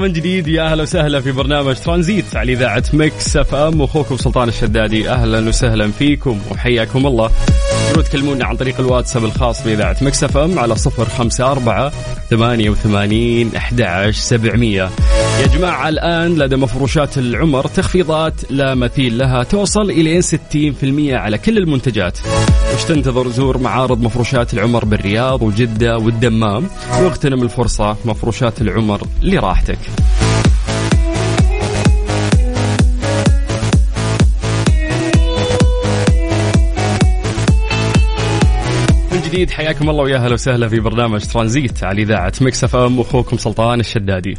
من 0.00 0.12
جديد. 0.12 0.48
يا 0.48 0.62
أهلا 0.62 0.82
وسهلا 0.82 1.20
في 1.20 1.32
برنامج 1.32 1.74
ترانزيت 1.76 2.36
على 2.36 2.52
إذاعة 2.52 2.84
مكس 2.92 3.36
أف 3.36 3.54
أم. 3.54 3.80
واخوكم 3.80 4.16
سلطان 4.16 4.48
الشدادي 4.48 5.10
أهلا 5.10 5.48
وسهلا 5.48 5.90
فيكم 5.92 6.40
وحياكم 6.50 7.06
الله. 7.06 7.30
تقدرون 7.86 8.04
تكلمونا 8.04 8.44
عن 8.46 8.56
طريق 8.56 8.80
الواتساب 8.80 9.24
الخاص 9.24 9.62
بإذاعة 9.64 9.96
مكس 10.02 10.24
أف 10.24 10.36
أم 10.36 10.58
على 10.58 10.74
054 10.76 11.90
88 12.30 13.56
11 13.56 14.12
700 14.12 14.90
يا 15.40 15.46
جماعة 15.46 15.88
الآن 15.88 16.38
لدى 16.38 16.56
مفروشات 16.56 17.18
العمر 17.18 17.66
تخفيضات 17.66 18.50
لا 18.50 18.74
مثيل 18.74 19.18
لها 19.18 19.42
توصل 19.42 19.90
إلى 19.90 20.22
60% 20.22 21.12
على 21.12 21.38
كل 21.38 21.58
المنتجات. 21.58 22.18
وش 22.74 22.84
تنتظر 22.84 23.28
زور 23.28 23.58
معارض 23.58 24.00
مفروشات 24.00 24.54
العمر 24.54 24.84
بالرياض 24.84 25.42
وجدة 25.42 25.98
والدمام؟ 25.98 26.66
واغتنم 27.00 27.42
الفرصة 27.42 27.96
مفروشات 28.04 28.60
العمر 28.60 29.06
لراحتك. 29.22 29.78
جديد 39.24 39.50
حياكم 39.50 39.90
الله 39.90 40.02
ويا 40.02 40.16
أهلا 40.16 40.34
وسهلا 40.34 40.68
في 40.68 40.80
برنامج 40.80 41.24
ترانزيت 41.24 41.84
على 41.84 42.02
إذاعة 42.02 42.32
Mix 42.40 42.64
FM 42.64 42.98
واخوكم 42.98 43.36
سلطان 43.36 43.80
الشدادي. 43.80 44.38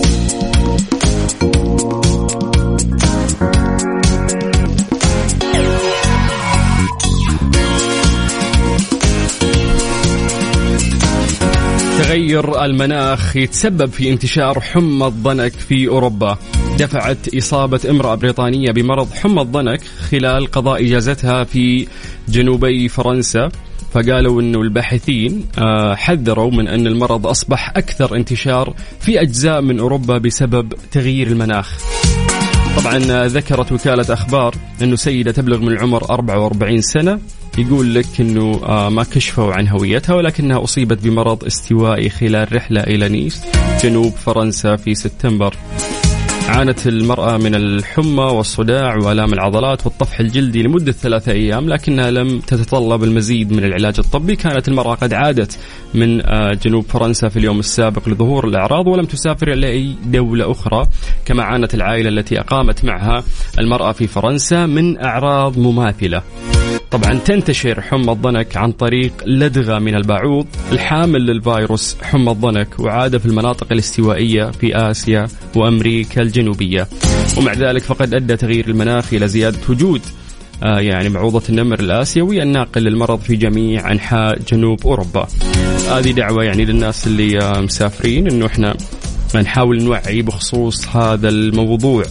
تغير 12.11 12.65
المناخ 12.65 13.35
يتسبب 13.35 13.89
في 13.89 14.09
انتشار 14.09 14.59
حمى 14.59 15.07
الضنك 15.07 15.51
في 15.51 15.87
أوروبا. 15.87 16.37
دفعت 16.79 17.35
إصابة 17.35 17.79
امرأة 17.89 18.15
بريطانية 18.15 18.71
بمرض 18.71 19.13
حمى 19.13 19.41
الضنك 19.41 19.81
خلال 19.83 20.51
قضاء 20.51 20.85
إجازتها 20.85 21.43
في 21.43 21.87
جنوبي 22.29 22.87
فرنسا. 22.87 23.49
فقالوا 23.93 24.41
إنه 24.41 24.61
الباحثين 24.61 25.45
آه، 25.59 25.95
حذروا 25.95 26.51
من 26.51 26.67
أن 26.67 26.87
المرض 26.87 27.27
أصبح 27.27 27.69
أكثر 27.75 28.15
انتشار 28.15 28.73
في 28.99 29.21
أجزاء 29.21 29.61
من 29.61 29.79
أوروبا 29.79 30.17
بسبب 30.17 30.73
تغيير 30.91 31.27
المناخ. 31.27 31.77
طبعا 32.77 32.97
آه، 33.11 33.25
ذكرت 33.25 33.71
وكالة 33.71 34.13
أخبار 34.13 34.55
أنه 34.81 34.95
سيدة 34.95 35.31
تبلغ 35.31 35.57
من 35.57 35.67
العمر 35.67 36.09
44 36.09 36.81
سنة 36.81 37.19
يقول 37.57 37.95
لك 37.95 38.05
أنه 38.19 38.61
آه، 38.63 38.89
ما 38.89 39.03
كشفوا 39.03 39.53
عن 39.53 39.67
هويتها 39.67 40.15
ولكنها 40.15 40.63
أصيبت 40.63 41.03
بمرض 41.03 41.43
استوائي 41.43 42.09
خلال 42.09 42.55
رحلة 42.55 42.81
إلى 42.81 43.09
نيس 43.09 43.43
جنوب 43.83 44.13
فرنسا 44.13 44.75
في 44.75 44.95
سبتمبر. 44.95 45.55
عانت 46.47 46.87
المرأة 46.87 47.37
من 47.37 47.55
الحمى 47.55 48.23
والصداع 48.23 48.95
وآلام 48.95 49.33
العضلات 49.33 49.85
والطفح 49.85 50.19
الجلدي 50.19 50.63
لمدة 50.63 50.91
ثلاثة 50.91 51.31
أيام 51.31 51.69
لكنها 51.69 52.11
لم 52.11 52.39
تتطلب 52.39 53.03
المزيد 53.03 53.53
من 53.53 53.63
العلاج 53.63 53.95
الطبي. 53.99 54.35
كانت 54.35 54.67
المرأة 54.67 54.95
قد 54.95 55.13
عادت 55.13 55.59
من 55.93 56.21
آه، 56.21 56.51
جنوب 56.63 56.83
فرنسا 56.83 57.29
في 57.29 57.39
اليوم 57.39 57.59
السابق 57.59 58.09
لظهور 58.09 58.47
الأعراض 58.47 58.87
ولم 58.87 59.05
تسافر 59.05 59.53
إلى 59.53 59.67
أي 59.67 59.95
دولة 60.05 60.51
أخرى 60.51 60.87
كما 61.25 61.43
عانت 61.43 61.73
العائلة 61.73 62.09
التي 62.09 62.39
أقامت 62.39 62.85
معها 62.85 63.23
المرأة 63.59 63.91
في 63.91 64.07
فرنسا 64.07 64.65
من 64.65 65.03
أعراض 65.03 65.57
مماثلة. 65.57 66.21
طبعا 66.91 67.13
تنتشر 67.13 67.81
حمى 67.81 68.11
الضنك 68.11 68.57
عن 68.57 68.71
طريق 68.71 69.11
لدغة 69.25 69.79
من 69.79 69.95
الباعوض 69.95 70.47
الحامل 70.71 71.25
للفيروس 71.25 71.97
حمى 72.01 72.31
الضنك 72.31 72.79
وعادة 72.79 73.19
في 73.19 73.25
المناطق 73.25 73.67
الاستوائية 73.71 74.51
في 74.51 74.75
آسيا 74.75 75.27
وأمريكا 75.55 76.21
الجنوبية. 76.21 76.87
ومع 77.37 77.53
ذلك 77.53 77.81
فقد 77.81 78.13
أدى 78.13 78.35
تغيير 78.35 78.67
المناخ 78.67 79.13
إلى 79.13 79.27
زيادة 79.27 79.57
وجود 79.69 80.01
آه 80.63 80.79
يعني 80.79 81.09
معوضة 81.09 81.43
النمر 81.49 81.79
الآسيوي 81.79 82.43
الناقل 82.43 82.81
للمرض 82.81 83.19
في 83.19 83.35
جميع 83.35 83.91
أنحاء 83.91 84.39
جنوب 84.51 84.87
أوروبا. 84.87 85.27
هذه 85.91 86.11
دعوة 86.11 86.43
يعني 86.43 86.65
للناس 86.65 87.07
اللي 87.07 87.43
آه 87.43 87.61
مسافرين 87.61 88.27
أنه 88.31 88.45
إحنا 88.45 88.77
نحاول 89.35 89.83
نوعي 89.83 90.21
بخصوص 90.21 90.87
هذا 90.87 91.29
الموضوع. 91.29 92.03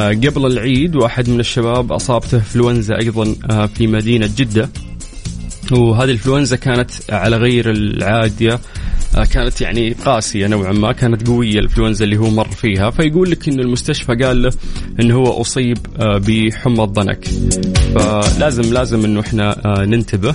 قبل 0.00 0.46
العيد 0.46 0.96
واحد 0.96 1.28
من 1.30 1.40
الشباب 1.40 1.92
أصابته 1.92 2.34
إنفلونزا 2.36 2.98
أيضا 2.98 3.34
آه، 3.50 3.66
في 3.66 3.86
مدينة 3.86 4.30
جدة. 4.36 4.68
وهذه 5.72 6.04
الإنفلونزا 6.04 6.56
كانت 6.56 6.90
على 7.10 7.36
غير 7.36 7.70
العاديه 7.70 8.60
آه، 9.16 9.24
كانت 9.24 9.60
يعني 9.60 9.90
قاسية 9.92 10.46
نوعا 10.46 10.72
ما 10.72 10.92
كانت 10.92 11.28
قوية 11.28 11.58
الإنفلونزا 11.58 12.04
اللي 12.04 12.16
هو 12.16 12.30
مر 12.30 12.48
فيها. 12.48 12.90
فيقول 12.90 13.30
لك 13.30 13.48
انه 13.48 13.62
المستشفى 13.62 14.14
قال 14.14 14.42
له 14.42 14.50
انه 15.00 15.14
هو 15.14 15.40
أصيب 15.40 15.78
آه، 16.00 16.18
بحمى 16.28 16.84
الضنك. 16.84 17.24
فلازم 17.94 18.72
لازم 18.72 19.04
إنه 19.04 19.20
إحنا 19.20 19.56
آه، 19.66 19.84
ننتبه 19.84 20.34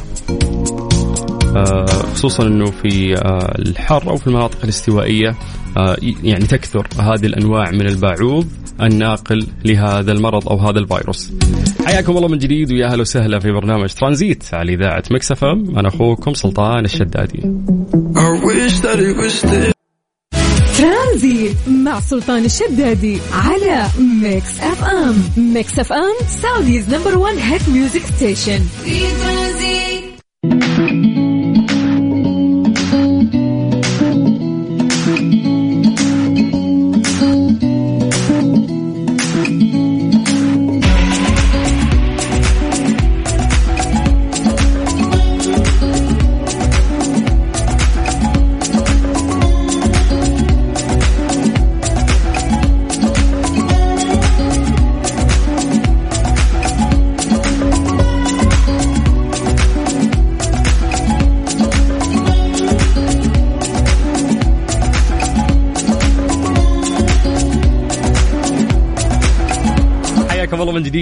آه، 1.56 1.86
خصوصا 1.86 2.44
إنه 2.48 2.66
في 2.72 3.16
آه، 3.16 3.56
الحر 3.60 4.10
أو 4.10 4.18
في 4.18 4.28
المناطق 4.28 4.58
الاستوائية. 4.64 5.30
آه، 5.30 5.36
يعني 6.24 6.46
تكثر 6.46 6.88
هذه 7.00 7.26
الأنواع 7.26 7.72
من 7.72 7.88
الباعوض 7.88 8.48
الناقل 8.82 9.48
لهذا 9.66 10.12
المرض 10.12 10.50
أو 10.50 10.58
هذا 10.58 10.80
الفيروس. 10.80 11.32
حياكم 11.86 12.18
الله 12.18 12.28
من 12.28 12.38
جديد 12.38 12.72
ويا 12.72 12.88
أهلا 12.88 13.02
وسهلا 13.02 13.40
في 13.40 13.52
برنامج 13.52 13.90
ترانزيت 13.90 14.44
على 14.54 14.74
إذاعة 14.74 15.04
Mix 15.12 15.32
FM. 15.32 15.80
أنا 15.80 15.88
أخوكم 15.88 16.34
سلطان 16.34 16.86
الشدادي. 16.86 17.42
I 18.16 18.46
wish 18.46 18.80
that 18.80 19.00
it 19.00 19.18
was 19.18 19.34
still 19.34 19.78
ترانزيت 20.78 21.58
مع 21.68 22.00
سلطان 22.00 22.46
الشدادي 22.46 23.18
على 23.34 23.86
Mix 24.22 24.60
FM. 24.60 25.16
Mix 25.54 25.80
FM 25.80 26.16
Saudi's 26.28 26.94
number 26.94 27.18
1 27.18 27.38
hit 27.38 27.70
music 27.70 28.02
station 28.02 28.60
في 28.84 29.00
ترانزيت. 29.00 30.04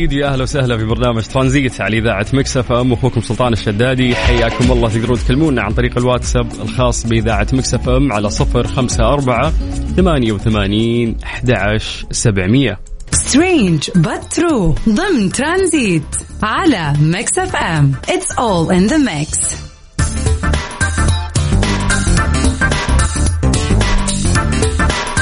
أكيد 0.05 0.21
أهلا 0.23 0.43
وسهلا 0.43 0.77
في 0.77 0.85
برنامج 0.85 1.23
ترانزيت 1.23 1.81
على 1.81 1.97
إذاعة 1.97 2.25
Mix 2.33 2.71
FM. 2.71 2.93
أخوكم 2.93 3.21
سلطان 3.21 3.53
الشدادي. 3.53 4.15
حياكم 4.15 4.71
الله 4.71 4.89
تقدرون 4.89 5.17
تكلمونا 5.17 5.61
عن 5.61 5.73
طريق 5.73 5.97
الواتساب 5.97 6.51
الخاص 6.61 7.07
بإذاعة 7.07 7.47
Mix 7.53 7.89
FM 7.89 8.13
على 8.13 8.29
054 8.55 9.51
88 9.95 11.15
11 11.23 12.05
700 12.11 12.77
Strange 13.11 13.89
but 13.95 14.30
true 14.30 14.75
ضمن 14.89 15.31
ترانزيت 15.31 16.15
على 16.43 16.93
Mix 17.01 17.55
FM. 17.55 17.91
It's 18.09 18.31
all 18.31 18.73
in 18.73 18.87
the 18.87 18.97
mix 18.97 19.65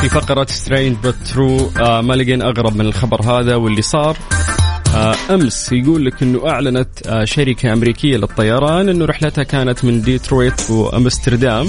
في 0.03 0.09
فقرة 0.09 0.45
Strange 0.49 0.97
but 1.03 1.33
true 1.33 1.72
آه، 1.79 2.01
ما 2.01 2.13
لقينا 2.13 2.45
أغرب 2.45 2.75
من 2.75 2.86
الخبر 2.86 3.21
هذا 3.21 3.55
واللي 3.55 3.81
صار. 3.81 4.17
أمس 4.96 5.72
يقول 5.72 6.06
لك 6.06 6.24
إنه 6.24 6.50
أعلنت 6.50 7.08
آه، 7.08 7.26
شركة 7.26 7.74
أمريكية 7.74 8.18
للطيران 8.18 8.89
إنه 8.89 9.06
رحلتها 9.06 9.44
كانت 9.44 9.86
من 9.86 10.02
ديترويت 10.02 10.72
وأمستردام 10.72 11.66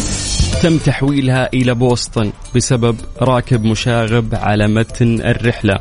تم 0.63 0.79
تحويلها 0.79 1.49
إلى 1.55 1.75
بوسطن 1.75 2.33
بسبب 2.57 2.97
راكب 3.21 3.65
مشاغب 3.65 4.35
على 4.35 4.69
متن 4.69 5.21
الرحلة. 5.21 5.79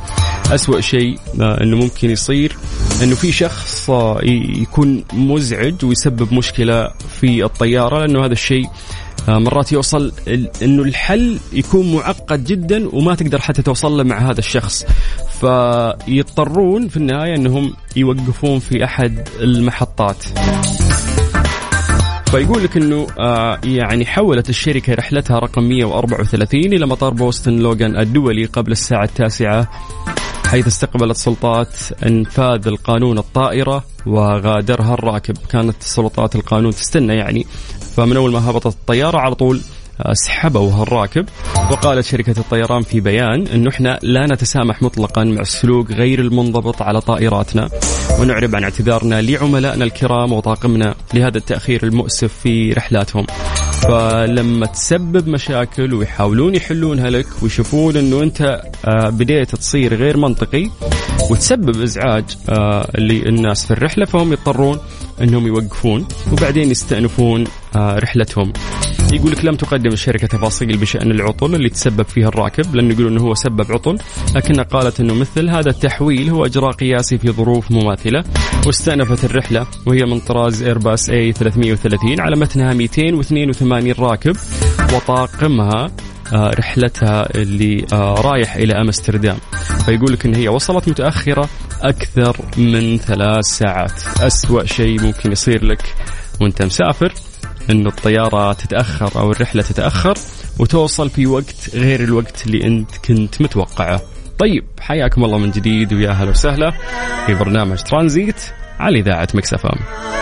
أسوأ 0.52 0.82
شيء 0.82 1.20
آه، 1.42 1.64
إنه 1.64 1.78
ممكن 1.78 2.10
يصير 2.10 2.58
إنه 3.04 3.16
في 3.16 3.32
شخص 3.32 3.90
يكون 4.62 5.04
مزعج 5.14 5.86
ويسبب 5.86 6.34
مشكلة 6.34 6.88
في 7.22 7.44
الطيارة 7.46 8.00
لأنه 8.00 8.26
هذا 8.26 8.34
الشيء 8.34 8.66
مرات 9.28 9.72
يوصل 9.72 10.12
إنه 10.62 10.84
الحل 10.84 11.40
يكون 11.54 11.94
معقد 11.96 12.44
جدا 12.44 12.96
وما 12.96 13.16
تقدر 13.16 13.42
حتى 13.42 13.62
توصل 13.62 13.98
له 13.98 14.04
مع 14.04 14.18
هذا 14.18 14.40
الشخص. 14.40 14.86
فيضطرون 15.42 16.88
في 16.88 16.98
النهاية 16.98 17.36
إنهم 17.36 17.74
يوقفون 17.96 18.60
في 18.60 18.84
أحد 18.84 19.28
المحطات. 19.40 20.26
فيقول 22.32 22.64
لك 22.64 22.78
إنه 22.78 23.08
آه 23.20 23.60
يعني 23.64 24.06
حولت 24.06 24.50
الشركة 24.50 24.94
رحلتها 24.94 25.40
رقم 25.40 25.64
134 25.64 26.74
إلى 26.74 26.86
مطار 26.86 27.14
بوسطن 27.14 27.60
لوغان 27.60 27.98
الدولي 27.98 28.46
قبل 28.46 28.72
الساعة 28.72 29.04
التاسعة 29.04 29.68
حيث 30.48 30.68
استقبلت 30.68 31.18
سلطات 31.18 31.76
أنفاذ 32.06 32.68
القانون 32.68 33.18
الطائرة 33.18 33.84
وغادرها 34.06 34.94
الراكب. 34.94 35.38
كانت 35.50 35.76
سلطات 35.80 36.36
القانون 36.36 36.72
تستنى 36.72 37.16
يعني 37.16 37.46
فمن 37.98 38.18
أول 38.18 38.32
ما 38.32 38.50
هبطت 38.50 38.66
الطيارة 38.66 39.18
على 39.18 39.36
طول 39.36 39.62
سحبوا 40.14 40.84
الراكب. 40.84 41.26
وقالت 41.72 42.06
شركة 42.06 42.40
الطيران 42.40 42.82
في 42.82 43.00
بيان 43.00 43.48
أنه 43.48 43.70
إحنا 43.70 44.00
لا 44.02 44.26
نتسامح 44.26 44.82
مطلقا 44.82 45.24
مع 45.24 45.42
السلوك 45.42 45.92
غير 45.92 46.20
المنضبط 46.20 46.82
على 46.82 47.02
طائراتنا. 47.02 47.70
ونعرب 48.20 48.56
عن 48.56 48.64
اعتذارنا 48.64 49.22
لعملائنا 49.22 49.84
الكرام 49.86 50.34
وطاقمنا 50.34 50.96
لهذا 51.14 51.38
التأخير 51.38 51.84
المؤسف 51.84 52.34
في 52.34 52.74
رحلاتهم. 52.74 53.26
فلما 53.82 54.66
تسبب 54.66 55.28
مشاكل 55.28 55.94
ويحاولون 55.94 56.56
يحلونها 56.56 57.10
لك 57.10 57.28
ويشوفون 57.44 57.98
إنه 57.98 58.24
أنت 58.24 58.62
آه، 58.86 59.10
بديت 59.10 59.56
تصير 59.56 59.94
غير 59.94 60.18
منطقي 60.18 60.70
وتسبب 61.32 61.82
إزعاج 61.82 62.26
آه، 62.50 62.92
للناس 62.98 63.66
في 63.66 63.72
الرحلة 63.72 64.06
فهم 64.06 64.34
يضطرون 64.34 64.80
إنهم 65.24 65.48
يوقفون 65.48 66.08
وبعدين 66.32 66.72
يستأنفون 66.72 67.44
آه، 67.76 68.00
رحلتهم. 68.00 68.54
يقول 69.14 69.32
لك 69.32 69.46
لم 69.46 69.56
تقدم 69.56 69.94
الشركة 69.94 70.28
تفاصيل 70.28 70.78
بشأن 70.78 71.12
العطل 71.12 71.56
اللي 71.56 71.70
تسبب 71.70 72.06
فيها 72.06 72.28
الراكب 72.28 72.76
لأنه 72.76 72.94
يقولون 72.94 73.12
إنه 73.12 73.22
هو 73.22 73.34
سبب 73.34 73.72
عطل 73.72 73.98
لكنها 74.36 74.64
قالت 74.64 75.00
إنه 75.00 75.14
مثل 75.14 75.50
هذا 75.50 75.70
التحويل 75.70 76.30
هو 76.30 76.46
إجراء 76.46 76.72
قياسي 76.72 77.18
في 77.18 77.32
ظروف 77.32 77.72
مماثلة. 77.72 78.24
واستأنفت 78.66 79.26
الرحلة 79.26 79.68
وهي 79.86 80.06
من 80.06 80.20
طراز 80.20 80.64
ايرباص 80.64 81.10
اي 81.10 81.32
330 81.32 82.20
على 82.20 82.36
متنها 82.36 82.74
282 82.74 83.92
راكب 83.92 84.36
وطاقمها 84.94 85.92
رحلتها 86.34 87.36
اللي 87.36 87.86
آه، 87.94 88.14
رايح 88.14 88.56
إلى 88.56 88.74
أمستردام 88.82 89.38
فيقول 89.86 90.14
لك 90.14 90.26
إن 90.26 90.36
هي 90.36 90.48
وصلت 90.48 90.88
متأخرة 90.88 91.50
أكثر 91.82 92.38
من 92.58 92.98
ثلاث 92.98 93.46
ساعات 93.46 94.02
أسوأ 94.22 94.66
شيء 94.66 95.02
ممكن 95.02 95.32
يصير 95.32 95.66
لك 95.66 95.96
وأنت 96.42 96.62
مسافر 96.62 97.14
انه 97.70 97.90
الطيارة 97.90 98.54
تتأخر 98.54 99.20
أو 99.22 99.32
الرحلة 99.32 99.62
تتأخر 99.62 100.14
وتوصل 100.60 101.10
في 101.10 101.28
وقت 101.28 101.70
غير 101.74 102.04
الوقت 102.04 102.46
اللي 102.48 102.68
أنت 102.68 102.98
كنت 102.98 103.42
متوقعه. 103.42 104.02
طيب 104.40 104.66
حياكم 104.80 105.24
الله 105.24 105.38
من 105.38 105.52
جديد 105.52 105.94
ويا 105.94 106.10
أهلا 106.10 106.30
وسهلا 106.30 106.72
في 107.26 107.34
برنامج 107.34 107.78
ترانزيت 107.82 108.42
على 108.80 109.00
إذاعة 109.00 109.28
مكسفام. 109.34 110.04